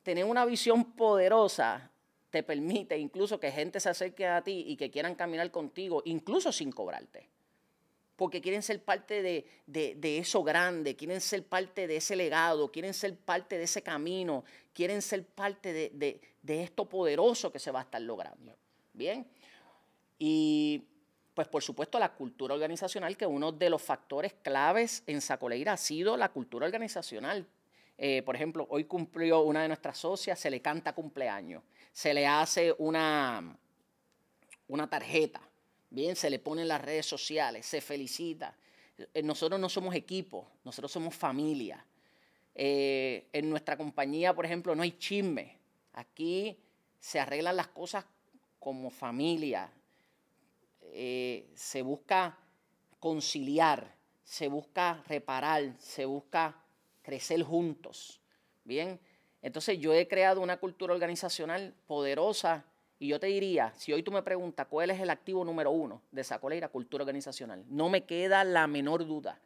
Tener 0.02 0.24
una 0.24 0.44
visión 0.44 0.92
poderosa 0.92 1.90
te 2.30 2.42
permite 2.42 2.96
incluso 2.96 3.40
que 3.40 3.50
gente 3.50 3.80
se 3.80 3.88
acerque 3.88 4.26
a 4.26 4.42
ti 4.42 4.64
y 4.66 4.76
que 4.76 4.90
quieran 4.90 5.14
caminar 5.14 5.50
contigo, 5.50 6.02
incluso 6.04 6.52
sin 6.52 6.70
cobrarte. 6.70 7.28
Porque 8.16 8.40
quieren 8.40 8.62
ser 8.62 8.82
parte 8.84 9.22
de, 9.22 10.18
eso 10.18 10.42
grande, 10.42 10.94
quieren 10.94 11.20
ser 11.20 11.44
parte 11.44 11.86
de 11.86 11.96
ese 11.96 12.16
legado, 12.16 12.70
quieren 12.70 12.94
ser 12.94 13.16
parte 13.16 13.56
de 13.58 13.64
ese 13.64 13.82
camino, 13.82 14.44
quieren 14.72 15.02
ser 15.02 15.24
parte 15.24 15.72
de, 15.72 16.20
de 16.42 16.62
esto 16.62 16.88
poderoso 16.88 17.50
que 17.50 17.58
se 17.58 17.70
va 17.70 17.80
a 17.80 17.82
estar 17.82 18.00
logrando. 18.00 18.56
Bien. 18.92 19.26
Y 20.18 20.84
pues 21.34 21.48
por 21.48 21.62
supuesto 21.62 21.98
la 21.98 22.12
cultura 22.12 22.54
organizacional, 22.54 23.16
que 23.16 23.26
uno 23.26 23.52
de 23.52 23.70
los 23.70 23.80
factores 23.80 24.34
claves 24.42 25.02
en 25.06 25.20
Sacoleira 25.20 25.72
ha 25.72 25.76
sido 25.78 26.16
la 26.16 26.30
cultura 26.30 26.66
organizacional. 26.66 27.46
Eh, 28.02 28.22
por 28.22 28.34
ejemplo, 28.34 28.66
hoy 28.70 28.84
cumplió 28.84 29.42
una 29.42 29.60
de 29.60 29.68
nuestras 29.68 29.98
socias, 29.98 30.40
se 30.40 30.48
le 30.48 30.62
canta 30.62 30.94
cumpleaños, 30.94 31.62
se 31.92 32.14
le 32.14 32.26
hace 32.26 32.74
una, 32.78 33.54
una 34.68 34.88
tarjeta, 34.88 35.42
bien, 35.90 36.16
se 36.16 36.30
le 36.30 36.38
pone 36.38 36.62
en 36.62 36.68
las 36.68 36.80
redes 36.80 37.04
sociales, 37.04 37.66
se 37.66 37.82
felicita. 37.82 38.56
Eh, 39.12 39.22
nosotros 39.22 39.60
no 39.60 39.68
somos 39.68 39.94
equipo, 39.94 40.48
nosotros 40.64 40.90
somos 40.90 41.14
familia. 41.14 41.84
Eh, 42.54 43.28
en 43.34 43.50
nuestra 43.50 43.76
compañía, 43.76 44.34
por 44.34 44.46
ejemplo, 44.46 44.74
no 44.74 44.82
hay 44.82 44.92
chisme. 44.92 45.58
Aquí 45.92 46.58
se 46.98 47.20
arreglan 47.20 47.54
las 47.54 47.68
cosas 47.68 48.06
como 48.58 48.88
familia, 48.88 49.70
se 50.80 51.82
busca 51.82 52.38
conciliar, 52.98 53.94
se 54.24 54.48
busca 54.48 55.04
reparar, 55.06 55.74
se 55.78 56.06
busca 56.06 56.59
crecer 57.10 57.42
juntos. 57.42 58.20
Bien, 58.62 59.00
entonces 59.42 59.80
yo 59.80 59.92
he 59.92 60.06
creado 60.06 60.40
una 60.40 60.58
cultura 60.58 60.94
organizacional 60.94 61.74
poderosa 61.88 62.64
y 63.00 63.08
yo 63.08 63.18
te 63.18 63.26
diría, 63.26 63.72
si 63.76 63.92
hoy 63.92 64.04
tú 64.04 64.12
me 64.12 64.22
preguntas 64.22 64.68
cuál 64.70 64.90
es 64.90 65.00
el 65.00 65.10
activo 65.10 65.44
número 65.44 65.72
uno 65.72 66.02
de 66.12 66.22
Sacoleira, 66.22 66.68
cultura 66.68 67.02
organizacional, 67.02 67.64
no 67.68 67.88
me 67.88 68.04
queda 68.04 68.44
la 68.44 68.68
menor 68.68 69.04
duda. 69.04 69.40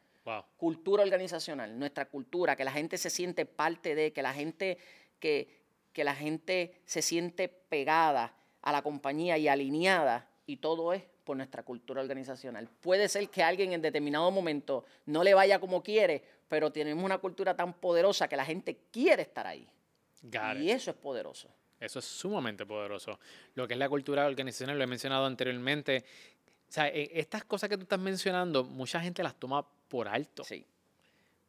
Cultura 0.58 1.02
organizacional, 1.02 1.78
nuestra 1.78 2.04
cultura, 2.04 2.54
que 2.54 2.64
la 2.64 2.72
gente 2.72 2.98
se 2.98 3.08
siente 3.08 3.46
parte 3.46 3.94
de, 3.94 4.12
que 4.12 4.20
la 4.20 4.34
gente, 4.34 4.76
que, 5.18 5.48
que 5.94 6.04
la 6.04 6.14
gente 6.14 6.82
se 6.84 7.00
siente 7.00 7.48
pegada 7.48 8.34
a 8.60 8.72
la 8.72 8.82
compañía 8.82 9.38
y 9.38 9.48
alineada, 9.48 10.28
y 10.46 10.58
todo 10.58 10.92
es 10.92 11.02
por 11.24 11.36
nuestra 11.36 11.62
cultura 11.62 12.02
organizacional. 12.02 12.68
Puede 12.80 13.08
ser 13.08 13.28
que 13.30 13.42
alguien 13.42 13.72
en 13.72 13.82
determinado 13.82 14.30
momento 14.30 14.84
no 15.06 15.24
le 15.24 15.34
vaya 15.34 15.58
como 15.58 15.82
quiere, 15.82 16.22
pero 16.54 16.70
tenemos 16.70 17.04
una 17.04 17.18
cultura 17.18 17.56
tan 17.56 17.72
poderosa 17.72 18.28
que 18.28 18.36
la 18.36 18.44
gente 18.44 18.78
quiere 18.92 19.22
estar 19.22 19.44
ahí. 19.44 19.68
y 20.22 20.70
eso 20.70 20.92
es 20.92 20.96
poderoso. 20.96 21.48
Eso 21.80 21.98
es 21.98 22.04
sumamente 22.04 22.64
poderoso. 22.64 23.18
Lo 23.56 23.66
que 23.66 23.74
es 23.74 23.78
la 23.78 23.88
cultura 23.88 24.24
organizacional, 24.24 24.78
lo 24.78 24.84
he 24.84 24.86
mencionado 24.86 25.26
anteriormente. 25.26 26.04
O 26.68 26.72
sea, 26.72 26.86
e, 26.90 27.10
estas 27.18 27.42
cosas 27.42 27.68
que 27.68 27.76
tú 27.76 27.82
estás 27.82 27.98
mencionando, 27.98 28.62
mucha 28.62 29.00
gente 29.00 29.20
las 29.24 29.34
toma 29.34 29.66
por 29.88 30.06
alto. 30.06 30.44
Sí. 30.44 30.64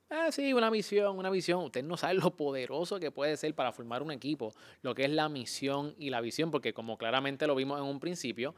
Ah, 0.10 0.32
sí, 0.32 0.54
una 0.54 0.72
misión, 0.72 1.20
una 1.20 1.30
visión. 1.30 1.66
Usted 1.66 1.84
no 1.84 1.98
sabe 1.98 2.16
lo 2.16 2.36
poderoso 2.36 3.00
que 3.00 3.12
puede 3.12 3.38
ser 3.38 3.54
para 3.54 3.72
formar 3.72 4.02
un 4.02 4.12
equipo, 4.12 4.56
lo 4.82 4.96
que 4.96 5.04
es 5.04 5.12
la 5.12 5.30
misión 5.30 5.94
y 6.00 6.10
la 6.10 6.20
visión, 6.20 6.50
porque 6.50 6.74
como 6.74 6.98
claramente 6.98 7.46
lo 7.46 7.54
vimos 7.54 7.80
en 7.80 7.86
un 7.86 8.00
principio, 8.00 8.56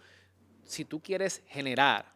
si 0.63 0.85
tú 0.85 1.01
quieres 1.01 1.43
generar 1.47 2.15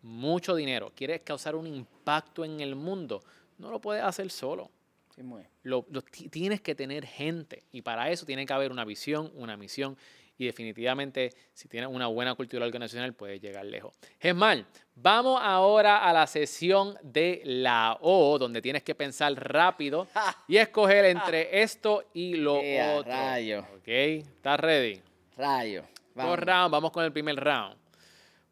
mucho 0.00 0.54
dinero, 0.54 0.90
quieres 0.94 1.20
causar 1.20 1.54
un 1.54 1.66
impacto 1.66 2.46
en 2.46 2.60
el 2.60 2.74
mundo, 2.74 3.22
no 3.58 3.70
lo 3.70 3.80
puedes 3.80 4.02
hacer 4.02 4.30
solo. 4.30 4.70
Sí, 5.14 5.22
muy. 5.22 5.42
lo- 5.64 5.84
lo 5.90 6.00
ti- 6.02 6.28
tienes 6.28 6.60
que 6.60 6.74
tener 6.76 7.04
gente 7.04 7.64
y 7.72 7.82
para 7.82 8.08
eso 8.10 8.24
tiene 8.24 8.46
que 8.46 8.52
haber 8.52 8.70
una 8.70 8.84
visión, 8.84 9.32
una 9.34 9.56
misión 9.56 9.96
y 10.40 10.46
definitivamente 10.46 11.32
si 11.52 11.66
tienes 11.68 11.90
una 11.92 12.06
buena 12.06 12.36
cultura 12.36 12.64
organizacional 12.64 13.12
puedes 13.14 13.40
llegar 13.40 13.64
lejos. 13.64 13.92
Gesmal, 14.20 14.64
vamos 14.94 15.40
ahora 15.42 16.08
a 16.08 16.12
la 16.12 16.28
sesión 16.28 16.96
de 17.02 17.42
la 17.44 17.98
O, 18.00 18.38
donde 18.38 18.62
tienes 18.62 18.84
que 18.84 18.94
pensar 18.94 19.32
rápido 19.34 20.06
y 20.46 20.56
escoger 20.58 21.04
entre 21.06 21.62
esto 21.62 22.04
y 22.14 22.34
lo 22.36 22.60
¡Ea, 22.60 22.94
otro. 22.98 23.10
rayo! 23.10 23.66
¿Ok? 23.76 23.88
¿Estás 23.88 24.60
ready? 24.60 25.02
Rayo. 25.36 25.82
Dos 25.82 26.14
Vamos. 26.14 26.38
rounds, 26.38 26.70
vamos 26.70 26.90
con 26.92 27.04
el 27.04 27.12
primer 27.12 27.34
round. 27.34 27.76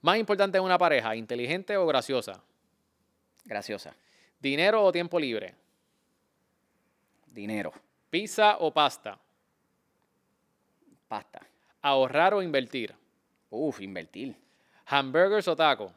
Más 0.02 0.18
importante 0.18 0.58
en 0.58 0.64
una 0.64 0.78
pareja, 0.78 1.14
inteligente 1.14 1.76
o 1.76 1.86
graciosa. 1.86 2.42
Graciosa. 3.44 3.94
Dinero 4.38 4.84
o 4.84 4.92
tiempo 4.92 5.18
libre. 5.18 5.54
Dinero. 7.26 7.72
Pizza 8.10 8.56
o 8.58 8.72
pasta. 8.72 9.18
Pasta. 11.08 11.40
Ahorrar 11.82 12.34
o 12.34 12.42
invertir. 12.42 12.94
Uf, 13.50 13.80
invertir. 13.80 14.34
Hamburgers 14.86 15.48
o 15.48 15.56
taco. 15.56 15.92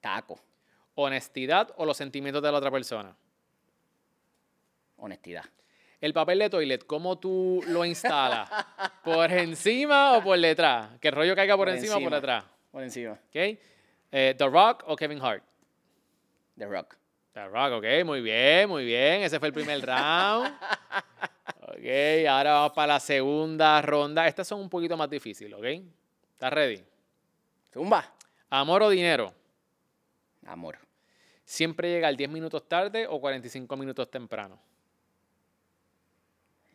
Taco. 0.00 0.40
Honestidad 0.94 1.72
o 1.76 1.84
los 1.84 1.96
sentimientos 1.96 2.42
de 2.42 2.52
la 2.52 2.58
otra 2.58 2.70
persona. 2.70 3.16
Honestidad. 4.96 5.44
El 6.00 6.12
papel 6.12 6.38
de 6.38 6.50
toilet, 6.50 6.86
¿cómo 6.86 7.18
tú 7.18 7.62
lo 7.68 7.84
instalas? 7.84 8.50
¿Por 9.02 9.32
encima 9.32 10.16
o 10.16 10.22
por 10.22 10.38
detrás? 10.38 10.98
Que 11.00 11.08
el 11.08 11.14
rollo 11.14 11.34
caiga 11.34 11.56
por, 11.56 11.66
Por 11.66 11.74
encima, 11.74 11.96
o 11.96 12.00
por 12.00 12.12
detrás. 12.12 12.44
Por 12.70 12.82
encima. 12.82 13.12
¿Ok? 13.12 13.58
Eh, 14.12 14.34
The 14.36 14.46
Rock 14.46 14.84
o 14.86 14.96
Kevin 14.96 15.20
Hart. 15.20 15.42
The 16.56 16.66
Rock. 16.66 16.96
The 17.32 17.48
Rock, 17.48 17.72
ok, 17.72 18.04
muy 18.04 18.20
bien, 18.20 18.68
muy 18.68 18.84
bien. 18.84 19.22
Ese 19.22 19.38
fue 19.38 19.48
el 19.48 19.54
primer 19.54 19.84
round. 19.84 20.52
Ok, 21.66 22.26
ahora 22.28 22.52
vamos 22.52 22.72
para 22.72 22.94
la 22.94 23.00
segunda 23.00 23.82
ronda. 23.82 24.28
Estas 24.28 24.46
son 24.46 24.60
un 24.60 24.70
poquito 24.70 24.96
más 24.96 25.10
difíciles, 25.10 25.52
¿ok? 25.58 25.64
¿Estás 26.32 26.52
ready? 26.52 26.84
Zumba. 27.72 28.14
Amor 28.48 28.84
o 28.84 28.90
dinero. 28.90 29.34
Amor. 30.46 30.78
Siempre 31.44 31.90
llegar 31.90 32.16
10 32.16 32.30
minutos 32.30 32.68
tarde 32.68 33.06
o 33.08 33.20
45 33.20 33.76
minutos 33.76 34.10
temprano. 34.10 34.58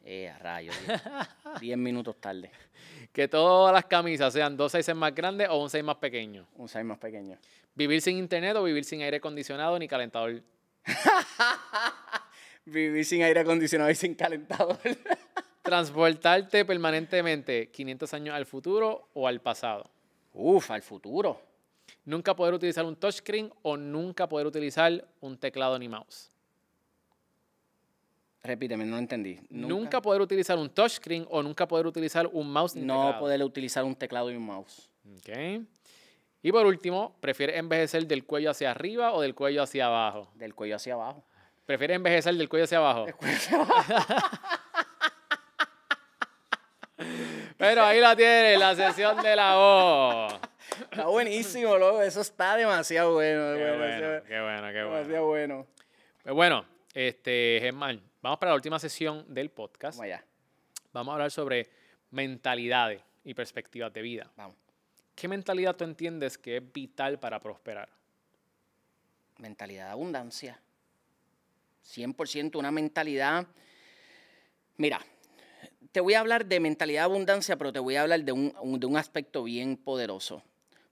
Eh, 0.04 0.30
a 0.30 0.38
rayo. 0.40 0.72
10 1.60 1.78
minutos 1.78 2.16
tarde. 2.20 2.52
Que 3.12 3.28
todas 3.28 3.74
las 3.74 3.86
camisas 3.86 4.34
sean 4.34 4.56
dos 4.56 4.72
sizes 4.72 4.96
más 4.96 5.14
grandes 5.14 5.50
o 5.50 5.62
un 5.62 5.70
size 5.70 5.84
más 5.84 5.98
pequeño. 5.98 6.48
Un 6.56 6.68
size 6.68 6.84
más 6.84 6.98
pequeño. 6.98 7.38
Vivir 7.76 8.02
sin 8.02 8.18
internet 8.18 8.56
o 8.56 8.64
vivir 8.64 8.84
sin 8.84 9.02
aire 9.02 9.18
acondicionado 9.18 9.78
ni 9.78 9.88
calentador. 9.88 10.42
Vivir 12.66 13.06
sin 13.06 13.24
aire 13.24 13.40
acondicionado 13.40 13.90
y 13.90 13.96
sin 13.96 14.16
calentador. 14.16 14.78
Transportarte 15.64 16.66
permanentemente 16.66 17.70
500 17.70 18.14
años 18.14 18.36
al 18.36 18.46
futuro 18.46 19.10
o 19.14 19.28
al 19.28 19.42
pasado. 19.42 19.90
Uf, 20.34 20.70
al 20.72 20.82
futuro. 20.82 21.42
Nunca 22.06 22.36
poder 22.36 22.54
utilizar 22.54 22.86
un 22.86 22.96
touchscreen 22.96 23.52
o 23.62 23.78
nunca 23.78 24.28
poder 24.28 24.48
utilizar 24.48 25.08
un 25.22 25.38
teclado 25.38 25.78
ni 25.80 25.88
mouse. 25.88 26.32
Repíteme, 28.42 28.86
no 28.86 28.98
entendí. 28.98 29.40
Nunca, 29.50 30.02
poder 30.02 30.22
utilizar 30.22 30.58
un 30.58 30.70
touchscreen 30.70 31.26
o 31.30 31.44
nunca 31.44 31.68
poder 31.68 31.86
utilizar 31.86 32.28
un 32.32 32.50
mouse 32.52 32.76
ni 32.76 32.86
no 32.86 32.96
teclado. 33.02 33.20
poder 33.20 33.44
utilizar 33.44 33.84
un 33.84 33.96
teclado 33.96 34.32
y 34.32 34.36
un 34.36 34.46
mouse. 34.46 34.90
Ok. 35.18 35.30
Y 36.42 36.52
por 36.52 36.66
último, 36.66 37.18
¿prefieres 37.20 37.58
envejecer 37.58 38.08
del 38.08 38.26
cuello 38.26 38.52
hacia 38.52 38.72
arriba 38.72 39.12
o 39.14 39.22
del 39.22 39.36
cuello 39.36 39.62
hacia 39.64 39.88
abajo? 39.88 40.32
Del 40.36 40.56
cuello 40.56 40.78
hacia 40.78 40.94
abajo. 40.94 41.26
¿Prefieres 41.66 41.96
envejecer 41.98 42.34
del 42.36 42.48
cuello 42.48 42.64
hacia 42.64 42.78
abajo? 42.78 43.08
Pero 47.58 47.84
ahí 47.84 48.00
la 48.00 48.16
tienes, 48.16 48.58
la 48.58 48.74
sesión 48.76 49.22
de 49.22 49.36
la 49.36 49.58
O. 49.58 50.28
Está 50.92 51.08
buenísimo, 51.08 51.78
loco. 51.78 52.02
Eso 52.02 52.22
está 52.22 52.56
demasiado 52.56 53.14
bueno. 53.14 53.54
Qué 53.56 53.78
bueno, 53.78 54.24
qué 54.28 54.42
bueno, 54.42 54.68
qué 54.68 54.78
Demasiado 54.78 55.26
bueno. 55.26 55.56
bueno. 55.56 55.68
Pues 56.24 56.36
bueno, 56.36 56.66
este, 56.94 57.60
Germán, 57.62 58.02
vamos 58.22 58.40
para 58.40 58.52
la 58.52 58.56
última 58.56 58.80
sesión 58.80 59.26
del 59.34 59.50
podcast. 59.50 59.98
Vamos 59.98 60.06
allá. 60.14 60.26
Vamos 60.94 61.12
a 61.12 61.16
hablar 61.16 61.32
sobre 61.32 61.70
mentalidades 62.12 63.02
y 63.24 63.34
perspectivas 63.34 63.94
de 63.94 64.02
vida. 64.02 64.32
Vamos. 64.36 64.56
¿Qué 65.16 65.28
mentalidad 65.28 65.76
tú 65.76 65.84
entiendes 65.84 66.38
que 66.38 66.58
es 66.58 66.74
vital 66.74 67.20
para 67.20 67.40
prosperar? 67.40 67.90
Mentalidad 69.38 69.86
de 69.88 69.92
abundancia. 69.92 70.60
100% 71.86 72.58
una 72.58 72.72
mentalidad. 72.72 73.48
Mira, 74.78 75.00
te 75.92 76.00
voy 76.00 76.14
a 76.14 76.20
hablar 76.20 76.46
de 76.46 76.60
mentalidad 76.60 77.02
de 77.02 77.06
abundancia, 77.06 77.58
pero 77.58 77.74
te 77.74 77.80
voy 77.80 77.96
a 77.96 78.02
hablar 78.04 78.24
de 78.24 78.32
un, 78.32 78.54
un- 78.62 78.80
de 78.80 78.86
un 78.86 78.98
aspecto 78.98 79.44
bien 79.44 79.76
poderoso. 79.78 80.44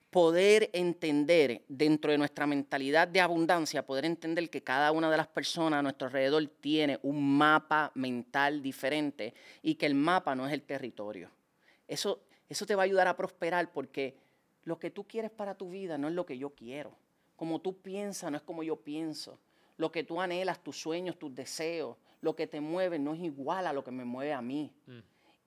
Poder 0.09 0.69
entender 0.71 1.65
dentro 1.67 2.11
de 2.11 2.17
nuestra 2.17 2.47
mentalidad 2.47 3.09
de 3.09 3.19
abundancia, 3.19 3.85
poder 3.85 4.05
entender 4.05 4.49
que 4.49 4.63
cada 4.63 4.93
una 4.93 5.11
de 5.11 5.17
las 5.17 5.27
personas 5.27 5.79
a 5.79 5.83
nuestro 5.83 6.07
alrededor 6.07 6.47
tiene 6.61 6.97
un 7.03 7.37
mapa 7.37 7.91
mental 7.93 8.61
diferente 8.61 9.33
y 9.61 9.75
que 9.75 9.85
el 9.85 9.95
mapa 9.95 10.33
no 10.33 10.47
es 10.47 10.53
el 10.53 10.61
territorio. 10.61 11.29
Eso, 11.87 12.21
eso 12.47 12.65
te 12.65 12.75
va 12.75 12.83
a 12.83 12.85
ayudar 12.85 13.07
a 13.09 13.17
prosperar 13.17 13.71
porque 13.73 14.15
lo 14.63 14.79
que 14.79 14.91
tú 14.91 15.05
quieres 15.05 15.29
para 15.29 15.55
tu 15.55 15.69
vida 15.69 15.97
no 15.97 16.07
es 16.07 16.13
lo 16.13 16.25
que 16.25 16.37
yo 16.37 16.51
quiero. 16.51 16.95
Como 17.35 17.59
tú 17.59 17.77
piensas 17.81 18.31
no 18.31 18.37
es 18.37 18.43
como 18.43 18.63
yo 18.63 18.77
pienso. 18.77 19.39
Lo 19.75 19.91
que 19.91 20.03
tú 20.03 20.21
anhelas, 20.21 20.63
tus 20.63 20.79
sueños, 20.79 21.19
tus 21.19 21.35
deseos, 21.35 21.97
lo 22.21 22.35
que 22.35 22.47
te 22.47 22.61
mueve 22.61 22.97
no 22.97 23.13
es 23.13 23.19
igual 23.19 23.67
a 23.67 23.73
lo 23.73 23.83
que 23.83 23.91
me 23.91 24.05
mueve 24.05 24.33
a 24.33 24.41
mí. 24.41 24.71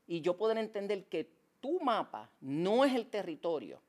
Y 0.06 0.20
yo 0.20 0.36
poder 0.36 0.58
entender 0.58 1.06
que 1.06 1.30
tu 1.60 1.80
mapa 1.80 2.30
no 2.40 2.84
es 2.84 2.94
el 2.94 3.06
territorio 3.06 3.80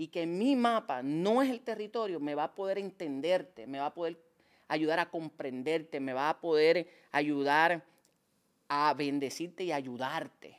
y 0.00 0.08
que 0.08 0.24
mi 0.24 0.56
mapa 0.56 1.02
no 1.02 1.42
es 1.42 1.50
el 1.50 1.60
territorio, 1.60 2.20
me 2.20 2.34
va 2.34 2.44
a 2.44 2.54
poder 2.54 2.78
entenderte, 2.78 3.66
me 3.66 3.80
va 3.80 3.84
a 3.84 3.92
poder 3.92 4.18
ayudar 4.66 4.98
a 4.98 5.10
comprenderte, 5.10 6.00
me 6.00 6.14
va 6.14 6.30
a 6.30 6.40
poder 6.40 6.88
ayudar 7.12 7.84
a 8.70 8.94
bendecirte 8.94 9.62
y 9.62 9.72
ayudarte. 9.72 10.56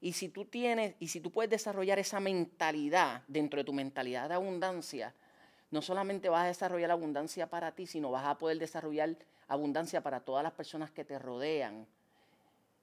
Y 0.00 0.14
si 0.14 0.28
tú 0.28 0.44
tienes, 0.44 0.96
y 0.98 1.06
si 1.06 1.20
tú 1.20 1.30
puedes 1.30 1.52
desarrollar 1.52 2.00
esa 2.00 2.18
mentalidad 2.18 3.22
dentro 3.28 3.58
de 3.58 3.64
tu 3.64 3.72
mentalidad 3.72 4.28
de 4.28 4.34
abundancia, 4.34 5.14
no 5.70 5.80
solamente 5.80 6.28
vas 6.28 6.46
a 6.46 6.48
desarrollar 6.48 6.90
abundancia 6.90 7.48
para 7.48 7.76
ti, 7.76 7.86
sino 7.86 8.10
vas 8.10 8.26
a 8.26 8.38
poder 8.38 8.58
desarrollar 8.58 9.18
abundancia 9.46 10.02
para 10.02 10.18
todas 10.18 10.42
las 10.42 10.54
personas 10.54 10.90
que 10.90 11.04
te 11.04 11.16
rodean. 11.20 11.86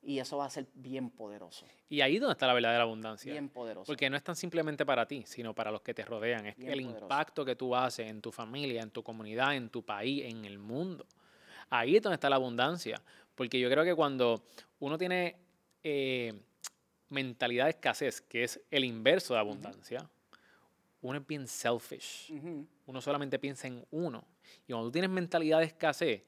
Y 0.07 0.19
eso 0.19 0.37
va 0.37 0.45
a 0.45 0.49
ser 0.51 0.67
bien 0.75 1.09
poderoso. 1.09 1.65
Y 1.89 2.01
ahí 2.01 2.15
es 2.15 2.21
donde 2.21 2.33
está 2.33 2.45
la 2.45 2.53
verdadera 2.53 2.83
abundancia. 2.83 3.31
Bien 3.31 3.49
poderoso. 3.49 3.87
Porque 3.87 4.07
no 4.07 4.15
es 4.15 4.23
tan 4.23 4.35
simplemente 4.35 4.85
para 4.85 5.07
ti, 5.07 5.23
sino 5.25 5.55
para 5.55 5.71
los 5.71 5.81
que 5.81 5.95
te 5.95 6.05
rodean. 6.05 6.45
Es 6.45 6.55
Bien 6.57 6.71
el 6.71 6.81
poderoso. 6.83 7.05
impacto 7.05 7.43
que 7.43 7.55
tú 7.55 7.75
haces 7.75 8.07
en 8.07 8.21
tu 8.21 8.31
familia, 8.31 8.83
en 8.83 8.91
tu 8.91 9.01
comunidad, 9.01 9.55
en 9.55 9.69
tu 9.69 9.83
país, 9.83 10.23
en 10.25 10.45
el 10.45 10.59
mundo. 10.59 11.07
Ahí 11.71 11.95
es 11.95 12.03
donde 12.03 12.13
está 12.15 12.29
la 12.29 12.35
abundancia. 12.35 13.01
Porque 13.33 13.59
yo 13.59 13.67
creo 13.69 13.83
que 13.83 13.95
cuando 13.95 14.43
uno 14.79 14.95
tiene 14.97 15.37
eh, 15.83 16.33
mentalidad 17.09 17.65
de 17.65 17.71
escasez, 17.71 18.21
que 18.21 18.43
es 18.43 18.61
el 18.69 18.83
inverso 18.83 19.33
de 19.33 19.39
abundancia, 19.39 20.07
uno 21.01 21.17
es 21.17 21.25
bien 21.25 21.47
selfish. 21.47 22.31
Uno 22.85 23.01
solamente 23.01 23.39
piensa 23.39 23.67
en 23.67 23.83
uno. 23.89 24.23
Y 24.67 24.71
cuando 24.71 24.87
tú 24.87 24.91
tienes 24.91 25.09
mentalidad 25.09 25.59
de 25.59 25.65
escasez, 25.65 26.21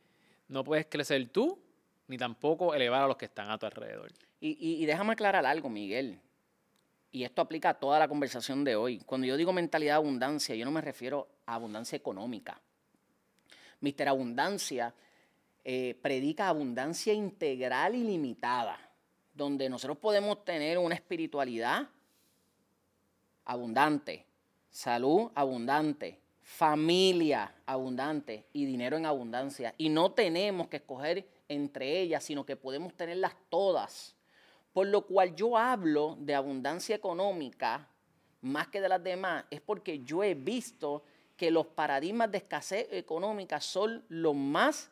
no 0.47 0.63
puedes 0.63 0.87
crecer 0.87 1.29
tú, 1.29 1.59
ni 2.07 2.17
tampoco 2.17 2.73
elevar 2.73 3.03
a 3.03 3.07
los 3.07 3.17
que 3.17 3.25
están 3.25 3.49
a 3.49 3.57
tu 3.57 3.65
alrededor. 3.65 4.11
Y, 4.39 4.49
y- 4.59 4.83
y 4.83 4.85
déjame 4.85 5.13
aclarar 5.13 5.45
algo, 5.45 5.69
Miguel. 5.69 6.19
Y 7.11 7.23
esto 7.23 7.41
aplica 7.41 7.69
a 7.69 7.73
toda 7.73 7.99
la 7.99 8.07
conversación 8.07 8.63
de 8.63 8.75
hoy. 8.75 8.99
Cuando 8.99 9.25
yo 9.27 9.37
digo 9.37 9.51
mentalidad 9.53 9.93
de 9.93 9.97
abundancia, 9.97 10.55
yo 10.55 10.65
no 10.65 10.71
me 10.71 10.81
refiero 10.81 11.27
a 11.45 11.55
abundancia 11.55 11.95
económica. 11.95 12.61
Mister 13.79 14.07
Abundancia 14.07 14.93
eh, 15.63 15.97
predica 16.01 16.47
abundancia 16.49 17.13
integral 17.13 17.95
y 17.95 18.03
limitada, 18.03 18.77
donde 19.33 19.69
nosotros 19.69 19.97
podemos 19.97 20.43
tener 20.43 20.77
una 20.77 20.95
espiritualidad 20.95 21.87
abundante, 23.45 24.25
salud 24.69 25.31
abundante, 25.35 26.19
familia 26.41 27.53
abundante 27.65 28.45
y 28.53 28.65
dinero 28.65 28.97
en 28.97 29.05
abundancia. 29.05 29.73
Y 29.77 29.89
no 29.89 30.11
tenemos 30.11 30.67
que 30.67 30.77
escoger 30.77 31.27
entre 31.49 31.99
ellas, 31.99 32.23
sino 32.23 32.45
que 32.45 32.55
podemos 32.55 32.93
tenerlas 32.93 33.35
todas. 33.49 34.15
Por 34.73 34.87
lo 34.87 35.05
cual 35.05 35.35
yo 35.35 35.57
hablo 35.57 36.17
de 36.19 36.35
abundancia 36.35 36.95
económica 36.95 37.87
más 38.41 38.67
que 38.67 38.81
de 38.81 38.89
las 38.89 39.03
demás, 39.03 39.45
es 39.49 39.61
porque 39.61 40.03
yo 40.03 40.23
he 40.23 40.35
visto 40.35 41.03
que 41.35 41.51
los 41.51 41.67
paradigmas 41.67 42.31
de 42.31 42.39
escasez 42.39 42.87
económica 42.91 43.61
son 43.61 44.03
los 44.09 44.35
más 44.35 44.89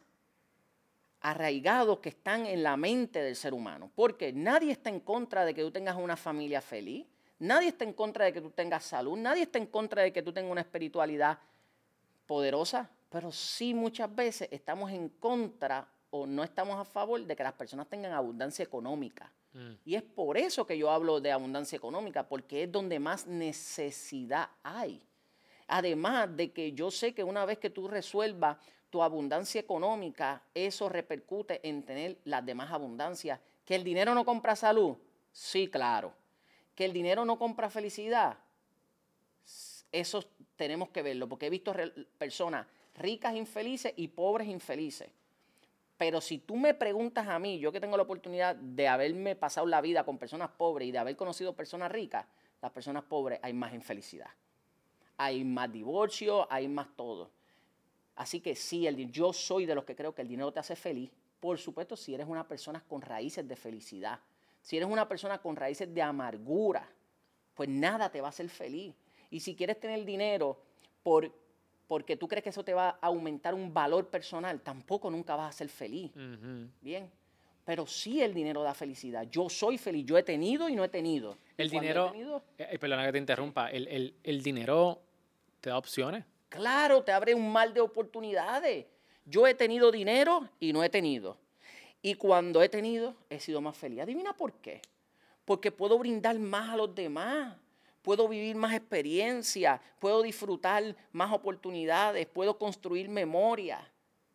arraigados 1.22 2.00
que 2.00 2.10
están 2.10 2.46
en 2.46 2.62
la 2.62 2.78
mente 2.78 3.22
del 3.22 3.36
ser 3.36 3.54
humano. 3.54 3.92
Porque 3.96 4.32
nadie 4.32 4.72
está 4.72 4.90
en 4.90 5.00
contra 5.00 5.44
de 5.44 5.54
que 5.54 5.62
tú 5.62 5.72
tengas 5.72 5.96
una 5.96 6.16
familia 6.16 6.62
feliz, 6.62 7.06
nadie 7.40 7.70
está 7.70 7.84
en 7.84 7.94
contra 7.94 8.26
de 8.26 8.34
que 8.34 8.42
tú 8.42 8.52
tengas 8.52 8.84
salud, 8.84 9.18
nadie 9.18 9.44
está 9.44 9.58
en 9.58 9.66
contra 9.66 10.04
de 10.04 10.14
que 10.14 10.22
tú 10.22 10.32
tengas 10.32 10.52
una 10.52 10.62
espiritualidad 10.62 11.40
poderosa, 12.28 12.90
pero 13.10 13.32
sí 13.32 13.74
muchas 13.74 14.14
veces 14.14 14.48
estamos 14.52 14.92
en 14.92 15.10
contra 15.10 15.88
o 16.16 16.26
no 16.26 16.44
estamos 16.44 16.80
a 16.80 16.86
favor 16.86 17.22
de 17.22 17.36
que 17.36 17.44
las 17.44 17.54
personas 17.54 17.88
tengan 17.88 18.14
abundancia 18.14 18.64
económica. 18.64 19.30
Mm. 19.54 19.72
Y 19.84 19.96
es 19.96 20.04
por 20.04 20.38
eso 20.38 20.66
que 20.66 20.78
yo 20.78 20.90
hablo 20.90 21.20
de 21.20 21.32
abundancia 21.32 21.76
económica, 21.76 22.28
porque 22.28 22.64
es 22.64 22.72
donde 22.72 23.00
más 23.00 23.28
necesidad 23.28 24.50
hay. 24.64 25.02
Además 25.68 26.36
de 26.36 26.52
que 26.52 26.72
yo 26.72 26.90
sé 26.90 27.14
que 27.14 27.24
una 27.24 27.46
vez 27.46 27.58
que 27.58 27.70
tú 27.70 27.88
resuelvas 27.88 28.58
tu 28.90 29.04
abundancia 29.04 29.60
económica, 29.60 30.42
eso 30.54 30.88
repercute 30.88 31.68
en 31.68 31.84
tener 31.84 32.18
las 32.24 32.46
demás 32.46 32.72
abundancias. 32.72 33.40
¿Que 33.66 33.76
el 33.76 33.84
dinero 33.84 34.14
no 34.14 34.24
compra 34.24 34.56
salud? 34.56 34.96
Sí, 35.32 35.68
claro. 35.68 36.14
¿Que 36.76 36.86
el 36.86 36.94
dinero 36.94 37.26
no 37.26 37.38
compra 37.38 37.70
felicidad? 37.70 38.38
Eso 39.92 40.24
tenemos 40.56 40.90
que 40.90 41.02
verlo, 41.02 41.28
porque 41.28 41.48
he 41.48 41.50
visto 41.50 41.74
personas 42.18 42.68
ricas 42.96 43.36
infelices 43.36 43.94
y 43.98 44.08
pobres 44.08 44.48
infelices. 44.48 45.10
Pero 45.98 46.20
si 46.20 46.40
tú 46.40 46.58
me 46.58 46.74
preguntas 46.74 47.28
a 47.28 47.40
mí, 47.40 47.60
yo 47.60 47.72
que 47.72 47.80
tengo 47.80 47.96
la 47.96 48.04
oportunidad 48.04 48.56
de 48.56 48.88
haberme 48.88 49.36
pasado 49.36 49.66
la 49.66 49.82
vida 49.82 50.04
con 50.04 50.18
personas 50.18 50.50
pobres 50.50 50.90
y 50.90 50.92
de 50.92 50.98
haber 50.98 51.16
conocido 51.16 51.56
personas 51.56 51.92
ricas, 51.92 52.26
las 52.62 52.72
personas 52.72 53.04
pobres 53.04 53.40
hay 53.42 53.54
más 53.54 53.74
infelicidad. 53.74 54.30
Hay 55.18 55.46
más 55.46 55.72
divorcio, 55.72 56.52
hay 56.52 56.68
más 56.68 56.88
todo. 56.96 57.32
Así 58.16 58.42
que 58.42 58.56
sí, 58.56 58.88
el, 58.88 59.12
yo 59.12 59.32
soy 59.32 59.66
de 59.66 59.76
los 59.76 59.86
que 59.86 59.96
creo 59.96 60.14
que 60.14 60.22
el 60.22 60.28
dinero 60.28 60.52
te 60.52 60.60
hace 60.60 60.76
feliz. 60.76 61.12
Por 61.40 61.58
supuesto, 61.58 61.96
si 61.96 62.14
eres 62.14 62.28
una 62.28 62.48
persona 62.48 62.84
con 62.88 63.02
raíces 63.02 63.48
de 63.48 63.56
felicidad. 63.56 64.20
Si 64.62 64.78
eres 64.78 64.90
una 64.90 65.08
persona 65.08 65.38
con 65.38 65.56
raíces 65.56 65.94
de 65.94 66.02
amargura, 66.02 66.90
pues 67.54 67.70
nada 67.70 68.10
te 68.10 68.20
va 68.20 68.28
a 68.28 68.30
hacer 68.30 68.50
feliz. 68.50 68.96
Y 69.30 69.40
si 69.40 69.56
quieres 69.56 69.80
tener 69.80 70.04
dinero 70.06 70.60
por, 71.04 71.32
porque 71.88 72.18
tú 72.18 72.28
crees 72.28 72.44
que 72.44 72.50
eso 72.50 72.64
te 72.64 72.74
va 72.74 72.90
a 73.02 73.08
aumentar 73.08 73.54
un 73.54 73.74
valor 73.74 74.08
personal, 74.08 74.60
tampoco 74.62 75.10
nunca 75.12 75.36
vas 75.36 75.50
a 75.54 75.58
ser 75.58 75.70
feliz. 75.70 76.12
Bien. 76.82 77.10
Pero 77.64 77.88
sí 77.88 78.22
el 78.22 78.34
dinero 78.34 78.62
da 78.62 78.74
felicidad. 78.76 79.28
Yo 79.30 79.50
soy 79.50 79.78
feliz. 79.80 80.06
Yo 80.06 80.18
he 80.18 80.24
tenido 80.24 80.70
y 80.70 80.76
no 80.76 80.84
he 80.84 80.90
tenido. 80.90 81.38
El 81.58 81.70
dinero, 81.70 82.12
tenido, 82.12 82.44
eh, 82.60 82.68
eh, 82.72 82.80
perdona 82.80 83.06
que 83.06 83.12
te 83.14 83.18
interrumpa, 83.18 83.70
el, 83.72 83.88
el- 83.88 84.14
el 84.24 84.44
dinero 84.44 85.02
te 85.62 85.70
da 85.72 85.78
opciones. 85.78 86.24
Claro, 86.50 87.02
te 87.04 87.12
abre 87.12 87.34
un 87.34 87.52
mar 87.52 87.74
de 87.74 87.82
oportunidades. 87.82 88.86
Yo 89.26 89.48
he 89.48 89.56
tenido 89.56 89.92
dinero 89.92 90.48
y 90.60 90.74
no 90.74 90.84
he 90.84 90.90
tenido. 90.90 91.38
Y 92.04 92.14
cuando 92.14 92.62
he 92.62 92.70
tenido, 92.70 93.16
he 93.32 93.40
sido 93.40 93.62
más 93.62 93.76
feliz. 93.76 94.00
Adivina 94.02 94.34
por 94.34 94.54
qué. 94.54 94.82
Porque 95.44 95.72
puedo 95.72 95.98
brindar 95.98 96.38
más 96.38 96.70
a 96.70 96.78
los 96.78 96.94
demás. 96.94 97.58
Puedo 98.06 98.28
vivir 98.28 98.56
más 98.56 98.76
experiencias. 98.76 99.82
Puedo 99.98 100.22
disfrutar 100.22 100.96
más 101.12 101.34
oportunidades. 101.34 102.28
Puedo 102.28 102.58
construir 102.60 103.10
memoria. 103.10 103.92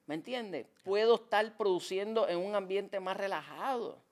¿Me 0.07 0.17
entiendes? 0.17 0.67
Puedo 0.83 1.15
estar 1.15 1.57
produciendo 1.57 2.29
en 2.29 2.39
un 2.39 2.57
ambiente 2.57 2.99
más 2.99 3.17
relajado. 3.17 4.03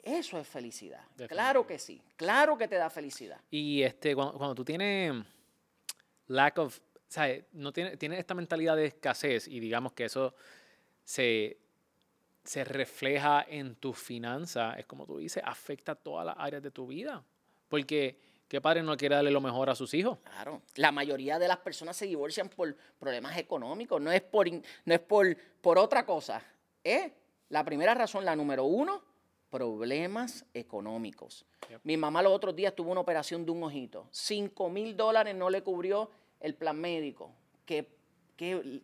Eso 0.00 0.38
es 0.38 0.46
felicidad. 0.46 1.02
Claro 1.26 1.66
que 1.66 1.80
sí. 1.80 2.00
Claro 2.14 2.56
que 2.56 2.68
te 2.68 2.76
da 2.76 2.88
felicidad. 2.88 3.40
Y 3.50 3.82
este, 3.82 4.14
cuando, 4.14 4.34
cuando 4.38 4.54
tú 4.54 4.64
tienes 4.64 5.12
lack 6.28 6.58
of, 6.58 6.78
¿sabes? 7.08 7.44
No 7.50 7.72
tienes, 7.72 7.98
tienes 7.98 8.20
esta 8.20 8.34
mentalidad 8.34 8.76
de 8.76 8.86
escasez 8.86 9.48
y 9.48 9.58
digamos 9.58 9.94
que 9.94 10.04
eso 10.04 10.32
se, 11.02 11.58
se 12.44 12.62
refleja 12.62 13.44
en 13.48 13.74
tus 13.74 13.98
finanzas, 13.98 14.78
es 14.78 14.86
como 14.86 15.06
tú 15.06 15.18
dices, 15.18 15.42
afecta 15.44 15.96
todas 15.96 16.24
las 16.24 16.36
áreas 16.38 16.62
de 16.62 16.70
tu 16.70 16.86
vida. 16.86 17.24
Porque, 17.68 18.16
¿qué 18.48 18.60
padre 18.60 18.82
no 18.82 18.96
quiere 18.96 19.14
darle 19.14 19.30
lo 19.30 19.40
mejor 19.40 19.70
a 19.70 19.74
sus 19.74 19.94
hijos? 19.94 20.18
Claro, 20.24 20.62
la 20.76 20.92
mayoría 20.92 21.38
de 21.38 21.48
las 21.48 21.58
personas 21.58 21.96
se 21.96 22.06
divorcian 22.06 22.48
por 22.48 22.76
problemas 22.98 23.36
económicos, 23.38 24.00
no 24.00 24.12
es 24.12 24.22
por, 24.22 24.50
no 24.50 24.94
es 24.94 25.00
por, 25.00 25.36
por 25.60 25.78
otra 25.78 26.04
cosa. 26.04 26.42
Es 26.82 27.12
la 27.48 27.64
primera 27.64 27.94
razón, 27.94 28.24
la 28.24 28.36
número 28.36 28.64
uno, 28.64 29.02
problemas 29.50 30.44
económicos. 30.54 31.46
Yep. 31.68 31.80
Mi 31.84 31.96
mamá 31.96 32.22
los 32.22 32.32
otros 32.32 32.54
días 32.54 32.74
tuvo 32.74 32.90
una 32.90 33.00
operación 33.00 33.44
de 33.44 33.52
un 33.52 33.62
ojito. 33.62 34.08
Cinco 34.10 34.68
mil 34.68 34.96
dólares 34.96 35.34
no 35.34 35.50
le 35.50 35.62
cubrió 35.62 36.10
el 36.40 36.54
plan 36.54 36.80
médico. 36.80 37.32
Qué, 37.64 37.88
qué, 38.36 38.80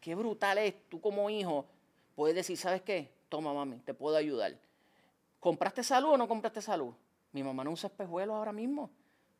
qué 0.00 0.14
brutal 0.14 0.58
es. 0.58 0.74
Tú 0.88 1.00
como 1.00 1.30
hijo 1.30 1.66
puedes 2.14 2.34
decir, 2.34 2.56
¿sabes 2.56 2.82
qué? 2.82 3.12
Toma, 3.28 3.52
mami, 3.52 3.78
te 3.80 3.94
puedo 3.94 4.16
ayudar. 4.16 4.56
¿Compraste 5.40 5.82
salud 5.82 6.10
o 6.10 6.16
no 6.16 6.26
compraste 6.26 6.62
salud? 6.62 6.94
Mi 7.34 7.42
mamá 7.42 7.64
no 7.64 7.72
usa 7.72 7.88
espejuelos 7.88 8.36
ahora 8.36 8.52
mismo. 8.52 8.90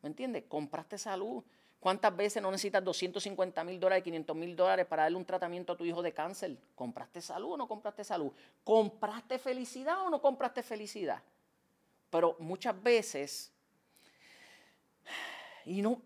¿Me 0.01 0.09
entiendes? 0.09 0.43
Compraste 0.49 0.97
salud. 0.97 1.41
¿Cuántas 1.79 2.13
veces 2.13 2.43
no 2.43 2.51
necesitas 2.51 2.83
250 2.83 3.63
mil 3.63 3.79
dólares, 3.79 4.03
500 4.03 4.35
mil 4.35 4.53
dólares 4.53 4.85
para 4.85 5.03
darle 5.03 5.17
un 5.17 5.23
tratamiento 5.23 5.71
a 5.71 5.77
tu 5.77 5.85
hijo 5.85 6.01
de 6.01 6.11
cáncer? 6.11 6.57
¿Compraste 6.75 7.21
salud 7.21 7.53
o 7.53 7.57
no 7.57 7.67
compraste 7.69 8.03
salud? 8.03 8.33
¿Compraste 8.65 9.39
felicidad 9.39 10.05
o 10.05 10.09
no 10.09 10.21
compraste 10.21 10.61
felicidad? 10.61 11.23
Pero 12.09 12.35
muchas 12.39 12.81
veces, 12.83 13.53
y 15.63 15.81
no, 15.81 16.01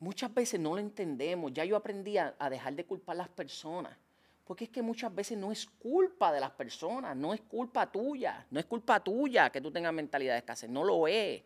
muchas 0.00 0.34
veces 0.34 0.60
no 0.60 0.74
lo 0.74 0.80
entendemos. 0.80 1.50
Ya 1.54 1.64
yo 1.64 1.76
aprendí 1.76 2.18
a, 2.18 2.34
a 2.38 2.50
dejar 2.50 2.74
de 2.74 2.84
culpar 2.84 3.14
a 3.14 3.18
las 3.18 3.28
personas. 3.28 3.96
Porque 4.44 4.64
es 4.64 4.70
que 4.70 4.82
muchas 4.82 5.14
veces 5.14 5.38
no 5.38 5.52
es 5.52 5.66
culpa 5.66 6.32
de 6.32 6.40
las 6.40 6.50
personas, 6.50 7.16
no 7.16 7.32
es 7.32 7.40
culpa 7.42 7.90
tuya, 7.90 8.46
no 8.50 8.58
es 8.58 8.66
culpa 8.66 9.02
tuya 9.02 9.50
que 9.50 9.60
tú 9.60 9.70
tengas 9.70 9.92
mentalidad 9.92 10.34
de 10.34 10.38
escasez, 10.38 10.68
no 10.68 10.84
lo 10.84 11.06
es. 11.06 11.42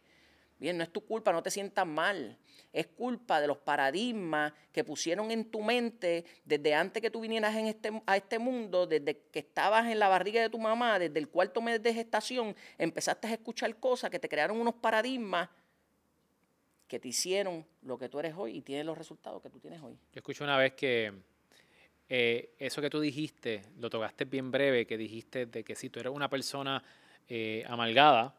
Bien, 0.59 0.79
no 0.79 0.83
es 0.83 0.91
tu 0.91 1.05
culpa, 1.05 1.33
no 1.33 1.43
te 1.43 1.51
sientas 1.51 1.87
mal. 1.87 2.39
Es 2.73 2.87
culpa 2.87 3.43
de 3.43 3.47
los 3.47 3.59
paradigmas 3.59 4.55
que 4.73 4.85
pusieron 4.85 5.31
en 5.31 5.51
tu 5.51 5.63
mente 5.63 6.25
desde 6.47 6.75
antes 6.75 7.03
que 7.03 7.11
tú 7.11 7.21
vinieras 7.21 7.55
en 7.55 7.67
este, 7.67 8.03
a 8.07 8.17
este 8.17 8.39
mundo, 8.39 8.87
desde 8.87 9.19
que 9.31 9.41
estabas 9.41 9.87
en 9.87 9.99
la 9.99 10.09
barriga 10.09 10.41
de 10.41 10.49
tu 10.49 10.59
mamá, 10.59 10.99
desde 10.99 11.19
el 11.19 11.29
cuarto 11.29 11.61
mes 11.61 11.83
de 11.83 11.93
gestación, 11.93 12.57
empezaste 12.79 13.29
a 13.29 13.33
escuchar 13.33 13.77
cosas 13.79 14.09
que 14.09 14.19
te 14.19 14.29
crearon 14.31 14.59
unos 14.59 14.75
paradigmas 14.75 15.51
que 16.89 16.99
te 16.99 17.09
hicieron 17.09 17.67
lo 17.83 17.99
que 17.99 18.09
tú 18.09 18.19
eres 18.19 18.35
hoy 18.37 18.57
y 18.57 18.63
tienes 18.63 18.87
los 18.87 18.97
resultados 18.97 19.43
que 19.43 19.51
tú 19.51 19.59
tienes 19.59 19.83
hoy. 19.83 19.99
Yo 20.13 20.19
escuché 20.19 20.43
una 20.45 20.57
vez 20.57 20.73
que 20.73 21.13
eh, 22.09 22.55
eso 22.59 22.81
que 22.81 22.91
tú 22.91 23.01
dijiste, 23.01 23.63
lo 23.79 23.91
tocaste 23.91 24.25
bien 24.25 24.51
breve, 24.51 24.87
que 24.87 24.97
dijiste 24.97 25.47
de 25.47 25.65
que 25.65 25.75
si 25.75 25.91
tú 25.91 26.01
eres 26.01 26.13
una 26.13 26.29
persona 26.31 26.83
eh, 27.29 27.65
amalgada, 27.69 28.35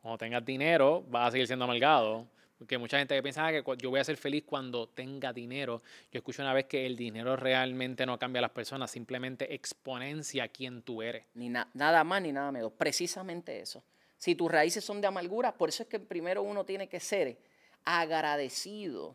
cuando 0.00 0.18
tengas 0.18 0.44
dinero, 0.44 1.04
vas 1.08 1.28
a 1.28 1.30
seguir 1.32 1.46
siendo 1.46 1.64
amalgado. 1.64 2.26
Porque 2.58 2.76
mucha 2.76 2.98
gente 2.98 3.22
piensa 3.22 3.46
"Ah, 3.46 3.52
que 3.52 3.62
yo 3.78 3.90
voy 3.90 4.00
a 4.00 4.04
ser 4.04 4.16
feliz 4.16 4.42
cuando 4.44 4.88
tenga 4.88 5.32
dinero. 5.32 5.80
Yo 6.10 6.18
escuché 6.18 6.42
una 6.42 6.52
vez 6.52 6.66
que 6.66 6.86
el 6.86 6.96
dinero 6.96 7.36
realmente 7.36 8.04
no 8.04 8.18
cambia 8.18 8.40
a 8.40 8.42
las 8.42 8.50
personas, 8.50 8.90
simplemente 8.90 9.54
exponencia 9.54 10.48
quién 10.48 10.82
tú 10.82 11.00
eres. 11.00 11.24
Ni 11.34 11.48
na- 11.48 11.70
nada 11.74 12.02
más 12.02 12.20
ni 12.20 12.32
nada 12.32 12.50
menos. 12.50 12.72
Precisamente 12.72 13.60
eso. 13.60 13.84
Si 14.16 14.34
tus 14.34 14.50
raíces 14.50 14.84
son 14.84 15.00
de 15.00 15.06
amargura, 15.06 15.56
por 15.56 15.68
eso 15.68 15.84
es 15.84 15.88
que 15.88 16.00
primero 16.00 16.42
uno 16.42 16.64
tiene 16.64 16.88
que 16.88 16.98
ser 16.98 17.38
agradecido. 17.84 19.14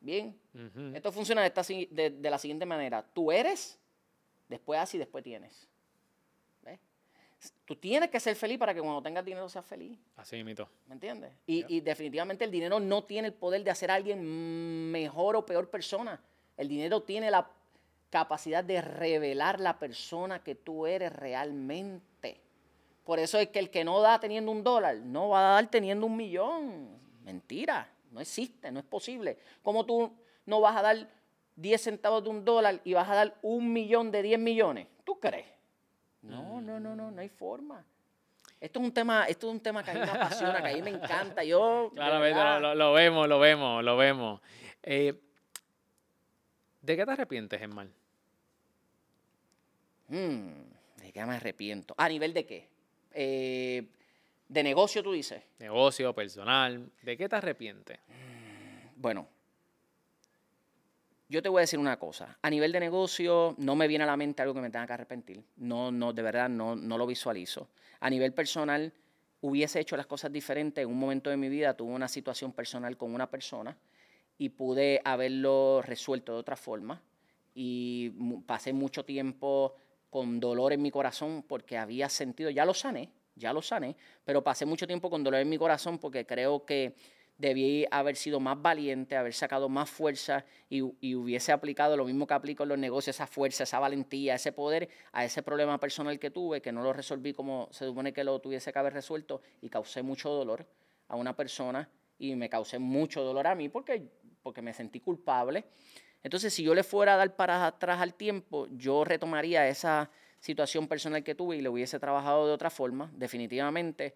Bien, 0.00 0.38
esto 0.94 1.10
funciona 1.10 1.40
de, 1.42 1.48
esta 1.48 1.62
de- 1.62 2.10
de 2.18 2.30
la 2.30 2.38
siguiente 2.38 2.64
manera. 2.66 3.02
Tú 3.02 3.32
eres, 3.32 3.78
después 4.48 4.78
haces 4.78 4.94
y 4.96 4.98
después 4.98 5.24
tienes. 5.24 5.68
¿Ves? 6.62 6.78
Tú 7.64 7.74
tienes 7.76 8.10
que 8.10 8.20
ser 8.20 8.36
feliz 8.36 8.58
para 8.58 8.72
que 8.74 8.80
cuando 8.80 9.02
tengas 9.02 9.24
dinero 9.24 9.48
seas 9.48 9.64
feliz. 9.66 9.98
Así 10.16 10.42
mito. 10.44 10.68
¿Me 10.86 10.94
entiendes? 10.94 11.32
Y, 11.46 11.64
y 11.68 11.80
definitivamente 11.80 12.44
el 12.44 12.50
dinero 12.50 12.78
no 12.78 13.04
tiene 13.04 13.28
el 13.28 13.34
poder 13.34 13.64
de 13.64 13.70
hacer 13.70 13.90
a 13.90 13.94
alguien 13.94 14.90
mejor 14.92 15.34
o 15.36 15.44
peor 15.46 15.68
persona. 15.70 16.20
El 16.56 16.68
dinero 16.68 17.02
tiene 17.02 17.30
la 17.30 17.50
capacidad 18.10 18.62
de 18.62 18.80
revelar 18.80 19.58
la 19.60 19.78
persona 19.78 20.42
que 20.44 20.54
tú 20.54 20.86
eres 20.86 21.12
realmente. 21.12 22.40
Por 23.04 23.18
eso 23.18 23.38
es 23.38 23.48
que 23.48 23.58
el 23.58 23.70
que 23.70 23.84
no 23.84 24.00
da 24.00 24.18
teniendo 24.20 24.50
un 24.52 24.62
dólar, 24.62 24.96
no 24.96 25.28
va 25.30 25.40
a 25.50 25.54
dar 25.54 25.70
teniendo 25.70 26.06
un 26.06 26.16
millón. 26.16 26.96
Mentira, 27.24 27.88
no 28.10 28.20
existe, 28.20 28.70
no 28.70 28.80
es 28.80 28.84
posible. 28.86 29.38
¿Cómo 29.62 29.84
tú 29.86 30.12
no 30.46 30.60
vas 30.60 30.76
a 30.76 30.82
dar 30.82 31.08
10 31.56 31.80
centavos 31.82 32.22
de 32.24 32.30
un 32.30 32.44
dólar 32.44 32.80
y 32.84 32.94
vas 32.94 33.08
a 33.08 33.14
dar 33.14 33.34
un 33.42 33.72
millón 33.72 34.10
de 34.10 34.22
10 34.22 34.38
millones? 34.38 34.86
¿Tú 35.04 35.18
crees? 35.20 35.46
No, 36.22 36.60
no, 36.60 36.80
no, 36.80 36.96
no, 36.96 37.10
no 37.10 37.20
hay 37.20 37.28
forma. 37.28 37.84
Esto 38.60 38.80
es 38.80 38.84
un 38.86 38.92
tema, 38.92 39.24
esto 39.26 39.48
es 39.48 39.52
un 39.52 39.60
tema 39.60 39.84
que 39.84 39.90
a 39.90 39.94
mí 39.94 40.00
me 40.00 40.10
apasiona, 40.10 40.62
que 40.62 40.70
a 40.70 40.74
mí 40.74 40.82
me 40.82 40.90
encanta. 40.90 41.44
Yo, 41.44 41.90
Claramente 41.94 42.40
lo- 42.60 42.74
lo 42.74 42.92
vemos, 42.94 43.28
lo 43.28 43.38
vemos, 43.38 43.84
lo 43.84 43.96
vemos. 43.96 44.40
Eh, 44.82 45.20
¿De 46.80 46.96
qué 46.96 47.04
te 47.04 47.10
arrepientes, 47.12 47.58
Germán? 47.58 47.92
mm, 50.08 51.02
¿de 51.02 51.12
qué 51.12 51.24
me 51.26 51.34
arrepiento? 51.34 51.94
¿A 51.98 52.08
nivel 52.08 52.32
de 52.32 52.46
qué? 52.46 52.68
Eh, 53.12 53.86
de 54.48 54.62
negocio, 54.62 55.02
tú 55.02 55.12
dices. 55.12 55.42
Negocio, 55.58 56.14
personal. 56.14 56.90
¿De 57.02 57.16
qué 57.16 57.28
te 57.28 57.36
arrepientes? 57.36 57.98
Bueno, 58.96 59.28
yo 61.28 61.42
te 61.42 61.48
voy 61.48 61.60
a 61.60 61.62
decir 61.62 61.78
una 61.78 61.98
cosa. 61.98 62.38
A 62.40 62.50
nivel 62.50 62.70
de 62.70 62.80
negocio, 62.80 63.54
no 63.58 63.74
me 63.74 63.88
viene 63.88 64.04
a 64.04 64.06
la 64.06 64.16
mente 64.16 64.42
algo 64.42 64.54
que 64.54 64.60
me 64.60 64.70
tenga 64.70 64.86
que 64.86 64.92
arrepentir. 64.92 65.44
No, 65.56 65.90
no, 65.90 66.12
de 66.12 66.22
verdad, 66.22 66.48
no, 66.48 66.76
no 66.76 66.96
lo 66.96 67.06
visualizo. 67.06 67.68
A 68.00 68.08
nivel 68.08 68.32
personal, 68.32 68.92
hubiese 69.40 69.80
hecho 69.80 69.96
las 69.96 70.06
cosas 70.06 70.32
diferentes. 70.32 70.82
En 70.82 70.90
un 70.90 70.98
momento 70.98 71.30
de 71.30 71.36
mi 71.36 71.48
vida 71.48 71.74
tuve 71.74 71.92
una 71.92 72.08
situación 72.08 72.52
personal 72.52 72.96
con 72.96 73.12
una 73.12 73.28
persona 73.28 73.76
y 74.38 74.50
pude 74.50 75.00
haberlo 75.04 75.82
resuelto 75.82 76.32
de 76.32 76.38
otra 76.38 76.56
forma. 76.56 77.02
Y 77.54 78.10
pasé 78.46 78.72
mucho 78.72 79.04
tiempo 79.04 79.74
con 80.10 80.38
dolor 80.38 80.72
en 80.72 80.82
mi 80.82 80.90
corazón 80.90 81.44
porque 81.46 81.76
había 81.76 82.08
sentido, 82.08 82.50
ya 82.50 82.64
lo 82.64 82.74
sané, 82.74 83.10
ya 83.36 83.52
lo 83.52 83.62
sané, 83.62 83.96
pero 84.24 84.42
pasé 84.42 84.66
mucho 84.66 84.86
tiempo 84.86 85.08
con 85.10 85.22
dolor 85.22 85.40
en 85.40 85.48
mi 85.48 85.58
corazón 85.58 85.98
porque 85.98 86.26
creo 86.26 86.64
que 86.64 86.94
debí 87.38 87.86
haber 87.90 88.16
sido 88.16 88.40
más 88.40 88.60
valiente, 88.60 89.16
haber 89.16 89.34
sacado 89.34 89.68
más 89.68 89.90
fuerza 89.90 90.44
y, 90.68 90.82
hubiese 90.82 91.52
aplicado 91.52 91.96
lo 91.96 92.04
mismo 92.04 92.26
que 92.26 92.34
aplico 92.34 92.62
en 92.62 92.70
los 92.70 92.78
negocios, 92.78 93.16
esa 93.16 93.26
fuerza, 93.26 93.64
esa 93.64 93.78
valentía, 93.78 94.34
ese 94.34 94.52
poder 94.52 94.88
a 95.12 95.24
ese 95.24 95.42
problema 95.42 95.78
personal 95.78 96.18
que 96.18 96.30
tuve, 96.30 96.62
que 96.62 96.72
no 96.72 96.82
lo 96.82 96.92
resolví 96.92 97.32
como 97.32 97.68
se 97.70 97.84
supone 97.84 98.12
que 98.12 98.24
lo 98.24 98.38
tuviese 98.40 98.72
que 98.72 98.78
haber 98.78 98.94
resuelto 98.94 99.42
y 99.60 99.68
causé 99.68 100.02
mucho 100.02 100.30
dolor 100.30 100.66
a 101.08 101.16
una 101.16 101.36
persona 101.36 101.88
y 102.18 102.34
me 102.34 102.48
causé 102.48 102.78
mucho 102.78 103.22
dolor 103.22 103.46
a 103.46 103.54
mí 103.54 103.68
porque, 103.68 104.10
porque 104.42 104.62
me 104.62 104.72
sentí 104.72 105.00
culpable. 105.00 105.66
Entonces, 106.22 106.54
si 106.54 106.64
yo 106.64 106.74
le 106.74 106.82
fuera 106.82 107.14
a 107.14 107.16
dar 107.18 107.36
para 107.36 107.66
atrás 107.66 108.00
al 108.00 108.14
tiempo, 108.14 108.66
yo 108.70 109.04
retomaría 109.04 109.68
esa 109.68 110.10
situación 110.40 110.88
personal 110.88 111.22
que 111.24 111.34
tuve 111.34 111.56
y 111.56 111.60
le 111.60 111.68
hubiese 111.68 111.98
trabajado 111.98 112.46
de 112.46 112.52
otra 112.52 112.70
forma, 112.70 113.10
definitivamente. 113.14 114.14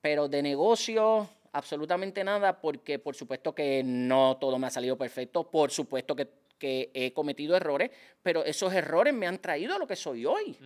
Pero 0.00 0.28
de 0.28 0.42
negocio, 0.42 1.28
absolutamente 1.52 2.24
nada, 2.24 2.60
porque 2.60 2.98
por 2.98 3.14
supuesto 3.14 3.54
que 3.54 3.82
no 3.84 4.36
todo 4.40 4.58
me 4.58 4.66
ha 4.66 4.70
salido 4.70 4.96
perfecto, 4.96 5.50
por 5.50 5.70
supuesto 5.70 6.14
que, 6.14 6.28
he 6.60 7.12
cometido 7.12 7.56
errores, 7.56 7.92
pero 8.20 8.44
esos 8.44 8.72
errores 8.72 9.14
me 9.14 9.28
han 9.28 9.38
traído 9.38 9.76
a 9.76 9.78
lo 9.78 9.86
que 9.86 9.94
soy 9.94 10.26
hoy. 10.26 10.58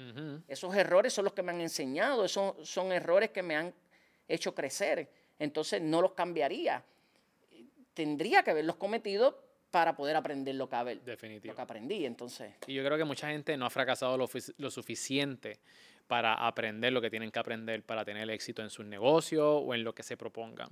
Esos 0.48 0.74
errores 0.74 1.12
son 1.12 1.24
los 1.24 1.34
que 1.34 1.42
me 1.42 1.52
han 1.52 1.60
enseñado, 1.60 2.24
esos 2.24 2.66
son 2.66 2.92
errores 2.92 3.28
que 3.28 3.42
me 3.42 3.56
han 3.56 3.74
hecho 4.26 4.54
crecer. 4.54 5.10
Entonces 5.38 5.82
no 5.82 6.00
los 6.00 6.12
cambiaría. 6.12 6.82
Tendría 7.92 8.42
que 8.42 8.52
haberlos 8.52 8.76
cometido 8.76 9.38
para 9.72 9.96
poder 9.96 10.14
aprender 10.14 10.54
lo 10.54 10.68
que, 10.68 11.00
lo 11.42 11.54
que 11.56 11.60
aprendí. 11.60 12.06
Entonces. 12.06 12.52
Y 12.68 12.74
yo 12.74 12.84
creo 12.84 12.96
que 12.96 13.04
mucha 13.04 13.30
gente 13.30 13.56
no 13.56 13.66
ha 13.66 13.70
fracasado 13.70 14.16
lo, 14.16 14.28
lo 14.58 14.70
suficiente 14.70 15.58
para 16.06 16.34
aprender 16.34 16.92
lo 16.92 17.00
que 17.00 17.10
tienen 17.10 17.30
que 17.30 17.38
aprender 17.38 17.82
para 17.82 18.04
tener 18.04 18.30
éxito 18.30 18.62
en 18.62 18.70
sus 18.70 18.84
negocios 18.84 19.62
o 19.64 19.74
en 19.74 19.82
lo 19.82 19.94
que 19.94 20.02
se 20.02 20.16
propongan. 20.16 20.68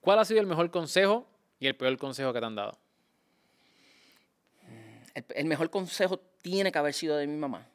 ¿Cuál 0.00 0.18
ha 0.18 0.24
sido 0.24 0.40
el 0.40 0.46
mejor 0.46 0.70
consejo 0.70 1.28
y 1.60 1.66
el 1.66 1.76
peor 1.76 1.96
consejo 1.98 2.32
que 2.32 2.40
te 2.40 2.46
han 2.46 2.54
dado? 2.54 2.78
El, 5.34 5.46
mejor 5.46 5.68
consejo 5.68 6.18
tiene 6.42 6.72
que 6.72 6.78
haber 6.78 6.94
sido 6.94 7.16
de 7.16 7.26
mi 7.26 7.36
mamá. 7.36 7.68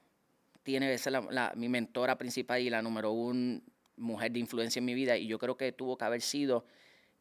Tiene 0.64 0.90
que 0.92 0.98
ser 0.98 1.14
mi 1.56 1.70
mentora 1.70 2.18
principal 2.18 2.62
y 2.62 2.70
la 2.70 2.82
número 2.82 3.12
uno 3.12 3.62
mujer 3.98 4.32
de 4.32 4.40
influencia 4.40 4.80
en 4.80 4.86
mi 4.86 4.96
vida. 4.96 5.18
Y 5.18 5.28
yo 5.28 5.38
creo 5.38 5.56
que 5.56 5.72
tuvo 5.72 5.98
que 5.98 6.06
haber 6.06 6.22
sido 6.22 6.66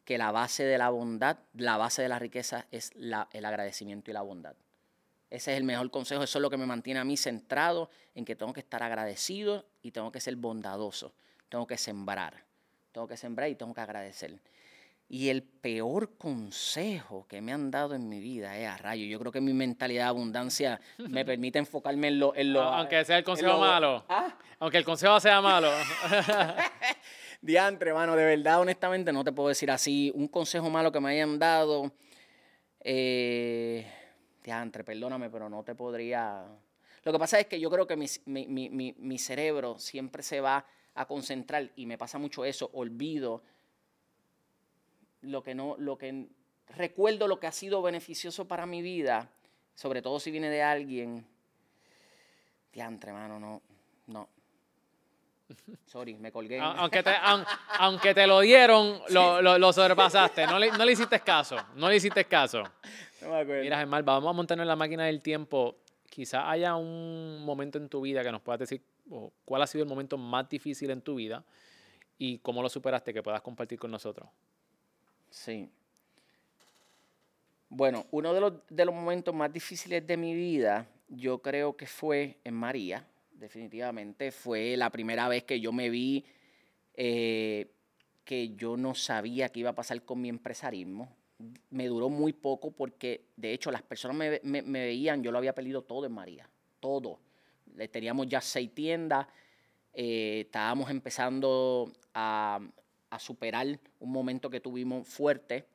que 0.05 0.17
la 0.17 0.31
base 0.31 0.63
de 0.63 0.77
la 0.77 0.89
bondad, 0.89 1.37
la 1.53 1.77
base 1.77 2.01
de 2.01 2.09
la 2.09 2.19
riqueza 2.19 2.65
es 2.71 2.91
el 2.95 3.45
agradecimiento 3.45 4.11
y 4.11 4.13
la 4.13 4.21
bondad. 4.21 4.55
Ese 5.29 5.53
es 5.53 5.57
el 5.57 5.63
mejor 5.63 5.89
consejo, 5.91 6.23
eso 6.23 6.39
es 6.39 6.41
lo 6.41 6.49
que 6.49 6.57
me 6.57 6.65
mantiene 6.65 6.99
a 6.99 7.05
mí 7.05 7.15
centrado 7.15 7.89
en 8.15 8.25
que 8.25 8.35
tengo 8.35 8.51
que 8.51 8.59
estar 8.59 8.83
agradecido 8.83 9.65
y 9.81 9.91
tengo 9.91 10.11
que 10.11 10.19
ser 10.19 10.35
bondadoso, 10.35 11.13
tengo 11.47 11.65
que 11.65 11.77
sembrar, 11.77 12.43
tengo 12.91 13.07
que 13.07 13.15
sembrar 13.15 13.49
y 13.49 13.55
tengo 13.55 13.73
que 13.73 13.81
agradecer. 13.81 14.41
Y 15.07 15.29
el 15.29 15.43
peor 15.43 16.17
consejo 16.17 17.27
que 17.27 17.41
me 17.41 17.51
han 17.51 17.69
dado 17.69 17.95
en 17.95 18.07
mi 18.07 18.21
vida 18.21 18.57
es 18.57 18.67
a 18.67 18.77
rayo. 18.77 19.05
Yo 19.05 19.19
creo 19.19 19.31
que 19.31 19.41
mi 19.41 19.51
mentalidad 19.51 20.05
de 20.05 20.09
abundancia 20.09 20.79
me 20.97 21.25
permite 21.25 21.59
enfocarme 21.59 22.07
en 22.07 22.19
lo... 22.19 22.33
En 22.33 22.53
lo 22.53 22.61
Aunque 22.61 23.03
sea 23.03 23.17
el 23.17 23.23
consejo 23.25 23.57
malo. 23.57 24.05
¿Ah? 24.07 24.37
Aunque 24.59 24.77
el 24.77 24.85
consejo 24.85 25.19
sea 25.19 25.41
malo. 25.41 25.69
Diantre, 27.41 27.89
hermano, 27.89 28.15
de 28.15 28.23
verdad, 28.23 28.61
honestamente, 28.61 29.11
no 29.11 29.23
te 29.23 29.31
puedo 29.31 29.49
decir 29.49 29.71
así. 29.71 30.11
Un 30.13 30.27
consejo 30.27 30.69
malo 30.69 30.91
que 30.91 30.99
me 30.99 31.09
hayan 31.09 31.39
dado. 31.39 31.91
Eh, 32.79 33.83
diantre, 34.43 34.83
perdóname, 34.83 35.29
pero 35.31 35.49
no 35.49 35.63
te 35.63 35.73
podría. 35.73 36.45
Lo 37.03 37.11
que 37.11 37.17
pasa 37.17 37.39
es 37.39 37.47
que 37.47 37.59
yo 37.59 37.71
creo 37.71 37.87
que 37.87 37.97
mi, 37.97 38.07
mi, 38.27 39.17
cerebro 39.17 39.79
siempre 39.79 40.21
se 40.21 40.39
va 40.39 40.63
a 40.93 41.07
concentrar 41.07 41.71
y 41.75 41.87
me 41.87 41.97
pasa 41.97 42.19
mucho 42.19 42.45
eso. 42.45 42.69
Olvido 42.73 43.41
lo 45.21 45.41
que 45.41 45.55
no, 45.55 45.75
lo 45.79 45.97
que 45.97 46.27
recuerdo 46.69 47.27
lo 47.27 47.39
que 47.39 47.47
ha 47.47 47.51
sido 47.51 47.81
beneficioso 47.81 48.47
para 48.47 48.67
mi 48.67 48.83
vida, 48.83 49.31
sobre 49.73 50.03
todo 50.03 50.19
si 50.19 50.29
viene 50.29 50.51
de 50.51 50.61
alguien. 50.61 51.25
Diantre, 52.71 53.09
hermano, 53.09 53.39
no, 53.39 53.61
no. 54.05 54.29
Sorry, 55.85 56.15
me 56.15 56.31
colgué. 56.31 56.59
Aunque 56.59 57.03
te, 57.03 57.11
aunque 57.79 58.13
te 58.13 58.27
lo 58.27 58.39
dieron, 58.41 58.99
lo, 59.09 59.41
lo, 59.41 59.73
sobrepasaste. 59.73 60.45
No 60.47 60.59
le, 60.59 60.71
no 60.71 60.85
le 60.85 60.91
hiciste 60.91 61.19
caso. 61.19 61.57
No 61.75 61.89
le 61.89 61.95
hiciste 61.97 62.25
caso. 62.25 62.63
Mira, 63.45 63.77
Germán, 63.77 64.03
vamos 64.03 64.29
a 64.29 64.33
montarnos 64.33 64.63
en 64.63 64.67
la 64.67 64.75
máquina 64.75 65.05
del 65.05 65.21
tiempo. 65.21 65.77
Quizá 66.09 66.49
haya 66.49 66.75
un 66.75 67.43
momento 67.43 67.77
en 67.77 67.87
tu 67.87 68.01
vida 68.01 68.23
que 68.23 68.31
nos 68.31 68.41
puedas 68.41 68.59
decir 68.59 68.81
cuál 69.45 69.61
ha 69.61 69.67
sido 69.67 69.83
el 69.83 69.89
momento 69.89 70.17
más 70.17 70.49
difícil 70.49 70.89
en 70.91 71.01
tu 71.01 71.15
vida 71.15 71.43
y 72.17 72.39
cómo 72.39 72.61
lo 72.61 72.69
superaste 72.69 73.13
que 73.13 73.23
puedas 73.23 73.41
compartir 73.41 73.79
con 73.79 73.91
nosotros. 73.91 74.29
Sí. 75.29 75.69
Bueno, 77.69 78.05
uno 78.11 78.33
de 78.33 78.41
los, 78.41 78.53
de 78.69 78.85
los 78.85 78.93
momentos 78.93 79.33
más 79.33 79.51
difíciles 79.51 80.05
de 80.05 80.17
mi 80.17 80.33
vida, 80.35 80.87
yo 81.07 81.41
creo 81.41 81.77
que 81.77 81.87
fue 81.87 82.37
en 82.43 82.53
María 82.53 83.07
definitivamente. 83.41 84.31
Fue 84.31 84.77
la 84.77 84.89
primera 84.89 85.27
vez 85.27 85.43
que 85.43 85.59
yo 85.59 85.73
me 85.73 85.89
vi 85.89 86.23
eh, 86.93 87.71
que 88.23 88.55
yo 88.55 88.77
no 88.77 88.95
sabía 88.95 89.49
qué 89.49 89.61
iba 89.61 89.71
a 89.71 89.75
pasar 89.75 90.03
con 90.03 90.21
mi 90.21 90.29
empresarismo. 90.29 91.13
Me 91.71 91.87
duró 91.87 92.07
muy 92.07 92.33
poco 92.33 92.71
porque, 92.71 93.25
de 93.35 93.51
hecho, 93.51 93.71
las 93.71 93.81
personas 93.81 94.39
me, 94.43 94.61
veían, 94.61 95.23
yo 95.23 95.31
lo 95.31 95.39
había 95.39 95.55
perdido 95.55 95.81
todo 95.81 96.05
en 96.05 96.13
María, 96.13 96.47
todo. 96.79 97.19
Teníamos 97.91 98.27
ya 98.27 98.41
seis 98.41 98.73
tiendas, 98.75 99.25
eh, 99.93 100.41
estábamos 100.45 100.89
empezando 100.91 101.91
a 102.13 102.59
superar 103.17 103.79
un 103.99 104.11
momento 104.11 104.49
que 104.49 104.59
tuvimos 104.59 105.07
fuerte 105.07 105.65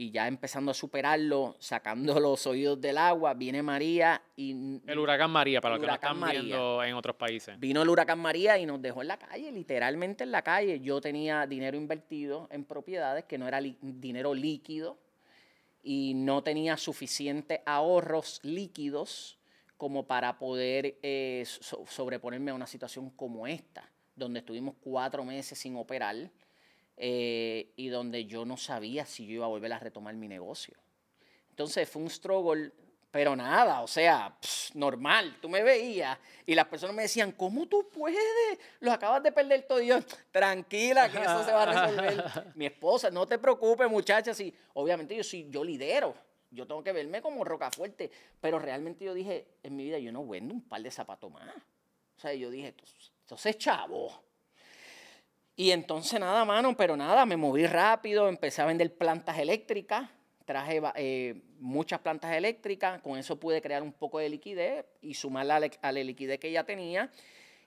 y 0.00 0.10
ya 0.10 0.26
empezando 0.26 0.70
a 0.70 0.74
superarlo, 0.74 1.56
sacando 1.58 2.18
los 2.20 2.46
oídos 2.46 2.80
del 2.80 2.96
agua, 2.96 3.34
viene 3.34 3.62
María 3.62 4.22
y... 4.34 4.80
El 4.86 4.98
huracán 4.98 5.30
María, 5.30 5.60
para 5.60 5.74
los 5.74 5.82
que 5.82 5.88
no 5.88 5.94
están 5.94 6.30
viendo 6.30 6.82
en 6.82 6.94
otros 6.94 7.16
países. 7.16 7.60
Vino 7.60 7.82
el 7.82 7.88
huracán 7.90 8.18
María 8.18 8.56
y 8.56 8.64
nos 8.64 8.80
dejó 8.80 9.02
en 9.02 9.08
la 9.08 9.18
calle, 9.18 9.52
literalmente 9.52 10.24
en 10.24 10.32
la 10.32 10.40
calle. 10.40 10.80
Yo 10.80 11.02
tenía 11.02 11.46
dinero 11.46 11.76
invertido 11.76 12.48
en 12.50 12.64
propiedades 12.64 13.26
que 13.26 13.36
no 13.36 13.46
era 13.46 13.60
dinero 13.60 14.32
líquido 14.32 14.96
y 15.82 16.14
no 16.14 16.42
tenía 16.42 16.78
suficientes 16.78 17.60
ahorros 17.66 18.40
líquidos 18.42 19.38
como 19.76 20.06
para 20.06 20.38
poder 20.38 20.96
eh, 21.02 21.44
sobreponerme 21.44 22.52
a 22.52 22.54
una 22.54 22.66
situación 22.66 23.10
como 23.10 23.46
esta, 23.46 23.86
donde 24.16 24.38
estuvimos 24.38 24.76
cuatro 24.80 25.26
meses 25.26 25.58
sin 25.58 25.76
operar 25.76 26.30
eh, 27.02 27.72
y 27.76 27.88
donde 27.88 28.26
yo 28.26 28.44
no 28.44 28.58
sabía 28.58 29.06
si 29.06 29.24
yo 29.26 29.32
iba 29.32 29.46
a 29.46 29.48
volver 29.48 29.72
a 29.72 29.78
retomar 29.78 30.14
mi 30.16 30.28
negocio. 30.28 30.76
Entonces 31.48 31.88
fue 31.88 32.02
un 32.02 32.10
struggle, 32.10 32.72
pero 33.10 33.34
nada, 33.34 33.80
o 33.80 33.86
sea, 33.86 34.36
normal. 34.74 35.38
Tú 35.40 35.48
me 35.48 35.62
veías 35.62 36.18
y 36.44 36.54
las 36.54 36.66
personas 36.66 36.94
me 36.94 37.00
decían, 37.02 37.32
¿cómo 37.32 37.66
tú 37.66 37.88
puedes? 37.88 38.18
Lo 38.80 38.92
acabas 38.92 39.22
de 39.22 39.32
perder 39.32 39.62
todo. 39.62 39.80
Y 39.80 39.86
yo, 39.86 39.98
tranquila, 40.30 41.10
que 41.10 41.22
eso 41.22 41.42
se 41.42 41.52
va 41.52 41.62
a 41.62 41.86
resolver. 41.88 42.52
mi 42.54 42.66
esposa, 42.66 43.10
no 43.10 43.26
te 43.26 43.38
preocupes, 43.38 43.90
muchacha. 43.90 44.34
Sí, 44.34 44.54
obviamente 44.74 45.16
yo, 45.16 45.24
sí, 45.24 45.46
yo 45.48 45.64
lidero. 45.64 46.14
Yo 46.50 46.66
tengo 46.66 46.84
que 46.84 46.92
verme 46.92 47.22
como 47.22 47.44
roca 47.44 47.70
fuerte. 47.70 48.10
Pero 48.42 48.58
realmente 48.58 49.06
yo 49.06 49.14
dije, 49.14 49.46
en 49.62 49.74
mi 49.74 49.84
vida 49.84 49.98
yo 49.98 50.12
no 50.12 50.26
vendo 50.26 50.52
un 50.52 50.68
par 50.68 50.82
de 50.82 50.90
zapatos 50.90 51.32
más. 51.32 51.48
O 52.18 52.20
sea, 52.20 52.34
yo 52.34 52.50
dije, 52.50 52.74
entonces, 53.22 53.56
chavo 53.56 54.29
y 55.60 55.72
entonces 55.72 56.18
nada, 56.18 56.42
mano, 56.46 56.74
pero 56.74 56.96
nada, 56.96 57.26
me 57.26 57.36
moví 57.36 57.66
rápido, 57.66 58.30
empecé 58.30 58.62
a 58.62 58.64
vender 58.64 58.96
plantas 58.96 59.38
eléctricas, 59.38 60.08
traje 60.46 60.80
eh, 60.94 61.42
muchas 61.58 62.00
plantas 62.00 62.32
eléctricas, 62.32 63.02
con 63.02 63.18
eso 63.18 63.38
pude 63.38 63.60
crear 63.60 63.82
un 63.82 63.92
poco 63.92 64.20
de 64.20 64.30
liquidez 64.30 64.86
y 65.02 65.12
sumarla 65.12 65.56
a 65.82 65.92
la, 65.92 66.02
liquidez 66.02 66.40
que 66.40 66.50
ya 66.50 66.64
tenía. 66.64 67.10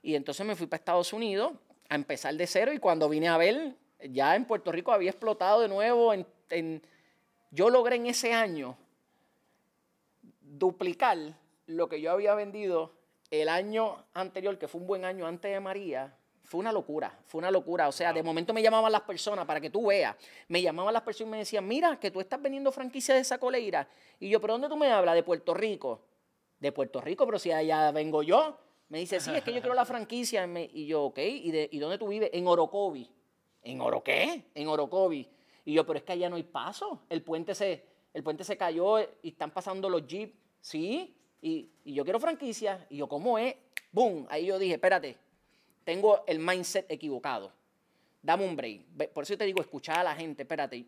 Y 0.02 0.16
entonces 0.16 0.44
me 0.44 0.56
fui 0.56 0.66
para 0.66 0.80
Estados 0.80 1.12
Unidos 1.12 1.52
a 1.88 1.94
empezar 1.94 2.34
de 2.34 2.48
cero 2.48 2.72
y 2.72 2.78
cuando 2.78 3.08
vine 3.08 3.28
a 3.28 3.36
ver, 3.36 3.76
ya 4.10 4.34
en 4.34 4.44
Puerto 4.44 4.72
Rico 4.72 4.90
había 4.90 5.10
explotado 5.10 5.60
de 5.60 5.68
nuevo. 5.68 6.12
En, 6.12 6.82
yo 7.52 7.70
logré 7.70 7.94
en 7.94 8.06
ese 8.06 8.32
año 8.32 8.76
duplicar 10.40 11.38
lo 11.66 11.88
que 11.88 12.00
yo 12.00 12.10
había 12.10 12.34
vendido 12.34 12.92
el 13.30 13.48
año 13.48 14.04
anterior, 14.14 14.58
que 14.58 14.66
fue 14.66 14.80
un 14.80 14.88
buen 14.88 15.04
año 15.04 15.28
antes 15.28 15.52
de 15.52 15.60
María, 15.60 16.12
fue 16.44 16.60
una 16.60 16.72
locura, 16.72 17.18
fue 17.26 17.38
una 17.38 17.50
locura. 17.50 17.88
O 17.88 17.92
sea, 17.92 18.12
de 18.12 18.22
momento 18.22 18.52
me 18.52 18.62
llamaban 18.62 18.92
las 18.92 19.00
personas, 19.00 19.46
para 19.46 19.60
que 19.60 19.70
tú 19.70 19.86
veas, 19.86 20.14
me 20.48 20.60
llamaban 20.60 20.92
las 20.92 21.02
personas 21.02 21.28
y 21.28 21.30
me 21.30 21.38
decían, 21.38 21.66
mira, 21.66 21.98
que 21.98 22.10
tú 22.10 22.20
estás 22.20 22.40
vendiendo 22.40 22.70
franquicia 22.70 23.14
de 23.14 23.20
esa 23.20 23.38
coleira. 23.38 23.88
Y 24.20 24.28
yo, 24.28 24.40
¿pero 24.40 24.54
dónde 24.54 24.68
tú 24.68 24.76
me 24.76 24.90
hablas? 24.90 25.14
De 25.14 25.22
Puerto 25.22 25.54
Rico. 25.54 26.02
De 26.60 26.70
Puerto 26.70 27.00
Rico, 27.00 27.26
pero 27.26 27.38
si 27.38 27.50
allá 27.50 27.90
vengo 27.90 28.22
yo. 28.22 28.58
Me 28.88 28.98
dice, 28.98 29.18
sí, 29.18 29.30
es 29.34 29.42
que 29.42 29.52
yo 29.52 29.60
quiero 29.60 29.74
la 29.74 29.86
franquicia. 29.86 30.46
Y 30.72 30.86
yo, 30.86 31.04
ok, 31.04 31.18
¿y, 31.18 31.50
de, 31.50 31.68
¿y 31.72 31.78
dónde 31.78 31.98
tú 31.98 32.08
vives? 32.08 32.30
En 32.32 32.46
Orocovi. 32.46 33.10
¿En 33.62 33.80
Oro 33.80 34.04
qué? 34.04 34.50
En 34.54 34.68
Orocovi. 34.68 35.28
Y 35.64 35.72
yo, 35.72 35.86
pero 35.86 35.98
es 35.98 36.04
que 36.04 36.12
allá 36.12 36.28
no 36.28 36.36
hay 36.36 36.42
paso. 36.42 37.00
El 37.08 37.22
puente 37.22 37.54
se, 37.54 37.84
el 38.12 38.22
puente 38.22 38.44
se 38.44 38.58
cayó 38.58 39.00
y 39.00 39.30
están 39.30 39.50
pasando 39.50 39.88
los 39.88 40.06
jeeps. 40.06 40.34
Sí, 40.60 41.16
Y, 41.40 41.70
y 41.84 41.94
yo 41.94 42.04
quiero 42.04 42.20
franquicia. 42.20 42.86
Y 42.90 42.98
yo, 42.98 43.08
¿cómo 43.08 43.38
es? 43.38 43.56
¡Boom! 43.90 44.26
Ahí 44.28 44.46
yo 44.46 44.58
dije, 44.58 44.74
espérate, 44.74 45.16
tengo 45.84 46.24
el 46.26 46.38
mindset 46.38 46.90
equivocado. 46.90 47.52
Dame 48.22 48.44
un 48.46 48.56
break. 48.56 49.10
Por 49.12 49.24
eso 49.24 49.36
te 49.36 49.44
digo, 49.44 49.60
escuchar 49.60 49.98
a 49.98 50.02
la 50.02 50.14
gente, 50.14 50.42
espérate, 50.42 50.86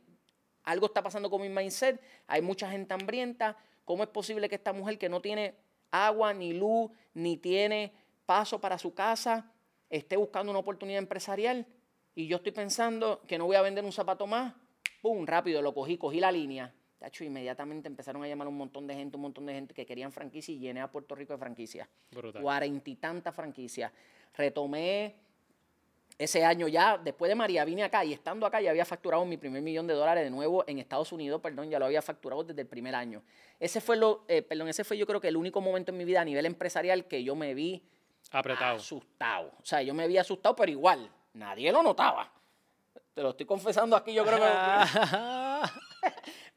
algo 0.65 0.87
está 0.87 1.03
pasando 1.03 1.31
con 1.31 1.43
mi 1.43 1.49
mindset, 1.49 2.01
hay 2.27 2.43
mucha 2.43 2.71
gente 2.71 2.93
hambrienta, 2.95 3.57
¿cómo 3.85 4.03
es 4.03 4.09
posible 4.09 4.49
que 4.49 4.57
esta 4.57 4.73
mujer 4.73 4.99
que 4.99 5.09
no 5.09 5.21
tiene 5.21 5.55
agua, 5.91 6.35
ni 6.35 6.53
luz, 6.53 6.91
ni 7.15 7.37
tiene 7.37 7.93
paso 8.25 8.61
para 8.61 8.79
su 8.79 8.95
casa, 8.95 9.53
esté 9.91 10.17
buscando 10.17 10.51
una 10.51 10.59
oportunidad 10.59 10.99
empresarial? 10.99 11.67
Y 12.15 12.27
yo 12.27 12.39
estoy 12.39 12.53
pensando 12.53 13.21
que 13.29 13.39
no 13.39 13.45
voy 13.45 13.57
a 13.57 13.63
vender 13.63 13.85
un 13.85 13.93
zapato 13.93 14.27
más, 14.27 14.55
¡pum! 15.03 15.27
Rápido, 15.27 15.61
lo 15.63 15.75
cogí, 15.75 15.99
cogí 15.99 16.19
la 16.19 16.33
línea. 16.33 16.75
Tacho, 16.99 17.25
inmediatamente 17.25 17.89
empezaron 17.89 18.25
a 18.25 18.29
llamar 18.29 18.49
un 18.49 18.57
montón 18.57 18.87
de 18.87 18.95
gente, 18.95 19.17
un 19.17 19.23
montón 19.23 19.45
de 19.45 19.53
gente 19.53 19.75
que 19.75 19.85
querían 19.85 20.11
franquicia 20.11 20.55
y 20.55 20.59
llené 20.59 20.81
a 20.81 20.91
Puerto 20.91 21.15
Rico 21.15 21.35
de 21.35 21.39
franquicias. 21.39 21.87
Cuarenta 22.41 22.89
y 22.89 22.97
tantas 22.97 23.35
franquicias. 23.35 23.93
Retomé 24.35 25.15
ese 26.19 26.45
año 26.45 26.67
ya, 26.67 26.97
después 26.97 27.29
de 27.29 27.35
María, 27.35 27.65
vine 27.65 27.85
acá 27.85 28.05
y 28.05 28.13
estando 28.13 28.47
acá 28.47 28.61
ya 28.61 28.71
había 28.71 28.87
facturado 28.87 29.25
mi 29.27 29.37
primer 29.37 29.61
millón 29.61 29.87
de 29.87 29.95
dólares 29.95 30.25
de 30.25 30.31
nuevo 30.31 30.65
en 30.67 30.79
Estados 30.79 31.13
Unidos, 31.13 31.41
perdón, 31.43 31.69
ya 31.69 31.79
lo 31.79 31.85
había 31.85 32.01
facturado 32.01 32.43
desde 32.43 32.63
el 32.63 32.67
primer 32.67 32.95
año. 32.95 33.23
Ese 33.61 33.81
fue 33.81 33.97
lo, 33.97 34.25
eh, 34.29 34.41
perdón, 34.41 34.69
ese 34.69 34.83
fue 34.83 34.97
yo 34.97 35.07
creo 35.07 35.21
que 35.21 35.29
el 35.29 35.37
único 35.37 35.61
momento 35.61 35.93
en 35.93 35.99
mi 35.99 36.05
vida 36.05 36.23
a 36.23 36.25
nivel 36.25 36.47
empresarial 36.47 37.05
que 37.05 37.23
yo 37.23 37.35
me 37.35 37.53
vi 37.55 37.83
Apretado. 38.31 38.77
asustado. 38.77 39.53
O 39.61 39.65
sea, 39.65 39.83
yo 39.83 39.93
me 39.93 40.09
vi 40.09 40.17
asustado, 40.17 40.57
pero 40.57 40.73
igual, 40.73 41.11
nadie 41.35 41.71
lo 41.71 41.83
notaba. 41.83 42.33
Te 43.15 43.23
lo 43.23 43.31
estoy 43.31 43.47
confesando 43.47 43.95
aquí, 43.95 44.15
yo 44.15 44.25
creo 44.25 44.39
que 44.39 44.45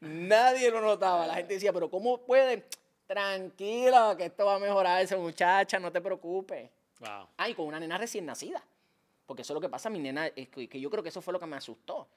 nadie 0.00 0.70
lo 0.70 0.80
notaba. 0.80 1.26
La 1.26 1.34
gente 1.34 1.54
decía, 1.54 1.72
pero 1.72 1.90
¿cómo 1.90 2.24
puede? 2.24 2.66
Tranquila, 3.06 4.14
que 4.16 4.26
esto 4.26 4.46
va 4.46 4.54
a 4.54 4.58
mejorar, 4.58 5.02
esa 5.02 5.16
muchacha, 5.18 5.78
no 5.78 5.92
te 5.92 6.00
preocupes. 6.00 6.70
Wow. 7.00 7.28
Ah, 7.36 7.48
con 7.56 7.66
una 7.66 7.80
nena 7.80 7.98
recién 7.98 8.26
nacida. 8.26 8.62
Porque 9.26 9.42
eso 9.42 9.52
es 9.52 9.54
lo 9.54 9.60
que 9.60 9.68
pasa, 9.68 9.88
mi 9.90 9.98
nena, 9.98 10.30
que, 10.30 10.80
yo 10.80 10.90
creo 10.90 11.02
que 11.02 11.08
eso 11.08 11.22
fue 11.22 11.32
lo 11.32 11.38
que 11.38 11.46
me 11.46 11.56
asustó. 11.56 12.08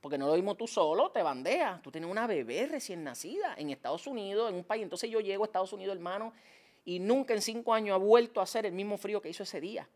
Porque 0.00 0.18
no 0.18 0.26
lo 0.26 0.34
mismo 0.34 0.54
tú 0.56 0.66
solo, 0.66 1.10
te 1.10 1.22
bandeas. 1.22 1.80
Tú 1.82 1.90
tienes 1.90 2.10
una 2.10 2.26
bebé 2.26 2.66
recién 2.66 3.04
nacida 3.04 3.54
en 3.56 3.70
Estados 3.70 4.06
Unidos, 4.06 4.50
en 4.50 4.56
un 4.56 4.64
país. 4.64 4.82
Entonces 4.82 5.10
yo 5.10 5.20
llego 5.20 5.44
a 5.44 5.46
Estados 5.46 5.72
Unidos, 5.72 5.96
hermano, 5.96 6.32
y 6.84 6.98
nunca 6.98 7.34
en 7.34 7.42
cinco 7.42 7.72
años 7.72 7.94
ha 7.94 7.98
vuelto 7.98 8.40
a 8.40 8.42
hacer 8.42 8.66
el 8.66 8.72
mismo 8.72 8.98
frío 8.98 9.20
que 9.22 9.28
hizo 9.28 9.42
ese 9.42 9.60
día. 9.60 9.88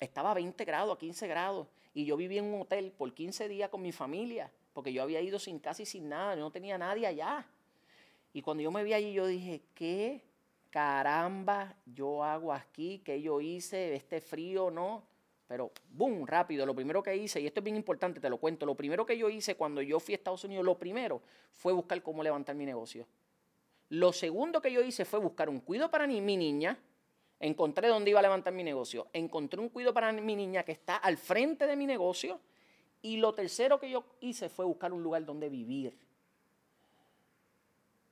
Estaba 0.00 0.30
a 0.30 0.34
20 0.34 0.64
grados, 0.64 0.96
a 0.96 0.98
15 0.98 1.26
grados. 1.28 1.66
Y 1.94 2.04
yo 2.04 2.16
vivía 2.16 2.40
en 2.40 2.52
un 2.52 2.62
hotel 2.62 2.92
por 2.92 3.12
15 3.12 3.48
días 3.48 3.70
con 3.70 3.82
mi 3.82 3.92
familia. 3.92 4.50
Porque 4.72 4.92
yo 4.92 5.02
había 5.02 5.20
ido 5.20 5.38
sin 5.38 5.58
casi 5.58 5.86
sin 5.86 6.08
nada, 6.08 6.34
yo 6.34 6.40
no 6.40 6.50
tenía 6.50 6.78
nadie 6.78 7.06
allá. 7.06 7.46
Y 8.32 8.42
cuando 8.42 8.62
yo 8.62 8.70
me 8.70 8.84
vi 8.84 8.92
allí, 8.92 9.12
yo 9.12 9.26
dije, 9.26 9.62
¿qué 9.74 10.22
caramba 10.70 11.76
yo 11.86 12.22
hago 12.24 12.52
aquí? 12.52 13.00
¿Qué 13.04 13.20
yo 13.20 13.40
hice? 13.40 13.94
¿Este 13.94 14.20
frío 14.20 14.70
no? 14.70 15.04
Pero, 15.46 15.72
boom, 15.90 16.26
rápido. 16.26 16.66
Lo 16.66 16.74
primero 16.74 17.02
que 17.02 17.16
hice, 17.16 17.40
y 17.40 17.46
esto 17.46 17.60
es 17.60 17.64
bien 17.64 17.76
importante, 17.76 18.20
te 18.20 18.28
lo 18.28 18.36
cuento. 18.36 18.66
Lo 18.66 18.74
primero 18.74 19.06
que 19.06 19.16
yo 19.16 19.30
hice 19.30 19.56
cuando 19.56 19.80
yo 19.80 19.98
fui 19.98 20.14
a 20.14 20.16
Estados 20.16 20.44
Unidos, 20.44 20.64
lo 20.64 20.78
primero 20.78 21.22
fue 21.52 21.72
buscar 21.72 22.02
cómo 22.02 22.22
levantar 22.22 22.54
mi 22.54 22.66
negocio. 22.66 23.06
Lo 23.88 24.12
segundo 24.12 24.60
que 24.60 24.70
yo 24.70 24.82
hice 24.82 25.06
fue 25.06 25.18
buscar 25.18 25.48
un 25.48 25.60
cuido 25.60 25.90
para 25.90 26.06
mi 26.06 26.20
niña. 26.20 26.78
Encontré 27.40 27.88
dónde 27.88 28.10
iba 28.10 28.20
a 28.20 28.22
levantar 28.22 28.52
mi 28.52 28.62
negocio. 28.62 29.08
Encontré 29.14 29.58
un 29.58 29.70
cuido 29.70 29.94
para 29.94 30.12
mi 30.12 30.36
niña 30.36 30.64
que 30.64 30.72
está 30.72 30.96
al 30.96 31.16
frente 31.16 31.66
de 31.66 31.76
mi 31.76 31.86
negocio. 31.86 32.40
Y 33.00 33.16
lo 33.16 33.32
tercero 33.32 33.80
que 33.80 33.88
yo 33.88 34.04
hice 34.20 34.50
fue 34.50 34.66
buscar 34.66 34.92
un 34.92 35.02
lugar 35.02 35.24
donde 35.24 35.48
vivir. 35.48 35.96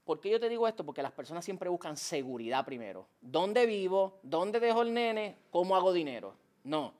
¿Por 0.07 0.21
qué 0.21 0.31
yo 0.31 0.39
te 0.39 0.49
digo 0.49 0.69
esto? 0.69 0.87
Porque 0.87 1.03
las 1.03 1.11
personas 1.11 1.45
siempre 1.45 1.69
buscan 1.69 1.97
seguridad 1.97 2.65
primero. 2.65 3.09
¿Dónde 3.21 3.67
vivo? 3.67 4.21
¿Dónde 4.23 4.61
dejo 4.61 4.83
el 4.83 4.95
nene? 4.95 5.37
¿Cómo 5.51 5.75
hago 5.75 5.93
dinero? 5.93 6.33
No. 6.63 6.95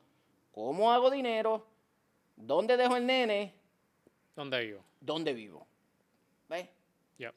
¿Cómo 0.51 0.91
hago 0.93 1.09
dinero? 1.09 1.65
¿Dónde 2.35 2.77
dejo 2.77 2.97
el 2.97 3.07
nene? 3.07 3.55
¿Dónde 4.35 4.61
vivo? 4.61 4.85
¿Dónde 5.01 5.35
vivo? 5.35 5.65
¿Ves? 6.49 6.69
Yep. 7.19 7.33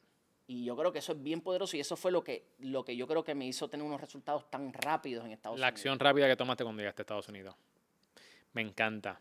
Y 0.48 0.64
yo 0.64 0.76
creo 0.76 0.90
que 0.90 0.98
eso 0.98 1.12
es 1.12 1.22
bien 1.22 1.40
poderoso 1.40 1.76
y 1.76 1.80
eso 1.80 1.94
fue 1.96 2.10
lo 2.10 2.24
que, 2.24 2.48
lo 2.58 2.84
que 2.84 2.96
yo 2.96 3.06
creo 3.06 3.22
que 3.22 3.36
me 3.36 3.46
hizo 3.46 3.70
tener 3.70 3.86
unos 3.86 4.00
resultados 4.00 4.50
tan 4.50 4.72
rápidos 4.72 5.24
en 5.24 5.30
Estados 5.30 5.56
La 5.60 5.66
Unidos. 5.68 5.78
acción 5.78 6.00
rápida 6.00 6.26
que 6.26 6.34
tomaste 6.34 6.64
cuando 6.64 6.80
llegaste 6.80 7.02
a 7.02 7.04
Estados 7.04 7.28
Unidos. 7.28 7.54
Me 8.54 8.62
encanta. 8.62 9.20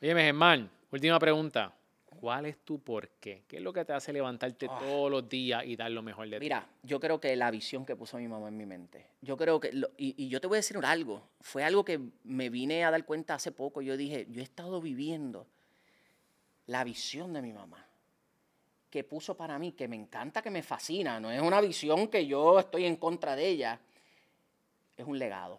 Oye, 0.00 0.14
Germán, 0.14 0.70
última 0.90 1.18
pregunta. 1.18 1.74
¿Cuál 2.20 2.46
es 2.46 2.58
tu 2.64 2.80
por 2.80 3.08
qué? 3.20 3.44
¿Qué 3.46 3.58
es 3.58 3.62
lo 3.62 3.72
que 3.72 3.84
te 3.84 3.92
hace 3.92 4.12
levantarte 4.12 4.66
todos 4.66 5.10
los 5.10 5.28
días 5.28 5.64
y 5.64 5.76
dar 5.76 5.90
lo 5.90 6.02
mejor 6.02 6.24
de 6.28 6.30
ti? 6.30 6.36
Ah. 6.36 6.40
Mira, 6.40 6.68
yo 6.82 6.98
creo 6.98 7.20
que 7.20 7.36
la 7.36 7.50
visión 7.50 7.84
que 7.86 7.94
puso 7.96 8.16
mi 8.18 8.26
mamá 8.26 8.48
en 8.48 8.56
mi 8.56 8.66
mente, 8.66 9.06
yo 9.20 9.36
creo 9.36 9.60
que, 9.60 9.72
lo- 9.72 9.90
y, 9.96 10.14
y 10.24 10.28
yo 10.28 10.40
te 10.40 10.46
voy 10.46 10.56
a 10.56 10.60
decir 10.60 10.76
algo, 10.84 11.22
fue 11.40 11.62
algo 11.64 11.84
que 11.84 12.00
me 12.24 12.50
vine 12.50 12.84
a 12.84 12.90
dar 12.90 13.04
cuenta 13.04 13.34
hace 13.34 13.52
poco, 13.52 13.82
yo 13.82 13.96
dije, 13.96 14.26
yo 14.30 14.40
he 14.40 14.44
estado 14.44 14.80
viviendo 14.80 15.46
la 16.66 16.82
visión 16.84 17.32
de 17.32 17.42
mi 17.42 17.52
mamá, 17.52 17.86
que 18.90 19.04
puso 19.04 19.36
para 19.36 19.58
mí, 19.58 19.72
que 19.72 19.86
me 19.86 19.96
encanta, 19.96 20.42
que 20.42 20.50
me 20.50 20.62
fascina, 20.62 21.20
no 21.20 21.30
es 21.30 21.40
una 21.42 21.60
visión 21.60 22.08
que 22.08 22.26
yo 22.26 22.58
estoy 22.58 22.84
en 22.86 22.96
contra 22.96 23.36
de 23.36 23.46
ella, 23.48 23.80
es 24.96 25.06
un 25.06 25.18
legado, 25.18 25.58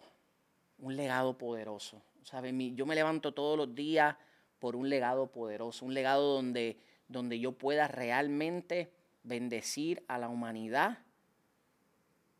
un 0.78 0.94
legado 0.96 1.38
poderoso. 1.38 2.02
¿sabes? 2.22 2.52
Mi- 2.52 2.74
Yo 2.74 2.84
me 2.86 2.94
levanto 2.94 3.32
todos 3.32 3.56
los 3.56 3.74
días 3.74 4.14
por 4.60 4.76
un 4.76 4.88
legado 4.88 5.32
poderoso, 5.32 5.84
un 5.84 5.94
legado 5.94 6.34
donde, 6.34 6.78
donde 7.08 7.40
yo 7.40 7.52
pueda 7.52 7.88
realmente 7.88 8.92
bendecir 9.24 10.04
a 10.06 10.18
la 10.18 10.28
humanidad 10.28 10.98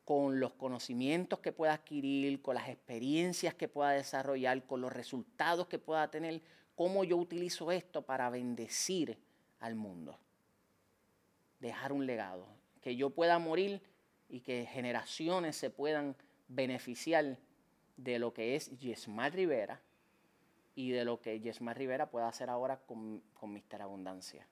con 0.04 0.38
los 0.38 0.52
conocimientos 0.54 1.40
que 1.40 1.52
pueda 1.52 1.72
adquirir, 1.72 2.42
con 2.42 2.54
las 2.54 2.68
experiencias 2.68 3.54
que 3.54 3.68
pueda 3.68 3.90
desarrollar, 3.90 4.66
con 4.66 4.80
los 4.80 4.92
resultados 4.92 5.66
que 5.66 5.78
pueda 5.78 6.10
tener, 6.10 6.42
cómo 6.74 7.04
yo 7.04 7.16
utilizo 7.16 7.72
esto 7.72 8.02
para 8.02 8.28
bendecir 8.28 9.18
al 9.60 9.74
mundo. 9.74 10.18
Dejar 11.60 11.92
un 11.92 12.06
legado, 12.06 12.46
que 12.80 12.96
yo 12.96 13.10
pueda 13.10 13.38
morir 13.38 13.82
y 14.28 14.40
que 14.40 14.66
generaciones 14.66 15.56
se 15.56 15.70
puedan 15.70 16.16
beneficiar 16.48 17.38
de 17.96 18.18
lo 18.18 18.32
que 18.32 18.56
es 18.56 18.76
Yesmar 18.78 19.32
Rivera 19.34 19.80
y 20.74 20.90
de 20.90 21.04
lo 21.04 21.20
que 21.20 21.40
Yesmar 21.40 21.76
Rivera 21.76 22.10
pueda 22.10 22.28
hacer 22.28 22.50
ahora 22.50 22.78
con, 22.78 23.22
con 23.34 23.52
Mister 23.52 23.82
Abundancia. 23.82 24.46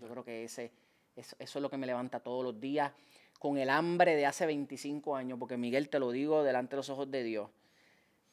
Yo 0.00 0.08
creo 0.08 0.24
que 0.24 0.44
ese, 0.44 0.72
eso, 1.16 1.36
eso 1.38 1.58
es 1.58 1.62
lo 1.62 1.70
que 1.70 1.76
me 1.76 1.86
levanta 1.86 2.20
todos 2.20 2.44
los 2.44 2.60
días 2.60 2.92
con 3.38 3.58
el 3.58 3.70
hambre 3.70 4.16
de 4.16 4.26
hace 4.26 4.46
25 4.46 5.16
años, 5.16 5.38
porque 5.38 5.56
Miguel 5.56 5.88
te 5.88 5.98
lo 5.98 6.10
digo 6.10 6.42
delante 6.42 6.70
de 6.70 6.76
los 6.78 6.90
ojos 6.90 7.10
de 7.10 7.22
Dios. 7.22 7.50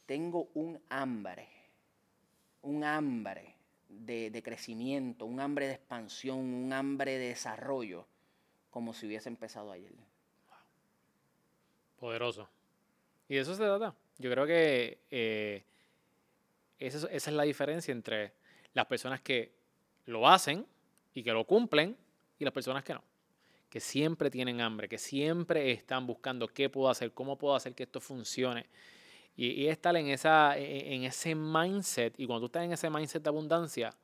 Tengo 0.06 0.50
un 0.54 0.82
hambre, 0.90 1.48
un 2.62 2.84
hambre 2.84 3.56
de, 3.90 4.30
de 4.32 4.44
crecimiento, 4.44 5.26
un 5.26 5.40
hambre 5.40 5.68
de 5.68 5.74
expansión, 5.74 6.40
un 6.40 6.74
hambre 6.74 7.18
de 7.18 7.30
desarrollo, 7.30 8.06
como 8.70 8.94
si 8.94 9.06
hubiese 9.06 9.30
empezado 9.30 9.72
ayer. 9.72 9.94
Poderoso. 12.00 12.50
Y 13.30 13.36
de 13.36 13.42
eso 13.42 13.56
se 13.56 13.64
trata. 13.64 13.96
Yo 14.18 14.30
creo 14.30 14.46
que 14.46 15.00
eh, 15.10 15.64
esa, 16.80 16.98
es- 16.98 17.08
esa 17.12 17.30
es 17.30 17.36
la 17.36 17.44
diferencia 17.44 17.92
entre 17.92 18.34
las 18.74 18.86
personas 18.86 19.22
que 19.22 19.54
lo 20.06 20.28
hacen 20.28 20.66
y 21.14 21.24
que 21.24 21.32
lo 21.32 21.46
cumplen 21.46 21.96
y 22.40 22.44
las 22.44 22.54
personas 22.54 22.84
que 22.84 22.94
no. 22.94 23.04
Que 23.70 23.80
siempre 23.80 24.30
tienen 24.30 24.62
hambre, 24.62 24.88
que 24.88 24.98
siempre 24.98 25.72
están 25.72 26.06
buscando 26.06 26.48
qué 26.48 26.70
puedo 26.70 26.90
hacer, 26.90 27.12
cómo 27.12 27.38
puedo 27.38 27.56
hacer 27.56 27.74
que 27.74 27.84
esto 27.84 28.00
funcione. 28.00 28.66
Y, 29.36 29.48
y 29.64 29.68
estar 29.68 29.96
en, 29.96 30.08
esa, 30.10 30.58
e- 30.60 30.94
en 30.94 31.04
ese 31.06 31.34
mindset. 31.34 32.14
Y 32.20 32.28
cuando 32.28 32.42
tú 32.42 32.46
estás 32.48 32.64
en 32.66 32.74
ese 32.74 32.90
mindset 32.90 33.24
de 33.24 33.30
abundancia, 33.30 33.96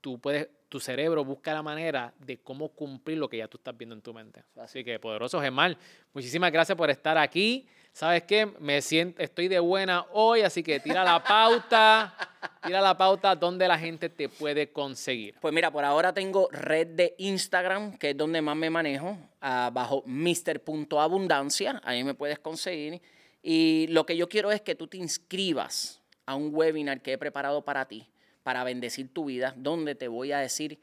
tú 0.00 0.18
puedes, 0.20 0.48
tu 0.68 0.78
cerebro 0.80 1.24
busca 1.24 1.52
la 1.52 1.62
manera 1.62 2.14
de 2.18 2.38
cómo 2.38 2.68
cumplir 2.68 3.18
lo 3.18 3.28
que 3.28 3.38
ya 3.38 3.48
tú 3.48 3.58
estás 3.58 3.76
viendo 3.76 3.94
en 3.94 4.02
tu 4.02 4.14
mente. 4.14 4.44
Así 4.56 4.84
que 4.84 4.98
poderoso 5.00 5.40
Germán, 5.40 5.76
muchísimas 6.12 6.52
gracias 6.52 6.76
por 6.76 6.90
estar 6.90 7.18
aquí. 7.18 7.66
¿Sabes 7.92 8.22
qué? 8.22 8.46
Me 8.60 8.80
siento, 8.82 9.20
estoy 9.20 9.48
de 9.48 9.58
buena 9.58 10.06
hoy, 10.12 10.42
así 10.42 10.62
que 10.62 10.80
tira 10.80 11.04
la 11.04 11.22
pauta, 11.22 12.16
tira 12.62 12.80
la 12.80 12.96
pauta 12.96 13.34
donde 13.34 13.66
la 13.68 13.78
gente 13.78 14.08
te 14.08 14.28
puede 14.28 14.72
conseguir. 14.72 15.34
Pues 15.40 15.52
mira, 15.52 15.70
por 15.70 15.84
ahora 15.84 16.12
tengo 16.12 16.48
red 16.50 16.86
de 16.86 17.14
Instagram, 17.18 17.98
que 17.98 18.10
es 18.10 18.16
donde 18.16 18.40
más 18.40 18.56
me 18.56 18.70
manejo, 18.70 19.18
ah, 19.40 19.70
bajo 19.72 20.02
Mr.abundancia, 20.06 21.80
ahí 21.84 22.04
me 22.04 22.14
puedes 22.14 22.38
conseguir. 22.38 23.02
Y 23.42 23.86
lo 23.88 24.06
que 24.06 24.16
yo 24.16 24.28
quiero 24.28 24.52
es 24.52 24.60
que 24.60 24.74
tú 24.74 24.86
te 24.86 24.96
inscribas 24.96 26.00
a 26.26 26.36
un 26.36 26.54
webinar 26.54 27.02
que 27.02 27.14
he 27.14 27.18
preparado 27.18 27.64
para 27.64 27.86
ti, 27.86 28.08
para 28.42 28.64
bendecir 28.64 29.12
tu 29.12 29.26
vida, 29.26 29.54
donde 29.56 29.94
te 29.94 30.08
voy 30.08 30.32
a 30.32 30.38
decir 30.38 30.78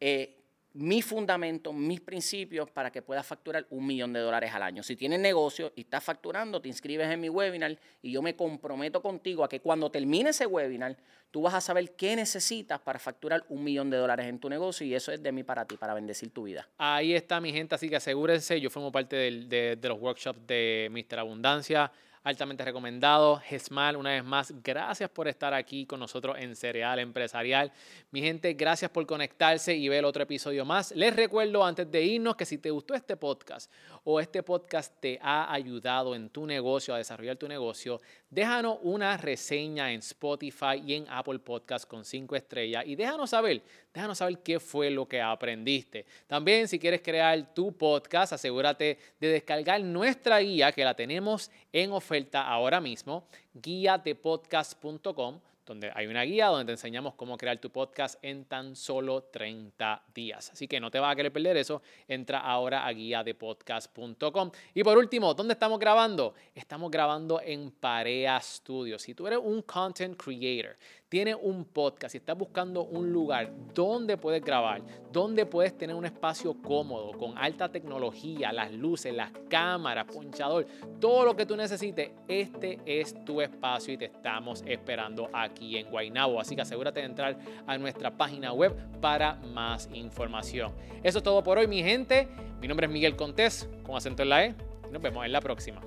eh, 0.00 0.41
mis 0.74 1.04
fundamentos, 1.04 1.74
mis 1.74 2.00
principios 2.00 2.70
para 2.70 2.90
que 2.90 3.02
puedas 3.02 3.26
facturar 3.26 3.66
un 3.70 3.86
millón 3.86 4.12
de 4.12 4.20
dólares 4.20 4.52
al 4.54 4.62
año. 4.62 4.82
Si 4.82 4.96
tienes 4.96 5.20
negocio 5.20 5.72
y 5.76 5.82
estás 5.82 6.02
facturando, 6.02 6.60
te 6.60 6.68
inscribes 6.68 7.10
en 7.10 7.20
mi 7.20 7.28
webinar 7.28 7.78
y 8.00 8.12
yo 8.12 8.22
me 8.22 8.34
comprometo 8.34 9.02
contigo 9.02 9.44
a 9.44 9.48
que 9.48 9.60
cuando 9.60 9.90
termine 9.90 10.30
ese 10.30 10.46
webinar, 10.46 10.96
tú 11.30 11.42
vas 11.42 11.54
a 11.54 11.60
saber 11.60 11.94
qué 11.96 12.16
necesitas 12.16 12.80
para 12.80 12.98
facturar 12.98 13.44
un 13.48 13.64
millón 13.64 13.90
de 13.90 13.96
dólares 13.96 14.26
en 14.26 14.38
tu 14.38 14.48
negocio 14.48 14.86
y 14.86 14.94
eso 14.94 15.12
es 15.12 15.22
de 15.22 15.32
mí 15.32 15.42
para 15.42 15.66
ti, 15.66 15.76
para 15.76 15.94
bendecir 15.94 16.30
tu 16.30 16.44
vida. 16.44 16.68
Ahí 16.78 17.14
está 17.14 17.40
mi 17.40 17.52
gente, 17.52 17.74
así 17.74 17.88
que 17.88 17.96
asegúrense, 17.96 18.60
yo 18.60 18.70
formo 18.70 18.92
parte 18.92 19.16
de, 19.16 19.76
de 19.76 19.88
los 19.88 19.98
workshops 20.00 20.46
de 20.46 20.88
Mr. 20.90 21.18
Abundancia 21.18 21.90
altamente 22.24 22.64
recomendado. 22.64 23.38
Gesmal, 23.38 23.96
una 23.96 24.10
vez 24.10 24.24
más, 24.24 24.52
gracias 24.62 25.10
por 25.10 25.28
estar 25.28 25.54
aquí 25.54 25.86
con 25.86 26.00
nosotros 26.00 26.36
en 26.38 26.54
Cereal 26.54 26.98
Empresarial. 26.98 27.72
Mi 28.10 28.20
gente, 28.20 28.52
gracias 28.54 28.90
por 28.90 29.06
conectarse 29.06 29.74
y 29.74 29.88
ver 29.88 30.04
otro 30.04 30.22
episodio 30.22 30.64
más. 30.64 30.92
Les 30.92 31.14
recuerdo 31.14 31.64
antes 31.64 31.90
de 31.90 32.02
irnos 32.02 32.36
que 32.36 32.44
si 32.44 32.58
te 32.58 32.70
gustó 32.70 32.94
este 32.94 33.16
podcast 33.16 33.70
o 34.04 34.20
este 34.20 34.42
podcast 34.42 34.92
te 35.00 35.18
ha 35.22 35.52
ayudado 35.52 36.14
en 36.14 36.28
tu 36.28 36.46
negocio, 36.46 36.94
a 36.94 36.98
desarrollar 36.98 37.36
tu 37.36 37.46
negocio, 37.46 38.00
déjanos 38.30 38.78
una 38.82 39.16
reseña 39.16 39.92
en 39.92 40.00
Spotify 40.00 40.82
y 40.84 40.94
en 40.94 41.06
Apple 41.08 41.38
Podcast 41.38 41.86
con 41.86 42.04
cinco 42.04 42.34
estrellas 42.34 42.84
y 42.86 42.96
déjanos 42.96 43.30
saber, 43.30 43.62
déjanos 43.94 44.18
saber 44.18 44.38
qué 44.38 44.58
fue 44.58 44.90
lo 44.90 45.06
que 45.06 45.20
aprendiste. 45.20 46.04
También 46.26 46.66
si 46.66 46.78
quieres 46.78 47.02
crear 47.02 47.54
tu 47.54 47.72
podcast, 47.72 48.32
asegúrate 48.32 48.98
de 49.20 49.28
descargar 49.28 49.80
nuestra 49.82 50.38
guía 50.40 50.72
que 50.72 50.84
la 50.84 50.94
tenemos 50.94 51.50
en 51.72 51.92
oferta 51.92 52.46
ahora 52.46 52.80
mismo, 52.80 53.24
guiadepodcast.com 53.54 55.40
donde 55.64 55.92
hay 55.94 56.06
una 56.06 56.22
guía 56.22 56.46
donde 56.46 56.66
te 56.66 56.72
enseñamos 56.72 57.14
cómo 57.14 57.36
crear 57.36 57.58
tu 57.58 57.70
podcast 57.70 58.18
en 58.22 58.44
tan 58.44 58.74
solo 58.74 59.24
30 59.24 60.02
días. 60.14 60.50
Así 60.50 60.66
que 60.66 60.80
no 60.80 60.90
te 60.90 60.98
vas 60.98 61.12
a 61.12 61.16
querer 61.16 61.32
perder 61.32 61.56
eso. 61.56 61.82
Entra 62.08 62.40
ahora 62.40 62.86
a 62.86 62.92
guiadepodcast.com. 62.92 64.50
Y 64.74 64.82
por 64.82 64.98
último, 64.98 65.34
¿dónde 65.34 65.54
estamos 65.54 65.78
grabando? 65.78 66.34
Estamos 66.54 66.90
grabando 66.90 67.40
en 67.40 67.70
Parea 67.70 68.40
Studios. 68.40 69.02
Si 69.02 69.14
tú 69.14 69.26
eres 69.26 69.38
un 69.42 69.62
content 69.62 70.16
creator, 70.16 70.76
tienes 71.12 71.36
un 71.42 71.66
podcast 71.66 72.14
y 72.14 72.18
estás 72.18 72.38
buscando 72.38 72.84
un 72.84 73.12
lugar 73.12 73.52
donde 73.74 74.16
puedes 74.16 74.42
grabar, 74.42 74.80
donde 75.12 75.44
puedes 75.44 75.76
tener 75.76 75.94
un 75.94 76.06
espacio 76.06 76.54
cómodo, 76.62 77.12
con 77.18 77.36
alta 77.36 77.70
tecnología, 77.70 78.50
las 78.50 78.72
luces, 78.72 79.12
las 79.12 79.30
cámaras, 79.50 80.06
ponchador, 80.06 80.66
todo 80.98 81.26
lo 81.26 81.36
que 81.36 81.44
tú 81.44 81.54
necesites, 81.54 82.12
este 82.28 82.78
es 82.86 83.22
tu 83.26 83.42
espacio 83.42 83.92
y 83.92 83.98
te 83.98 84.06
estamos 84.06 84.64
esperando 84.66 85.28
aquí 85.34 85.76
en 85.76 85.90
Guaynabo. 85.90 86.40
Así 86.40 86.56
que 86.56 86.62
asegúrate 86.62 87.00
de 87.00 87.06
entrar 87.06 87.38
a 87.66 87.76
nuestra 87.76 88.16
página 88.16 88.54
web 88.54 88.74
para 89.02 89.34
más 89.34 89.90
información. 89.92 90.72
Eso 91.02 91.18
es 91.18 91.24
todo 91.24 91.42
por 91.42 91.58
hoy, 91.58 91.66
mi 91.66 91.82
gente. 91.82 92.26
Mi 92.58 92.68
nombre 92.68 92.86
es 92.86 92.92
Miguel 92.92 93.16
Contés, 93.16 93.68
con 93.82 93.96
acento 93.96 94.22
en 94.22 94.30
la 94.30 94.46
E, 94.46 94.54
y 94.88 94.92
nos 94.92 95.02
vemos 95.02 95.26
en 95.26 95.32
la 95.32 95.42
próxima. 95.42 95.82